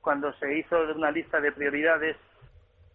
cuando 0.00 0.32
se 0.32 0.58
hizo 0.58 0.76
una 0.96 1.12
lista 1.12 1.40
de 1.40 1.52
prioridades 1.52 2.16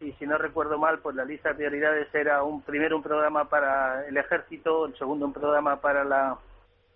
y 0.02 0.12
si 0.20 0.28
no 0.28 0.38
recuerdo 0.38 0.78
mal, 0.78 1.00
pues 1.00 1.16
la 1.16 1.24
lista 1.24 1.50
de 1.50 1.56
prioridades 1.56 2.14
era 2.14 2.44
un 2.44 2.62
primero 2.62 2.98
un 2.98 3.04
programa 3.04 3.48
para 3.48 4.06
el 4.06 4.18
ejército, 4.18 4.88
el 4.88 4.98
segundo 4.98 5.26
un 5.26 5.34
programa 5.34 5.80
para 5.80 6.04
la 6.04 6.38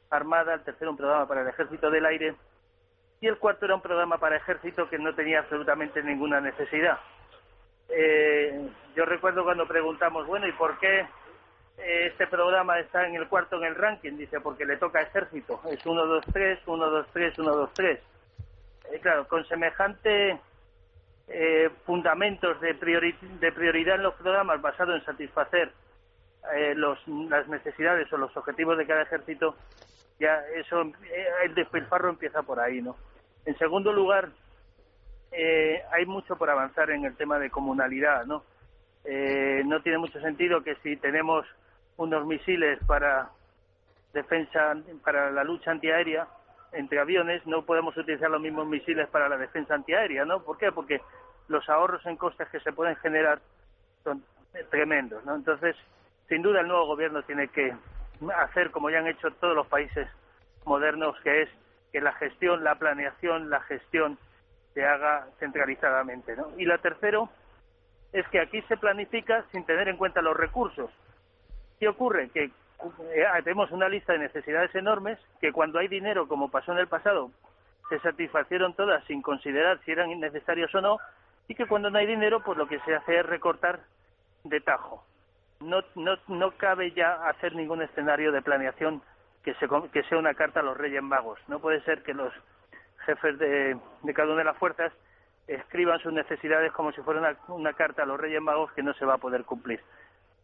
armada, 0.10 0.56
el 0.56 0.64
tercero 0.64 0.92
un 0.92 0.98
programa 0.98 1.26
para 1.26 1.44
el 1.44 1.48
ejército 1.48 1.90
del 1.90 2.06
aire 2.06 2.36
y 3.22 3.28
el 3.28 3.38
cuarto 3.38 3.64
era 3.64 3.76
un 3.76 3.82
programa 3.82 4.18
para 4.18 4.36
ejército 4.36 4.90
que 4.90 5.00
no 5.00 5.16
tenía 5.16 5.40
absolutamente 5.40 6.04
ninguna 6.04 6.42
necesidad 6.42 7.00
eh, 7.90 8.70
yo 8.96 9.06
recuerdo 9.06 9.44
cuando 9.44 9.68
preguntamos, 9.68 10.28
bueno, 10.28 10.48
¿y 10.48 10.52
por 10.54 10.78
qué 10.80 11.00
eh, 11.00 12.08
este 12.08 12.28
programa 12.28 12.80
está 12.80 13.08
en 13.08 13.16
el 13.16 13.28
cuarto 13.28 13.58
en 13.58 13.66
el 13.66 13.76
ranking? 13.76 14.18
Dice, 14.18 14.40
porque 14.40 14.66
le 14.66 14.78
toca 14.78 15.02
ejército. 15.02 15.62
Es 15.72 15.86
1, 15.86 16.06
2, 16.06 16.26
3, 16.32 16.60
1, 16.66 16.90
2, 16.90 17.08
3, 17.14 17.40
1, 17.40 17.56
2, 17.56 17.70
3. 17.74 18.00
claro, 19.02 19.28
con 19.28 19.46
semejante 19.46 20.40
eh, 21.28 21.70
fundamentos 21.86 22.60
de, 22.60 22.74
de 22.74 23.52
prioridad 23.52 23.96
en 23.96 24.04
los 24.04 24.16
programas 24.16 24.62
basado 24.62 24.96
en 24.96 25.06
satisfacer 25.06 25.72
eh, 26.56 26.74
los, 26.76 26.98
las 27.08 27.48
necesidades 27.48 28.12
o 28.12 28.18
los 28.18 28.36
objetivos 28.36 28.78
de 28.78 28.88
cada 28.88 29.04
ejército, 29.04 29.56
ya 30.20 30.42
eso, 30.56 30.82
eh, 30.82 31.28
el 31.46 31.54
despilfarro 31.54 32.10
empieza 32.10 32.42
por 32.42 32.60
ahí, 32.60 32.82
¿no? 32.82 32.96
En 33.46 33.58
segundo 33.58 33.94
lugar, 33.94 34.30
eh, 35.32 35.84
hay 35.92 36.06
mucho 36.06 36.36
por 36.36 36.50
avanzar 36.50 36.90
en 36.92 37.06
el 37.06 37.16
tema 37.16 37.40
de 37.40 37.50
comunalidad, 37.50 38.26
¿no? 38.26 38.44
Eh, 39.06 39.64
no 39.66 39.82
tiene 39.82 39.98
mucho 39.98 40.20
sentido 40.20 40.64
que 40.64 40.76
si 40.84 40.98
tenemos 40.98 41.46
unos 41.98 42.26
misiles 42.26 42.80
para 42.86 43.30
defensa, 44.14 44.76
para 45.04 45.32
la 45.32 45.44
lucha 45.44 45.72
antiaérea 45.72 46.28
entre 46.72 47.00
aviones, 47.00 47.46
no 47.46 47.66
podemos 47.66 47.96
utilizar 47.98 48.30
los 48.30 48.42
mismos 48.42 48.68
misiles 48.68 49.08
para 49.10 49.30
la 49.30 49.38
defensa 49.38 49.74
antiaérea, 49.74 50.26
¿no? 50.26 50.44
¿Por 50.44 50.58
qué? 50.58 50.72
Porque 50.72 51.02
los 51.48 51.68
ahorros 51.70 52.06
en 52.06 52.16
costes 52.16 52.48
que 52.50 52.60
se 52.60 52.74
pueden 52.74 52.96
generar 52.98 53.40
son 54.04 54.24
tremendos, 54.70 55.24
¿no? 55.26 55.36
Entonces, 55.36 55.76
sin 56.28 56.42
duda 56.42 56.62
el 56.62 56.68
nuevo 56.68 56.86
gobierno 56.86 57.24
tiene 57.24 57.48
que 57.48 57.74
hacer 58.36 58.72
como 58.72 58.90
ya 58.90 59.00
han 59.00 59.08
hecho 59.08 59.32
todos 59.32 59.56
los 59.56 59.68
países 59.68 60.08
modernos, 60.66 61.20
que 61.22 61.44
es 61.44 61.50
que 61.92 62.02
la 62.02 62.14
gestión, 62.14 62.64
la 62.64 62.76
planeación, 62.76 63.50
la 63.50 63.62
gestión 63.62 64.18
se 64.74 64.86
haga 64.86 65.28
centralizadamente. 65.40 66.36
¿no? 66.36 66.48
Y 66.58 66.66
la 66.66 66.78
tercero 66.78 67.30
es 68.14 68.28
que 68.30 68.40
aquí 68.40 68.62
se 68.64 68.78
planifica 68.78 69.46
sin 69.52 69.66
tener 69.66 69.88
en 69.88 69.98
cuenta 69.98 70.22
los 70.22 70.36
recursos. 70.36 70.92
¿Qué 71.80 71.88
ocurre? 71.88 72.30
Que 72.30 72.46
eh, 72.46 73.26
tenemos 73.44 73.72
una 73.72 73.90
lista 73.90 74.14
de 74.14 74.20
necesidades 74.20 74.74
enormes 74.76 75.20
que 75.42 75.52
cuando 75.52 75.80
hay 75.80 75.88
dinero, 75.88 76.28
como 76.28 76.50
pasó 76.50 76.72
en 76.72 76.80
el 76.80 76.88
pasado, 76.88 77.32
se 77.90 78.00
satisfacieron 78.00 78.74
todas 78.74 79.04
sin 79.06 79.22
considerar 79.22 79.80
si 79.84 79.92
eran 79.92 80.18
necesarios 80.20 80.74
o 80.76 80.82
no, 80.82 80.98
y 81.48 81.56
que 81.56 81.68
cuando 81.68 81.90
no 81.90 81.98
hay 81.98 82.06
dinero, 82.06 82.42
pues 82.44 82.58
lo 82.58 82.68
que 82.68 82.80
se 82.82 82.96
hace 82.96 83.20
es 83.20 83.26
recortar 83.26 83.80
de 84.44 84.62
tajo. 84.62 85.04
No, 85.60 85.82
no, 85.96 86.16
no 86.28 86.52
cabe 86.52 86.92
ya 86.92 87.28
hacer 87.28 87.56
ningún 87.56 87.82
escenario 87.82 88.32
de 88.32 88.42
planeación 88.42 89.02
que, 89.44 89.54
se, 89.56 89.68
que 89.92 90.04
sea 90.04 90.18
una 90.18 90.36
carta 90.36 90.60
a 90.60 90.64
los 90.64 90.78
Reyes 90.78 91.02
Magos. 91.02 91.40
No 91.48 91.60
puede 91.60 91.82
ser 91.82 92.04
que 92.04 92.14
los 92.14 92.32
jefes 93.10 93.38
de, 93.40 93.78
de 94.04 94.14
cada 94.14 94.30
una 94.30 94.40
de 94.40 94.46
las 94.46 94.58
fuerzas 94.58 94.92
escriban 95.48 96.00
sus 96.00 96.14
necesidades 96.14 96.72
como 96.72 96.92
si 96.92 97.02
fuera 97.02 97.20
una, 97.20 97.36
una 97.48 97.74
carta 97.74 98.04
a 98.04 98.06
los 98.06 98.20
Reyes 98.20 98.42
Magos 98.42 98.72
que 98.74 98.84
no 98.84 98.94
se 98.94 99.06
va 99.06 99.16
a 99.16 99.18
poder 99.18 99.46
cumplir. 99.46 99.82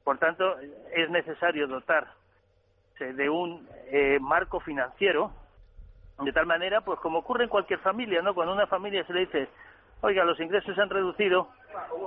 Por 0.03 0.17
tanto, 0.17 0.57
es 0.93 1.09
necesario 1.09 1.67
dotar 1.67 2.07
de 2.99 3.29
un 3.29 3.67
eh, 3.91 4.17
marco 4.21 4.59
financiero 4.59 5.31
de 6.21 6.31
tal 6.31 6.45
manera, 6.45 6.81
pues 6.81 6.99
como 6.99 7.19
ocurre 7.19 7.43
en 7.43 7.49
cualquier 7.49 7.79
familia, 7.79 8.21
¿no? 8.21 8.33
Cuando 8.33 8.53
a 8.53 8.55
una 8.55 8.67
familia 8.67 9.03
se 9.05 9.13
le 9.13 9.21
dice, 9.21 9.49
oiga, 10.01 10.23
los 10.23 10.39
ingresos 10.39 10.73
se 10.73 10.81
han 10.81 10.89
reducido, 10.89 11.49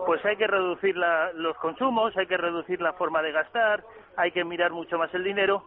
pues 0.07 0.25
hay 0.25 0.37
que 0.37 0.47
reducir 0.47 0.97
la, 0.97 1.33
los 1.35 1.57
consumos, 1.59 2.17
hay 2.17 2.27
que 2.27 2.39
reducir 2.39 2.81
la 2.81 2.95
forma 2.95 3.21
de 3.21 3.33
gastar, 3.33 3.85
hay 4.17 4.33
que 4.33 4.45
mirar 4.45 4.73
mucho 4.73 4.97
más 4.97 5.13
el 5.13 5.25
dinero. 5.25 5.65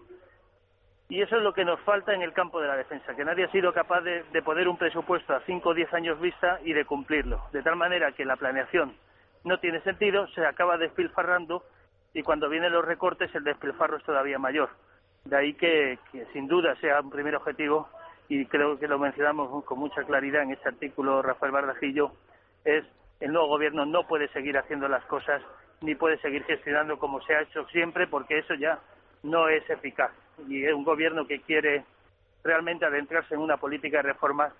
Y 1.11 1.21
eso 1.21 1.35
es 1.35 1.43
lo 1.43 1.51
que 1.51 1.65
nos 1.65 1.77
falta 1.81 2.13
en 2.13 2.21
el 2.21 2.31
campo 2.31 2.61
de 2.61 2.69
la 2.69 2.77
defensa, 2.77 3.13
que 3.13 3.25
nadie 3.25 3.43
ha 3.43 3.51
sido 3.51 3.73
capaz 3.73 3.99
de, 3.99 4.23
poner 4.45 4.69
un 4.69 4.77
presupuesto 4.77 5.35
a 5.35 5.41
5 5.41 5.67
o 5.67 5.73
10 5.73 5.93
años 5.93 6.21
vista 6.21 6.61
y 6.63 6.71
de 6.71 6.85
cumplirlo. 6.85 7.43
De 7.51 7.61
tal 7.61 7.75
manera 7.75 8.13
que 8.13 8.23
la 8.23 8.37
planeación 8.37 8.95
no 9.43 9.59
tiene 9.59 9.81
sentido, 9.81 10.25
se 10.27 10.45
acaba 10.45 10.77
despilfarrando 10.77 11.65
y 12.13 12.23
cuando 12.23 12.47
vienen 12.47 12.71
los 12.71 12.85
recortes 12.85 13.29
el 13.35 13.43
despilfarro 13.43 13.97
es 13.97 14.05
todavía 14.05 14.39
mayor. 14.39 14.69
De 15.25 15.35
ahí 15.35 15.53
que, 15.53 15.99
sin 16.31 16.47
duda 16.47 16.77
sea 16.77 17.01
un 17.01 17.09
primer 17.09 17.35
objetivo, 17.35 17.89
y 18.29 18.45
creo 18.45 18.79
que 18.79 18.87
lo 18.87 18.97
mencionamos 18.97 19.65
con 19.65 19.79
mucha 19.79 20.03
claridad 20.03 20.43
en 20.43 20.51
este 20.51 20.69
artículo 20.69 21.21
Rafael 21.21 21.51
Bardajillo, 21.51 22.13
es 22.63 22.85
el 23.19 23.33
nuevo 23.33 23.49
gobierno 23.49 23.85
no 23.85 24.07
puede 24.07 24.29
seguir 24.29 24.57
haciendo 24.57 24.87
las 24.87 25.03
cosas 25.07 25.41
ni 25.81 25.93
puede 25.93 26.19
seguir 26.19 26.45
gestionando 26.45 26.97
como 26.97 27.21
se 27.23 27.35
ha 27.35 27.41
hecho 27.41 27.67
siempre 27.67 28.07
porque 28.07 28.37
eso 28.37 28.53
ya 28.53 28.79
no 29.23 29.47
es 29.49 29.69
eficaz. 29.69 30.11
Y 30.47 30.65
un 30.67 30.83
gobierno 30.83 31.27
que 31.27 31.41
quiere 31.41 31.85
realmente 32.43 32.85
adentrarse 32.85 33.35
en 33.35 33.41
una 33.41 33.57
política 33.57 33.97
de 33.97 34.13
reforma 34.13 34.53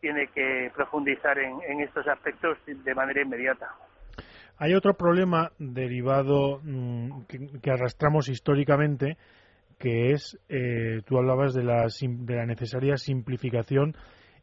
tiene 0.00 0.28
que 0.28 0.70
profundizar 0.74 1.38
en 1.38 1.80
estos 1.80 2.06
aspectos 2.06 2.58
de 2.66 2.94
manera 2.94 3.22
inmediata. 3.22 3.74
Hay 4.56 4.74
otro 4.74 4.94
problema 4.94 5.50
derivado 5.58 6.60
mm, 6.62 7.24
que, 7.60 7.70
arrastramos 7.70 8.28
históricamente, 8.28 9.16
que 9.78 10.12
es, 10.12 10.38
eh, 10.48 11.02
tú 11.06 11.18
hablabas 11.18 11.54
de 11.54 11.64
la, 11.64 11.86
de 12.00 12.34
la 12.36 12.46
necesaria 12.46 12.96
simplificación, 12.96 13.96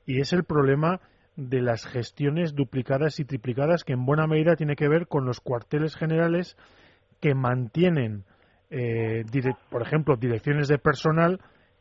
y 0.06 0.20
es 0.20 0.34
el 0.34 0.44
problema 0.44 1.00
de 1.38 1.62
las 1.62 1.86
gestiones 1.86 2.56
duplicadas 2.56 3.20
y 3.20 3.26
triplicadas, 3.26 3.86
que 3.86 3.94
en 3.94 4.06
buena 4.06 4.28
medida 4.28 4.58
tiene 4.58 4.76
que 4.76 4.90
ver 4.90 5.08
con 5.08 5.26
los 5.26 5.40
cuarteles 5.40 5.96
generales 5.96 6.58
que 7.22 7.34
mantienen, 7.34 8.26
eh, 8.72 9.24
por 9.70 9.82
ejemplo, 9.82 10.16
direcciones 10.16 10.68
de 10.68 10.78
personal 10.78 11.40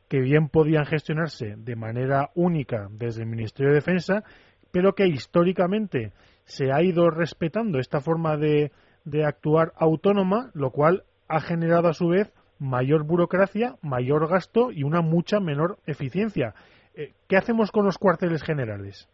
que 0.09 0.21
bien 0.21 0.49
podían 0.49 0.85
gestionarse 0.85 1.55
de 1.57 1.77
manera 1.77 2.31
única 2.35 2.89
desde 2.91 3.23
el 3.23 3.29
Ministerio 3.29 3.71
de 3.71 3.77
Defensa, 3.77 4.25
pero 4.73 4.95
que 4.95 5.07
históricamente 5.07 6.13
se 6.45 6.73
ha 6.73 6.83
ido 6.83 7.11
respetando 7.11 7.79
esta 7.79 8.01
forma 8.01 8.37
de, 8.37 8.73
de 9.05 9.25
actuar 9.25 9.73
autónoma, 9.77 10.51
lo 10.53 10.71
cual 10.71 11.05
ha 11.29 11.41
generado 11.41 11.89
a 11.89 11.95
su 11.95 12.09
vez 12.09 12.33
mayor 12.59 13.05
burocracia, 13.05 13.77
mayor 13.83 14.29
gasto 14.29 14.73
y 14.73 14.83
una 14.83 15.01
mucha 15.01 15.39
menor 15.39 15.79
eficiencia. 15.87 16.55
Eh, 16.95 17.13
¿Qué 17.29 17.37
hacemos 17.37 17.71
con 17.71 17.85
los 17.85 17.97
cuarteles 17.97 18.43
generales? 18.43 19.09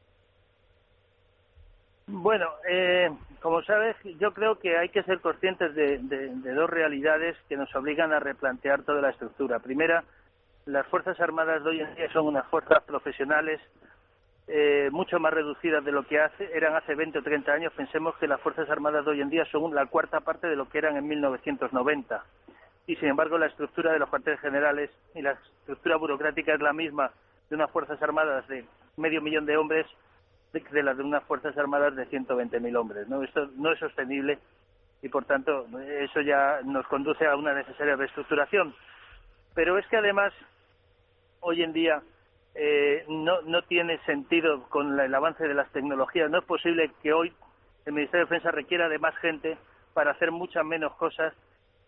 Bueno, 2.08 2.46
eh, 2.68 3.10
como 3.42 3.62
sabes, 3.62 3.96
yo 4.20 4.32
creo 4.32 4.60
que 4.60 4.78
hay 4.78 4.90
que 4.90 5.02
ser 5.02 5.20
conscientes 5.20 5.74
de, 5.74 5.98
dos 6.54 6.70
realidades 6.70 7.36
que 7.48 7.56
nos 7.56 7.74
obligan 7.74 8.12
a 8.12 8.20
replantear 8.20 8.82
toda 8.82 9.00
la 9.00 9.10
estructura. 9.10 9.58
Primera, 9.58 10.04
las 10.66 10.86
Fuerzas 10.86 11.20
Armadas 11.20 11.64
de 11.64 11.70
hoy 11.70 11.80
en 11.80 11.94
día 11.96 12.12
son 12.12 12.26
unas 12.26 12.46
fuerzas 12.46 12.84
profesionales 12.84 13.60
eh, 14.46 14.88
mucho 14.92 15.18
más 15.18 15.34
reducidas 15.34 15.84
de 15.84 15.90
lo 15.90 16.04
que 16.04 16.20
hace, 16.20 16.48
eran 16.56 16.76
hace 16.76 16.94
20 16.94 17.18
o 17.18 17.22
30 17.24 17.52
años. 17.52 17.72
Pensemos 17.72 18.16
que 18.18 18.28
las 18.28 18.40
Fuerzas 18.40 18.70
Armadas 18.70 19.04
de 19.04 19.10
hoy 19.10 19.20
en 19.20 19.30
día 19.30 19.44
son 19.46 19.74
la 19.74 19.86
cuarta 19.86 20.20
parte 20.20 20.46
de 20.46 20.54
lo 20.54 20.68
que 20.68 20.78
eran 20.78 20.96
en 20.96 21.08
1990. 21.08 22.24
Y 22.86 22.94
sin 22.96 23.08
embargo, 23.08 23.36
la 23.36 23.46
estructura 23.46 23.92
de 23.92 23.98
los 23.98 24.08
cuarteles 24.08 24.38
generales 24.38 24.90
y 25.16 25.22
la 25.22 25.32
estructura 25.32 25.96
burocrática 25.96 26.54
es 26.54 26.60
la 26.60 26.72
misma 26.72 27.10
de 27.50 27.56
unas 27.56 27.70
Fuerzas 27.72 28.00
Armadas 28.00 28.46
de 28.46 28.64
medio 28.96 29.20
millón 29.20 29.44
de 29.44 29.56
hombres 29.56 29.86
de 30.52 30.82
las 30.82 30.96
de 30.96 31.02
unas 31.02 31.24
Fuerzas 31.24 31.56
Armadas 31.58 31.94
de 31.96 32.08
120.000 32.08 32.76
hombres. 32.76 33.08
¿no? 33.08 33.22
Esto 33.22 33.48
no 33.56 33.72
es 33.72 33.78
sostenible 33.78 34.38
y, 35.02 35.08
por 35.08 35.24
tanto, 35.24 35.66
eso 36.00 36.20
ya 36.22 36.60
nos 36.64 36.86
conduce 36.86 37.26
a 37.26 37.36
una 37.36 37.52
necesaria 37.52 37.96
reestructuración. 37.96 38.74
Pero 39.54 39.78
es 39.78 39.86
que, 39.88 39.96
además, 39.96 40.32
hoy 41.40 41.62
en 41.62 41.72
día 41.72 42.02
eh, 42.54 43.04
no, 43.08 43.42
no 43.42 43.62
tiene 43.62 43.98
sentido 44.04 44.62
con 44.68 44.98
el 44.98 45.14
avance 45.14 45.46
de 45.46 45.54
las 45.54 45.70
tecnologías. 45.72 46.30
No 46.30 46.38
es 46.38 46.44
posible 46.44 46.90
que 47.02 47.12
hoy 47.12 47.32
el 47.84 47.92
Ministerio 47.92 48.26
de 48.26 48.30
Defensa 48.30 48.50
requiera 48.50 48.88
de 48.88 48.98
más 48.98 49.16
gente 49.16 49.58
para 49.94 50.10
hacer 50.10 50.32
muchas 50.32 50.64
menos 50.64 50.94
cosas 50.96 51.32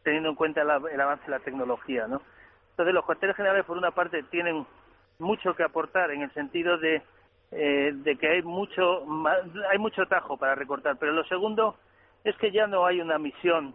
teniendo 0.03 0.31
en 0.31 0.37
cuenta 0.37 0.63
el, 0.63 0.71
avance 1.01 1.25
de 1.25 1.31
la 1.31 1.41
tecnología, 1.41 2.07
¿no? 2.07 2.23
Entonces 2.71 2.95
los 2.95 3.05
cuarteles 3.05 3.37
generales 3.37 3.67
por 3.67 3.77
una 3.77 3.91
parte 3.91 4.23
tienen 4.25 4.67
mucho 5.19 5.55
que 5.55 5.65
aportar 5.65 6.11
en 6.13 6.23
el 6.23 6.33
sentido 6.33 6.79
de, 6.79 7.03
eh, 7.51 7.92
de 7.94 8.16
que 8.16 8.28
hay 8.28 8.42
mucho 8.42 9.05
hay 9.70 9.78
mucho 9.78 10.07
tajo 10.07 10.36
para 10.36 10.55
recortar, 10.55 10.96
pero 10.99 11.12
lo 11.12 11.24
segundo 11.24 11.76
es 12.24 12.36
que 12.36 12.51
ya 12.51 12.66
no 12.66 12.84
hay 12.86 13.01
una 13.01 13.18
misión 13.18 13.74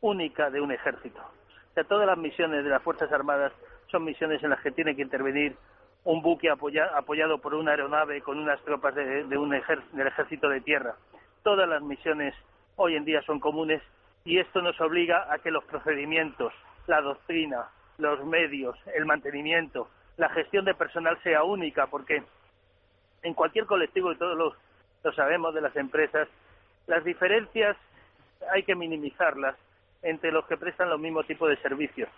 única 0.00 0.50
de 0.50 0.60
un 0.60 0.72
ejército. 0.72 1.20
O 1.20 1.74
sea, 1.74 1.84
todas 1.84 2.06
las 2.06 2.18
misiones 2.18 2.64
de 2.64 2.70
las 2.70 2.82
Fuerzas 2.82 3.12
Armadas 3.12 3.52
son 3.90 4.04
misiones 4.04 4.42
en 4.42 4.50
las 4.50 4.60
que 4.60 4.70
tiene 4.70 4.94
que 4.94 5.02
intervenir 5.02 5.56
un 6.04 6.22
buque 6.22 6.48
apoyado 6.50 7.38
por 7.38 7.54
una 7.54 7.72
aeronave 7.72 8.22
con 8.22 8.38
unas 8.38 8.60
tropas 8.62 8.94
de, 8.94 9.24
un 9.36 9.50
del 9.50 10.06
ejército 10.06 10.48
de 10.48 10.60
tierra. 10.60 10.94
Todas 11.42 11.68
las 11.68 11.82
misiones 11.82 12.34
hoy 12.76 12.96
en 12.96 13.04
día 13.04 13.22
son 13.22 13.40
comunes 13.40 13.82
y 14.24 14.38
esto 14.38 14.62
nos 14.62 14.80
obliga 14.80 15.32
a 15.32 15.38
que 15.38 15.50
los 15.50 15.64
procedimientos, 15.64 16.52
la 16.86 17.00
doctrina, 17.00 17.68
los 17.98 18.24
medios, 18.24 18.76
el 18.94 19.04
mantenimiento, 19.04 19.88
la 20.16 20.28
gestión 20.30 20.64
de 20.64 20.74
personal 20.74 21.18
sea 21.22 21.42
única, 21.42 21.86
porque 21.86 22.22
en 23.22 23.34
cualquier 23.34 23.66
colectivo, 23.66 24.12
y 24.12 24.16
todos 24.16 24.36
lo, 24.36 24.54
lo 25.02 25.12
sabemos 25.12 25.54
de 25.54 25.60
las 25.60 25.76
empresas, 25.76 26.28
las 26.86 27.04
diferencias 27.04 27.76
hay 28.52 28.62
que 28.62 28.74
minimizarlas 28.74 29.56
entre 30.02 30.32
los 30.32 30.46
que 30.46 30.56
prestan 30.56 30.88
los 30.88 31.00
mismos 31.00 31.26
tipos 31.26 31.48
de 31.48 31.56
servicios. 31.58 32.08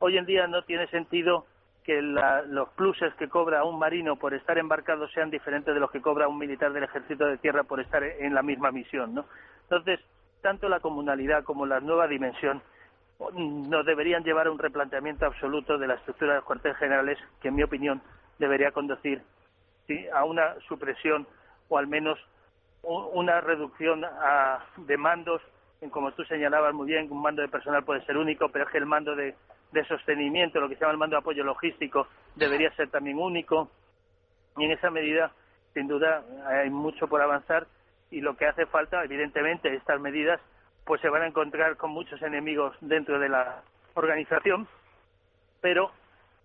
Hoy 0.00 0.18
en 0.18 0.26
día 0.26 0.46
no 0.46 0.62
tiene 0.62 0.86
sentido 0.88 1.46
que 1.84 2.02
los 2.02 2.68
pluses 2.76 3.14
que 3.14 3.28
cobra 3.28 3.64
un 3.64 3.78
marino 3.78 4.16
por 4.16 4.34
estar 4.34 4.58
embarcado 4.58 5.08
sean 5.08 5.30
diferentes 5.30 5.72
de 5.72 5.80
los 5.80 5.90
que 5.90 6.02
cobra 6.02 6.28
un 6.28 6.38
militar 6.38 6.72
del 6.72 6.84
ejército 6.84 7.24
de 7.24 7.38
tierra 7.38 7.64
por 7.64 7.80
estar 7.80 8.02
en 8.02 8.34
la 8.34 8.42
misma 8.42 8.70
misión, 8.70 9.14
¿no? 9.14 9.24
Entonces, 9.62 10.00
tanto 10.42 10.68
la 10.68 10.80
comunalidad 10.80 11.44
como 11.44 11.64
la 11.64 11.80
nueva 11.80 12.06
dimensión 12.06 12.62
nos 13.32 13.86
deberían 13.86 14.22
llevar 14.22 14.46
a 14.46 14.50
un 14.50 14.58
replanteamiento 14.58 15.26
absoluto 15.26 15.78
de 15.78 15.86
la 15.86 15.94
estructura 15.94 16.32
de 16.32 16.38
los 16.38 16.44
cuarteles 16.44 16.76
generales 16.76 17.18
que, 17.40 17.48
en 17.48 17.54
mi 17.54 17.62
opinión, 17.62 18.02
debería 18.38 18.70
conducir 18.70 19.22
a 20.12 20.24
una 20.24 20.54
supresión 20.68 21.26
o 21.68 21.78
al 21.78 21.86
menos 21.86 22.18
una 22.82 23.40
reducción 23.40 24.04
de 24.76 24.96
mandos. 24.96 25.42
Como 25.90 26.12
tú 26.12 26.24
señalabas 26.24 26.74
muy 26.74 26.86
bien, 26.86 27.10
un 27.10 27.22
mando 27.22 27.42
de 27.42 27.48
personal 27.48 27.84
puede 27.84 28.04
ser 28.04 28.16
único, 28.16 28.48
pero 28.48 28.64
es 28.64 28.70
que 28.70 28.78
el 28.78 28.86
mando 28.86 29.14
de 29.14 29.34
de 29.72 29.84
sostenimiento, 29.84 30.60
lo 30.60 30.68
que 30.68 30.74
se 30.74 30.80
llama 30.80 30.92
el 30.92 30.98
mando 30.98 31.16
de 31.16 31.20
apoyo 31.20 31.44
logístico, 31.44 32.08
debería 32.36 32.70
ser 32.74 32.88
también 32.90 33.18
único. 33.18 33.70
Y 34.56 34.64
en 34.64 34.72
esa 34.72 34.90
medida, 34.90 35.32
sin 35.74 35.88
duda, 35.88 36.24
hay 36.46 36.70
mucho 36.70 37.08
por 37.08 37.20
avanzar 37.20 37.66
y 38.10 38.20
lo 38.20 38.36
que 38.36 38.46
hace 38.46 38.66
falta, 38.66 39.04
evidentemente, 39.04 39.74
estas 39.74 40.00
medidas 40.00 40.40
pues 40.84 41.02
se 41.02 41.10
van 41.10 41.22
a 41.22 41.26
encontrar 41.26 41.76
con 41.76 41.90
muchos 41.90 42.22
enemigos 42.22 42.74
dentro 42.80 43.18
de 43.18 43.28
la 43.28 43.62
organización, 43.92 44.66
pero 45.60 45.90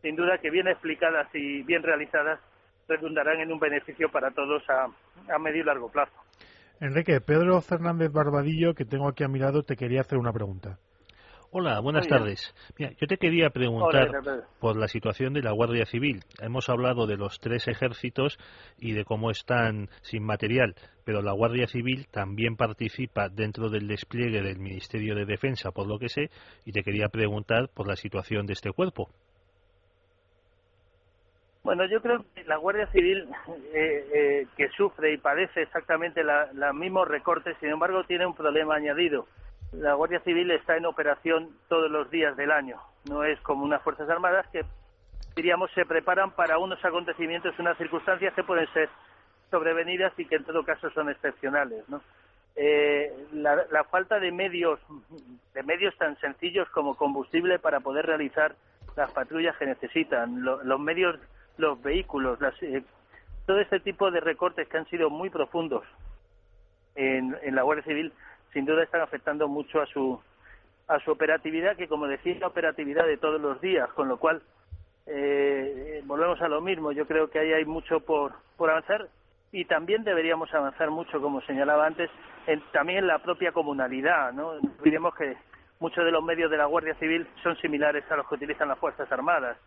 sin 0.02 0.18
duda 0.18 0.40
que 0.40 0.50
bien 0.50 0.68
explicadas 0.68 1.34
y 1.34 1.64
bien 1.64 1.82
realizadas 1.82 2.42
redundarán 2.88 3.40
en 3.40 3.52
un 3.52 3.60
beneficio 3.60 4.10
para 4.10 4.32
todos 4.32 4.64
a, 4.70 4.88
a 5.34 5.40
medio 5.40 5.62
y 5.62 5.66
largo 5.66 5.90
plazo. 5.92 6.14
Enrique, 6.80 7.22
Pedro 7.22 7.62
Fernández 7.62 8.12
Barbadillo, 8.12 8.74
que 8.74 8.86
tengo 8.86 9.08
aquí 9.08 9.24
a 9.24 9.28
mi 9.28 9.40
lado, 9.40 9.64
te 9.64 9.76
quería 9.76 10.02
hacer 10.02 10.18
una 10.18 10.34
pregunta. 10.34 10.80
Hola, 11.56 11.80
buenas 11.82 12.08
tardes. 12.08 12.52
Mira, 12.80 12.94
yo 13.00 13.06
te 13.06 13.18
quería 13.18 13.52
preguntar 13.52 14.10
por 14.60 14.76
la 14.76 14.88
situación 14.88 15.34
de 15.34 15.44
la 15.44 15.52
Guardia 15.52 15.86
Civil. 15.86 16.24
Hemos 16.42 16.68
hablado 16.68 17.06
de 17.06 17.16
los 17.16 17.40
tres 17.40 17.68
ejércitos 17.68 18.40
y 18.80 18.94
de 18.94 19.06
cómo 19.06 19.30
están 19.30 19.88
sin 20.02 20.24
material, 20.24 20.74
pero 21.06 21.22
la 21.22 21.32
Guardia 21.32 21.68
Civil 21.68 22.08
también 22.10 22.56
participa 22.56 23.30
dentro 23.30 23.70
del 23.70 23.88
despliegue 23.88 24.42
del 24.42 24.58
Ministerio 24.58 25.14
de 25.14 25.26
Defensa, 25.26 25.70
por 25.70 25.86
lo 25.86 26.00
que 26.00 26.10
sé, 26.10 26.32
y 26.66 26.72
te 26.72 26.82
quería 26.82 27.10
preguntar 27.10 27.70
por 27.72 27.88
la 27.88 27.98
situación 27.98 28.48
de 28.48 28.54
este 28.54 28.72
cuerpo. 28.72 29.12
Bueno, 31.64 31.86
yo 31.86 32.02
creo 32.02 32.26
que 32.36 32.44
la 32.44 32.58
Guardia 32.58 32.88
Civil, 32.88 33.28
eh, 33.74 34.10
eh, 34.14 34.48
que 34.58 34.70
sufre 34.70 35.14
y 35.14 35.18
padece 35.18 35.62
exactamente 35.62 36.24
los 36.24 36.76
mismos 36.76 37.08
recortes, 37.08 37.56
sin 37.60 37.70
embargo, 37.70 38.04
tiene 38.04 38.26
un 38.26 38.36
problema 38.36 38.76
añadido 38.76 39.26
la 39.74 39.94
Guardia 39.96 40.20
Civil 40.22 40.52
está 40.52 40.78
en 40.78 40.86
operación 40.86 41.50
todos 41.68 41.90
los 41.90 42.10
días 42.12 42.36
del 42.38 42.52
año. 42.52 42.80
No 43.10 43.24
es 43.24 43.40
como 43.42 43.66
unas 43.66 43.82
Fuerzas 43.82 44.10
Armadas 44.10 44.46
que, 44.52 44.64
diríamos, 45.36 45.72
se 45.72 45.86
preparan 45.86 46.32
para 46.32 46.58
unos 46.58 46.84
acontecimientos, 46.86 47.58
unas 47.60 47.78
circunstancias 47.78 48.34
que 48.34 48.44
pueden 48.44 48.72
ser 48.74 48.90
sobrevenidas 49.50 50.14
y 50.18 50.26
que 50.26 50.36
en 50.36 50.44
todo 50.44 50.64
caso 50.64 50.90
son 50.92 51.10
excepcionales. 51.10 51.88
¿no? 51.90 52.02
Eh, 52.56 53.12
la, 53.34 53.84
falta 53.86 54.20
de 54.20 54.32
medios, 54.32 54.80
de 55.54 55.64
medios 55.64 55.96
tan 55.98 56.20
sencillos 56.20 56.70
como 56.70 56.96
combustible 56.96 57.60
para 57.60 57.80
poder 57.80 58.06
realizar 58.06 58.56
las 58.96 59.12
patrullas 59.12 59.58
que 59.58 59.66
necesitan, 59.66 60.44
los 60.44 60.80
medios, 60.80 61.20
los 61.58 61.82
vehículos, 61.82 62.40
eh, 62.62 62.84
todo 63.46 63.60
este 63.60 63.80
tipo 63.80 64.12
de 64.12 64.20
recortes 64.20 64.68
que 64.68 64.78
han 64.78 64.88
sido 64.88 65.10
muy 65.10 65.30
profundos 65.30 65.84
en 66.96 67.56
la 67.56 67.64
Guardia 67.64 67.84
Civil 67.86 68.14
sin 68.54 68.66
duda 68.66 68.84
están 68.84 69.02
afectando 69.02 69.48
mucho 69.48 69.82
a 69.82 69.88
su 69.88 70.22
a 70.88 71.00
su 71.00 71.12
operatividad, 71.12 71.76
que 71.76 71.88
como 71.88 72.08
decía, 72.08 72.34
es 72.34 72.40
la 72.40 72.48
operatividad 72.48 73.06
de 73.06 73.18
todos 73.18 73.40
los 73.40 73.60
días, 73.62 73.90
con 73.94 74.08
lo 74.08 74.18
cual 74.18 74.42
eh, 75.06 76.02
volvemos 76.06 76.42
a 76.42 76.48
lo 76.48 76.62
mismo. 76.62 76.92
Yo 76.92 77.06
creo 77.08 77.30
que 77.30 77.40
ahí 77.40 77.54
hay 77.54 77.66
mucho 77.66 78.02
por, 78.02 78.34
por 78.58 78.70
avanzar 78.70 79.08
y 79.52 79.66
también 79.66 80.04
deberíamos 80.04 80.54
avanzar 80.54 80.90
mucho, 80.90 81.22
como 81.22 81.42
señalaba 81.42 81.86
antes, 81.86 82.10
en, 82.48 82.62
también 82.72 83.00
en 83.00 83.08
la 83.08 83.20
propia 83.20 83.52
comunalidad. 83.52 84.34
¿no? 84.34 84.50
olvidemos 84.80 85.16
que 85.16 85.38
muchos 85.80 86.04
de 86.04 86.12
los 86.12 86.24
medios 86.24 86.52
de 86.52 86.58
la 86.58 86.66
Guardia 86.66 86.96
Civil 86.96 87.28
son 87.42 87.56
similares 87.58 88.04
a 88.12 88.18
los 88.18 88.28
que 88.28 88.36
utilizan 88.36 88.68
las 88.68 88.80
Fuerzas 88.80 89.12
Armadas. 89.12 89.58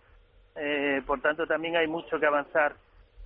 Eh, 0.57 1.03
por 1.07 1.21
tanto, 1.21 1.47
también 1.47 1.77
hay 1.77 1.87
mucho 1.87 2.19
que 2.19 2.27
avanzar, 2.27 2.75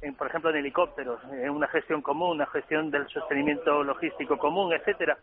en, 0.02 0.14
por 0.14 0.26
ejemplo, 0.26 0.50
en 0.50 0.56
helicópteros, 0.56 1.20
en 1.32 1.50
una 1.50 1.68
gestión 1.68 2.02
común, 2.02 2.32
una 2.32 2.46
gestión 2.46 2.90
del 2.90 3.08
sostenimiento 3.08 3.84
logístico 3.84 4.36
común, 4.38 4.72
etcétera. 4.72 5.18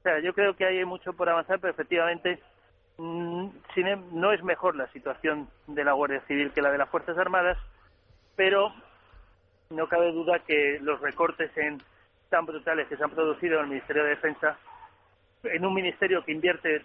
O 0.00 0.02
sea, 0.02 0.18
yo 0.20 0.32
creo 0.32 0.54
que 0.54 0.64
hay 0.64 0.84
mucho 0.84 1.12
por 1.12 1.28
avanzar, 1.28 1.58
pero 1.60 1.72
efectivamente 1.72 2.38
mm, 2.98 3.48
em, 3.76 4.04
no 4.12 4.32
es 4.32 4.42
mejor 4.42 4.76
la 4.76 4.86
situación 4.92 5.48
de 5.66 5.84
la 5.84 5.92
Guardia 5.92 6.20
Civil 6.26 6.52
que 6.52 6.62
la 6.62 6.70
de 6.70 6.78
las 6.78 6.88
Fuerzas 6.88 7.18
Armadas, 7.18 7.58
pero 8.36 8.72
no 9.70 9.88
cabe 9.88 10.12
duda 10.12 10.38
que 10.40 10.78
los 10.80 11.00
recortes 11.00 11.50
en, 11.56 11.82
tan 12.28 12.46
brutales 12.46 12.88
que 12.88 12.96
se 12.96 13.04
han 13.04 13.10
producido 13.10 13.56
en 13.56 13.64
el 13.64 13.70
Ministerio 13.70 14.04
de 14.04 14.10
Defensa, 14.10 14.56
en 15.42 15.64
un 15.64 15.74
ministerio 15.74 16.24
que 16.24 16.32
invierte 16.32 16.82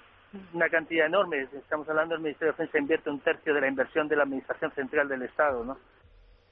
una 0.53 0.69
cantidad 0.69 1.07
enorme, 1.07 1.47
estamos 1.53 1.87
hablando 1.89 2.15
del 2.15 2.23
Ministerio 2.23 2.53
de 2.53 2.57
Defensa 2.57 2.77
invierte 2.77 3.09
un 3.09 3.19
tercio 3.19 3.53
de 3.53 3.61
la 3.61 3.67
inversión 3.67 4.07
de 4.07 4.15
la 4.15 4.23
Administración 4.23 4.71
Central 4.71 5.07
del 5.07 5.23
Estado, 5.23 5.63
¿no? 5.63 5.77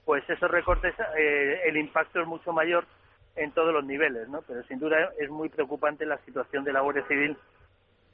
Pues 0.06 0.30
esos 0.30 0.52
recortes, 0.52 0.94
eh, 1.18 1.62
el 1.66 1.78
impacto 1.78 2.22
es 2.22 2.28
mucho 2.28 2.52
mayor 2.52 2.86
en 3.36 3.52
todos 3.52 3.74
los 3.74 3.86
niveles, 3.86 4.28
¿no? 4.30 4.42
Pero 4.42 4.64
sin 4.64 4.80
duda 4.80 5.12
es 5.20 5.30
muy 5.30 5.50
preocupante 5.50 6.06
la 6.06 6.18
situación 6.20 6.64
de 6.64 6.74
la 6.74 6.82
Guardia 6.82 7.08
Civil 7.08 7.38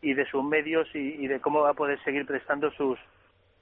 y 0.01 0.13
de 0.13 0.25
sus 0.25 0.43
medios 0.43 0.87
y, 0.93 1.27
de 1.27 1.41
cómo 1.41 1.61
va 1.61 1.71
a 1.71 1.73
poder 1.73 2.01
seguir 2.03 2.25
prestando 2.25 2.71
sus, 2.71 2.97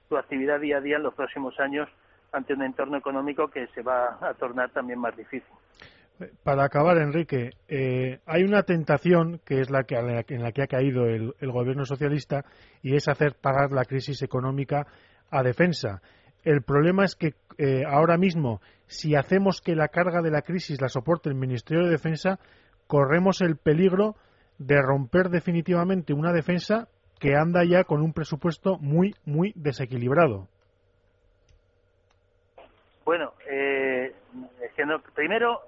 su 0.07 0.17
actividad 0.17 0.59
día 0.59 0.77
a 0.77 0.81
día 0.81 0.97
en 0.97 1.03
los 1.03 1.13
próximos 1.13 1.59
años 1.59 1.89
ante 2.31 2.53
un 2.53 2.63
entorno 2.63 2.97
económico 2.97 3.47
que 3.47 3.67
se 3.67 3.81
va 3.81 4.17
a 4.21 4.33
tornar 4.33 4.69
también 4.69 4.99
más 4.99 5.15
difícil. 5.15 5.51
Para 6.43 6.65
acabar, 6.65 6.97
Enrique, 6.97 7.51
eh, 7.67 8.19
hay 8.25 8.43
una 8.43 8.63
tentación 8.63 9.39
que 9.45 9.61
es 9.61 9.69
la 9.69 9.83
que, 9.83 9.95
en 9.95 10.41
la 10.41 10.51
que 10.51 10.63
ha 10.63 10.67
caído 10.67 11.05
el, 11.05 11.33
gobierno 11.41 11.85
socialista 11.85 12.43
y 12.81 12.95
es 12.95 13.07
hacer 13.07 13.35
pagar 13.39 13.71
la 13.71 13.85
crisis 13.85 14.23
económica 14.23 14.87
a 15.29 15.43
defensa. 15.43 16.01
El 16.43 16.63
problema 16.63 17.05
es 17.05 17.15
que 17.15 17.35
eh, 17.59 17.83
ahora 17.87 18.17
mismo, 18.17 18.61
si 18.87 19.15
hacemos 19.15 19.61
que 19.61 19.75
la 19.75 19.89
carga 19.89 20.21
de 20.21 20.31
la 20.31 20.41
crisis 20.41 20.81
la 20.81 20.89
soporte 20.89 21.29
el 21.29 21.35
Ministerio 21.35 21.83
de 21.83 21.91
Defensa, 21.91 22.39
corremos 22.87 23.41
el 23.41 23.57
peligro 23.57 24.15
de 24.57 24.81
romper 24.81 25.29
definitivamente 25.29 26.13
una 26.13 26.33
defensa 26.33 26.87
que 27.19 27.35
anda 27.35 27.63
ya 27.63 27.83
con 27.83 28.01
un 28.01 28.13
presupuesto 28.13 28.77
muy, 28.79 29.13
muy 29.25 29.53
desequilibrado. 29.55 30.47
Bueno, 33.05 33.33
eh, 33.49 34.13
primero, 35.15 35.61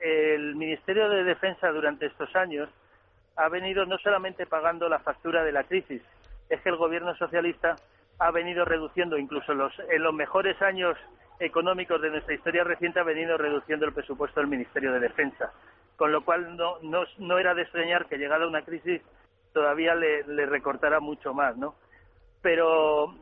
el 0.00 0.54
Ministerio 0.56 1.08
de 1.08 1.24
Defensa 1.24 1.70
durante 1.70 2.06
estos 2.06 2.34
años 2.36 2.68
ha 3.36 3.48
venido 3.48 3.84
no 3.86 3.98
solamente 3.98 4.46
pagando 4.46 4.88
la 4.88 4.98
factura 4.98 5.44
de 5.44 5.52
la 5.52 5.64
crisis, 5.64 6.02
es 6.48 6.60
que 6.60 6.68
el 6.68 6.76
gobierno 6.76 7.14
socialista 7.16 7.76
ha 8.18 8.30
venido 8.30 8.64
reduciendo, 8.64 9.18
incluso 9.18 9.52
los, 9.54 9.72
en 9.90 10.02
los 10.02 10.14
mejores 10.14 10.60
años 10.62 10.96
económicos 11.38 12.00
de 12.00 12.10
nuestra 12.10 12.34
historia 12.34 12.64
reciente, 12.64 13.00
ha 13.00 13.04
venido 13.04 13.36
reduciendo 13.36 13.84
el 13.84 13.92
presupuesto 13.92 14.40
del 14.40 14.48
Ministerio 14.48 14.92
de 14.92 15.00
Defensa. 15.00 15.52
Con 15.96 16.12
lo 16.12 16.24
cual 16.24 16.56
no, 16.56 16.78
no, 16.82 17.38
era 17.38 17.54
de 17.54 17.62
extrañar 17.62 18.06
que 18.06 18.16
llegada 18.16 18.46
una 18.46 18.62
crisis 18.62 19.02
todavía 19.52 19.94
le, 19.94 20.24
le 20.24 20.46
recortara 20.46 21.00
mucho 21.00 21.34
más, 21.34 21.56
¿no? 21.56 21.74
Pero 22.42 23.14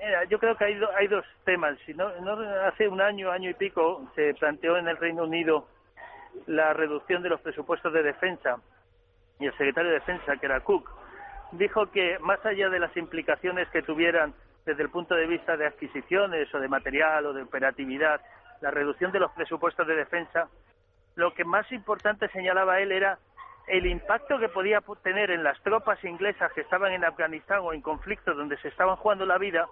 eh, 0.00 0.26
yo 0.28 0.38
creo 0.38 0.56
que 0.56 0.64
hay, 0.64 0.80
hay 0.96 1.06
dos 1.06 1.24
temas. 1.44 1.78
Si 1.86 1.94
no, 1.94 2.10
no, 2.20 2.38
hace 2.66 2.88
un 2.88 3.00
año, 3.00 3.30
año 3.30 3.50
y 3.50 3.54
pico, 3.54 4.08
se 4.14 4.34
planteó 4.34 4.76
en 4.76 4.88
el 4.88 4.96
Reino 4.96 5.24
Unido 5.24 5.66
la 6.46 6.72
reducción 6.72 7.22
de 7.22 7.28
los 7.28 7.40
presupuestos 7.40 7.92
de 7.92 8.02
defensa. 8.02 8.56
Y 9.40 9.46
el 9.46 9.52
secretario 9.52 9.90
de 9.90 10.00
Defensa, 10.00 10.36
que 10.36 10.46
era 10.46 10.60
Cook, 10.60 10.90
dijo 11.52 11.90
que 11.90 12.18
más 12.18 12.44
allá 12.44 12.68
de 12.68 12.80
las 12.80 12.96
implicaciones 12.96 13.68
que 13.68 13.82
tuvieran 13.82 14.34
desde 14.66 14.82
el 14.82 14.90
punto 14.90 15.14
de 15.14 15.26
vista 15.26 15.56
de 15.56 15.66
adquisiciones 15.66 16.52
o 16.54 16.58
de 16.58 16.68
material 16.68 17.26
o 17.26 17.32
de 17.32 17.42
operatividad, 17.42 18.20
la 18.60 18.70
reducción 18.70 19.12
de 19.12 19.20
los 19.20 19.30
presupuestos 19.32 19.86
de 19.86 19.94
defensa, 19.94 20.48
lo 21.14 21.32
que 21.34 21.44
más 21.44 21.70
importante 21.72 22.28
señalaba 22.28 22.80
él 22.80 22.92
era 22.92 23.18
el 23.66 23.86
impacto 23.86 24.38
que 24.38 24.48
podía 24.48 24.80
tener 25.02 25.30
en 25.30 25.44
las 25.44 25.60
tropas 25.62 26.02
inglesas 26.04 26.52
que 26.52 26.62
estaban 26.62 26.92
en 26.92 27.04
Afganistán 27.04 27.60
o 27.62 27.72
en 27.72 27.82
conflictos 27.82 28.36
donde 28.36 28.56
se 28.58 28.68
estaban 28.68 28.96
jugando 28.96 29.26
la 29.26 29.38
vida, 29.38 29.66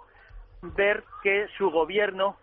ver 0.62 1.05
que 1.23 1.47
su 1.57 1.71
gobierno 1.71 2.37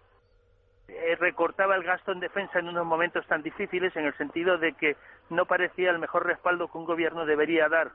recortaba 1.19 1.75
el 1.75 1.83
gasto 1.83 2.11
en 2.11 2.19
defensa 2.19 2.59
en 2.59 2.67
unos 2.67 2.85
momentos 2.85 3.25
tan 3.27 3.41
difíciles 3.41 3.95
en 3.95 4.05
el 4.05 4.13
sentido 4.17 4.57
de 4.57 4.73
que 4.73 4.95
no 5.29 5.45
parecía 5.45 5.91
el 5.91 5.99
mejor 5.99 6.25
respaldo 6.25 6.67
que 6.67 6.77
un 6.77 6.85
gobierno 6.85 7.25
debería 7.25 7.69
dar 7.69 7.91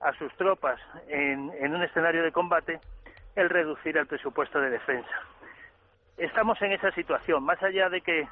a 0.00 0.12
sus 0.14 0.34
tropas 0.36 0.80
en, 1.08 1.50
en 1.58 1.74
un 1.74 1.82
escenario 1.82 2.22
de 2.22 2.32
combate 2.32 2.80
el 3.36 3.50
reducir 3.50 3.96
el 3.96 4.06
presupuesto 4.06 4.60
de 4.60 4.70
defensa. 4.70 5.10
Estamos 6.16 6.60
en 6.62 6.72
esa 6.72 6.90
situación, 6.92 7.42
más 7.42 7.62
allá 7.62 7.88
de 7.88 8.00
que 8.00 8.28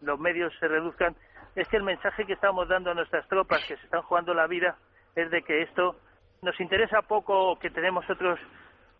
los 0.00 0.18
medios 0.18 0.52
se 0.58 0.68
reduzcan, 0.68 1.14
es 1.54 1.68
que 1.68 1.76
el 1.76 1.82
mensaje 1.82 2.26
que 2.26 2.34
estamos 2.34 2.68
dando 2.68 2.90
a 2.90 2.94
nuestras 2.94 3.26
tropas 3.28 3.64
que 3.66 3.76
se 3.76 3.84
están 3.84 4.02
jugando 4.02 4.34
la 4.34 4.46
vida 4.46 4.76
es 5.14 5.30
de 5.30 5.42
que 5.42 5.62
esto 5.62 5.96
nos 6.42 6.58
interesa 6.60 7.02
poco, 7.02 7.58
que 7.58 7.70
tenemos 7.70 8.08
otros 8.08 8.38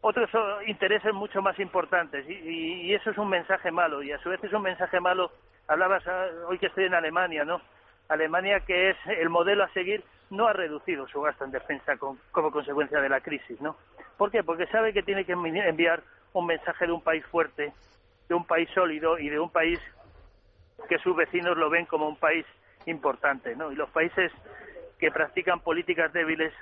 otros 0.06 0.30
intereses 0.66 1.12
mucho 1.12 1.42
más 1.42 1.58
importantes 1.58 2.24
y, 2.28 2.32
y, 2.32 2.94
eso 2.94 3.10
es 3.10 3.18
un 3.18 3.28
mensaje 3.28 3.72
malo 3.72 4.04
y 4.04 4.12
a 4.12 4.18
su 4.18 4.28
vez 4.28 4.42
es 4.44 4.52
un 4.52 4.62
mensaje 4.62 5.00
malo. 5.00 5.32
Hablabas 5.66 6.06
ah, 6.06 6.26
hoy 6.46 6.58
que 6.58 6.66
estoy 6.66 6.84
en 6.84 6.94
Alemania, 6.94 7.44
¿no? 7.44 7.60
Alemania, 8.08 8.60
que 8.60 8.90
es 8.90 8.96
el 9.18 9.28
modelo 9.28 9.64
a 9.64 9.68
seguir, 9.70 10.04
no 10.30 10.46
ha 10.46 10.52
reducido 10.52 11.08
su 11.08 11.20
gasto 11.20 11.44
en 11.44 11.50
defensa 11.50 11.96
como 11.96 12.52
consecuencia 12.52 13.00
de 13.00 13.08
la 13.08 13.20
crisis, 13.20 13.60
¿no? 13.60 13.76
¿Por 14.16 14.30
qué? 14.30 14.44
Porque 14.44 14.68
sabe 14.68 14.92
que 14.92 15.02
tiene 15.02 15.24
que 15.24 15.32
enviar 15.32 16.02
un 16.34 16.46
mensaje 16.46 16.86
de 16.86 16.92
un 16.92 17.02
país 17.02 17.26
fuerte, 17.26 17.72
de 18.28 18.34
un 18.34 18.46
país 18.46 18.68
sólido 18.74 19.18
y 19.18 19.28
de 19.28 19.40
un 19.40 19.50
país 19.50 19.80
que 20.88 20.98
sus 20.98 21.16
vecinos 21.16 21.56
lo 21.56 21.68
ven 21.68 21.86
como 21.86 22.08
un 22.08 22.16
país 22.16 22.46
importante, 22.86 23.56
¿no? 23.56 23.72
Y 23.72 23.74
los 23.74 23.90
países 23.90 24.30
que 25.00 25.10
practican 25.10 25.58
políticas 25.60 26.12
débiles 26.12 26.52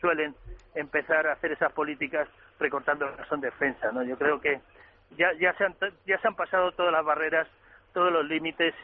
suelen 0.00 0.36
empezar 0.74 1.26
a 1.26 1.32
hacer 1.32 1.52
esas 1.52 1.72
políticas 1.72 2.28
recortando 2.62 3.06
el 3.06 3.14
en 3.30 3.40
defensa, 3.40 3.92
¿no? 3.92 4.02
Yo 4.02 4.16
creo 4.16 4.40
que 4.40 4.60
ya, 5.16 5.32
ya, 5.34 5.52
se 5.54 5.64
han, 5.64 5.76
ya 6.06 6.18
se 6.18 6.28
han 6.28 6.34
pasado 6.34 6.72
todas 6.72 6.92
las 6.92 7.04
barreras, 7.04 7.48
todos 7.92 8.12
los 8.12 8.24
límites 8.26 8.74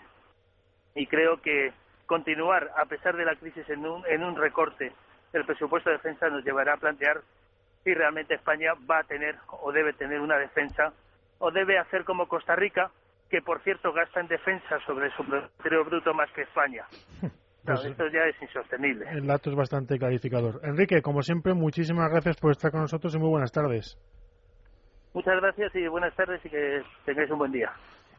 y 0.94 1.06
creo 1.06 1.40
que 1.40 1.72
continuar, 2.06 2.70
a 2.76 2.86
pesar 2.86 3.16
de 3.16 3.24
la 3.24 3.36
crisis, 3.36 3.68
en 3.70 3.86
un, 3.86 4.04
en 4.06 4.22
un 4.24 4.36
recorte 4.36 4.92
del 5.32 5.44
presupuesto 5.44 5.90
de 5.90 5.96
defensa 5.96 6.28
nos 6.28 6.44
llevará 6.44 6.74
a 6.74 6.78
plantear 6.78 7.20
si 7.84 7.94
realmente 7.94 8.34
España 8.34 8.72
va 8.90 8.98
a 8.98 9.04
tener 9.04 9.36
o 9.46 9.72
debe 9.72 9.92
tener 9.92 10.20
una 10.20 10.36
defensa 10.38 10.92
o 11.38 11.50
debe 11.50 11.78
hacer 11.78 12.04
como 12.04 12.26
Costa 12.26 12.56
Rica, 12.56 12.90
que 13.30 13.42
por 13.42 13.62
cierto 13.62 13.92
gasta 13.92 14.20
en 14.20 14.28
defensa 14.28 14.80
sobre 14.86 15.10
su 15.10 15.24
producto 15.24 15.84
bruto 15.84 16.14
más 16.14 16.30
que 16.32 16.42
España. 16.42 16.86
Pues, 17.74 17.84
esto 17.86 18.04
ya 18.08 18.20
es 18.24 18.42
insostenible. 18.42 19.06
El 19.10 19.26
dato 19.26 19.50
es 19.50 19.56
bastante 19.56 19.98
clarificador. 19.98 20.60
Enrique, 20.62 21.02
como 21.02 21.22
siempre, 21.22 21.54
muchísimas 21.54 22.10
gracias 22.10 22.36
por 22.36 22.52
estar 22.52 22.70
con 22.70 22.82
nosotros 22.82 23.14
y 23.14 23.18
muy 23.18 23.28
buenas 23.28 23.52
tardes. 23.52 23.98
Muchas 25.14 25.36
gracias 25.40 25.74
y 25.74 25.86
buenas 25.88 26.14
tardes 26.14 26.44
y 26.44 26.50
que 26.50 26.82
tengáis 27.04 27.30
un 27.30 27.38
buen 27.38 27.52
día. 27.52 27.72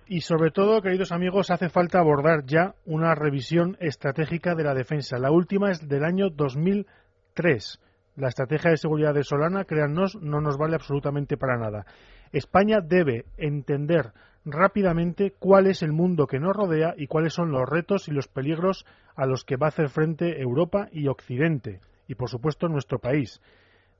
Y 0.07 0.21
sobre 0.21 0.51
todo, 0.51 0.81
queridos 0.81 1.11
amigos, 1.11 1.51
hace 1.51 1.69
falta 1.69 1.99
abordar 1.99 2.43
ya 2.45 2.73
una 2.85 3.13
revisión 3.13 3.77
estratégica 3.79 4.55
de 4.55 4.63
la 4.63 4.73
defensa. 4.73 5.19
La 5.19 5.31
última 5.31 5.69
es 5.69 5.87
del 5.87 6.03
año 6.03 6.29
2003. 6.31 7.79
La 8.15 8.29
estrategia 8.29 8.71
de 8.71 8.77
seguridad 8.77 9.13
de 9.13 9.23
Solana, 9.23 9.65
créannos, 9.65 10.15
no 10.21 10.41
nos 10.41 10.57
vale 10.57 10.75
absolutamente 10.75 11.37
para 11.37 11.57
nada. 11.57 11.85
España 12.31 12.79
debe 12.81 13.25
entender 13.37 14.11
rápidamente 14.45 15.33
cuál 15.37 15.67
es 15.67 15.81
el 15.83 15.91
mundo 15.91 16.27
que 16.27 16.39
nos 16.39 16.55
rodea 16.55 16.93
y 16.97 17.07
cuáles 17.07 17.33
son 17.33 17.51
los 17.51 17.67
retos 17.67 18.07
y 18.07 18.11
los 18.11 18.27
peligros 18.27 18.85
a 19.15 19.25
los 19.25 19.43
que 19.43 19.57
va 19.57 19.67
a 19.67 19.69
hacer 19.69 19.89
frente 19.89 20.41
Europa 20.41 20.87
y 20.91 21.07
Occidente, 21.07 21.81
y 22.07 22.15
por 22.15 22.29
supuesto 22.29 22.67
nuestro 22.67 22.99
país. 22.99 23.41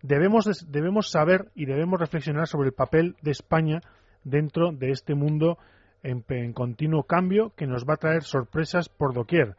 Debemos, 0.01 0.65
debemos 0.71 1.11
saber 1.11 1.51
y 1.55 1.65
debemos 1.65 1.99
reflexionar 1.99 2.47
sobre 2.47 2.69
el 2.69 2.73
papel 2.73 3.15
de 3.21 3.31
España 3.31 3.81
dentro 4.23 4.71
de 4.71 4.91
este 4.91 5.13
mundo 5.13 5.57
en, 6.03 6.53
continuo 6.53 7.03
cambio 7.03 7.51
que 7.55 7.67
nos 7.67 7.85
va 7.85 7.95
a 7.95 7.97
traer 7.97 8.23
sorpresas 8.23 8.89
por 8.89 9.13
doquier. 9.13 9.55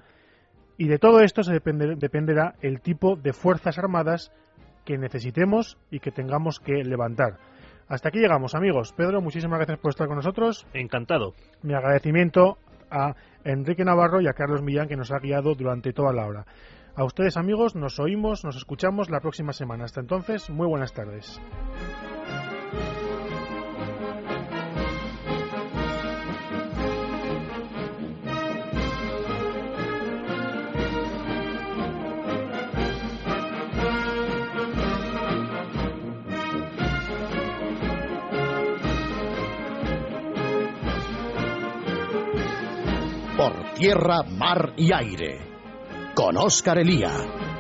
Y 0.78 0.88
de 0.88 0.98
todo 0.98 1.20
esto 1.20 1.42
se 1.42 1.52
depende, 1.52 1.94
dependerá 1.96 2.54
el 2.62 2.80
tipo 2.80 3.16
de 3.16 3.34
fuerzas 3.34 3.78
armadas 3.78 4.32
que 4.86 4.96
necesitemos 4.96 5.76
y 5.90 6.00
que 6.00 6.10
tengamos 6.10 6.58
que 6.58 6.82
levantar. 6.84 7.38
Hasta 7.90 8.08
aquí 8.08 8.20
llegamos, 8.20 8.54
amigos. 8.54 8.92
Pedro, 8.92 9.20
muchísimas 9.20 9.58
gracias 9.58 9.80
por 9.80 9.90
estar 9.90 10.06
con 10.06 10.14
nosotros. 10.14 10.64
Encantado. 10.74 11.34
Mi 11.62 11.74
agradecimiento 11.74 12.56
a 12.88 13.16
Enrique 13.42 13.84
Navarro 13.84 14.20
y 14.20 14.28
a 14.28 14.32
Carlos 14.32 14.62
Millán, 14.62 14.86
que 14.86 14.96
nos 14.96 15.10
ha 15.10 15.18
guiado 15.18 15.56
durante 15.56 15.92
toda 15.92 16.12
la 16.12 16.24
hora. 16.24 16.46
A 16.94 17.02
ustedes, 17.02 17.36
amigos, 17.36 17.74
nos 17.74 17.98
oímos, 17.98 18.44
nos 18.44 18.56
escuchamos 18.56 19.10
la 19.10 19.18
próxima 19.18 19.52
semana. 19.52 19.86
Hasta 19.86 20.00
entonces, 20.00 20.50
muy 20.50 20.68
buenas 20.68 20.92
tardes. 20.92 21.40
Tierra, 43.80 44.22
mar 44.24 44.74
y 44.76 44.92
aire. 44.92 45.38
Con 46.14 46.36
Óscar 46.36 46.78
Elía. 46.80 47.59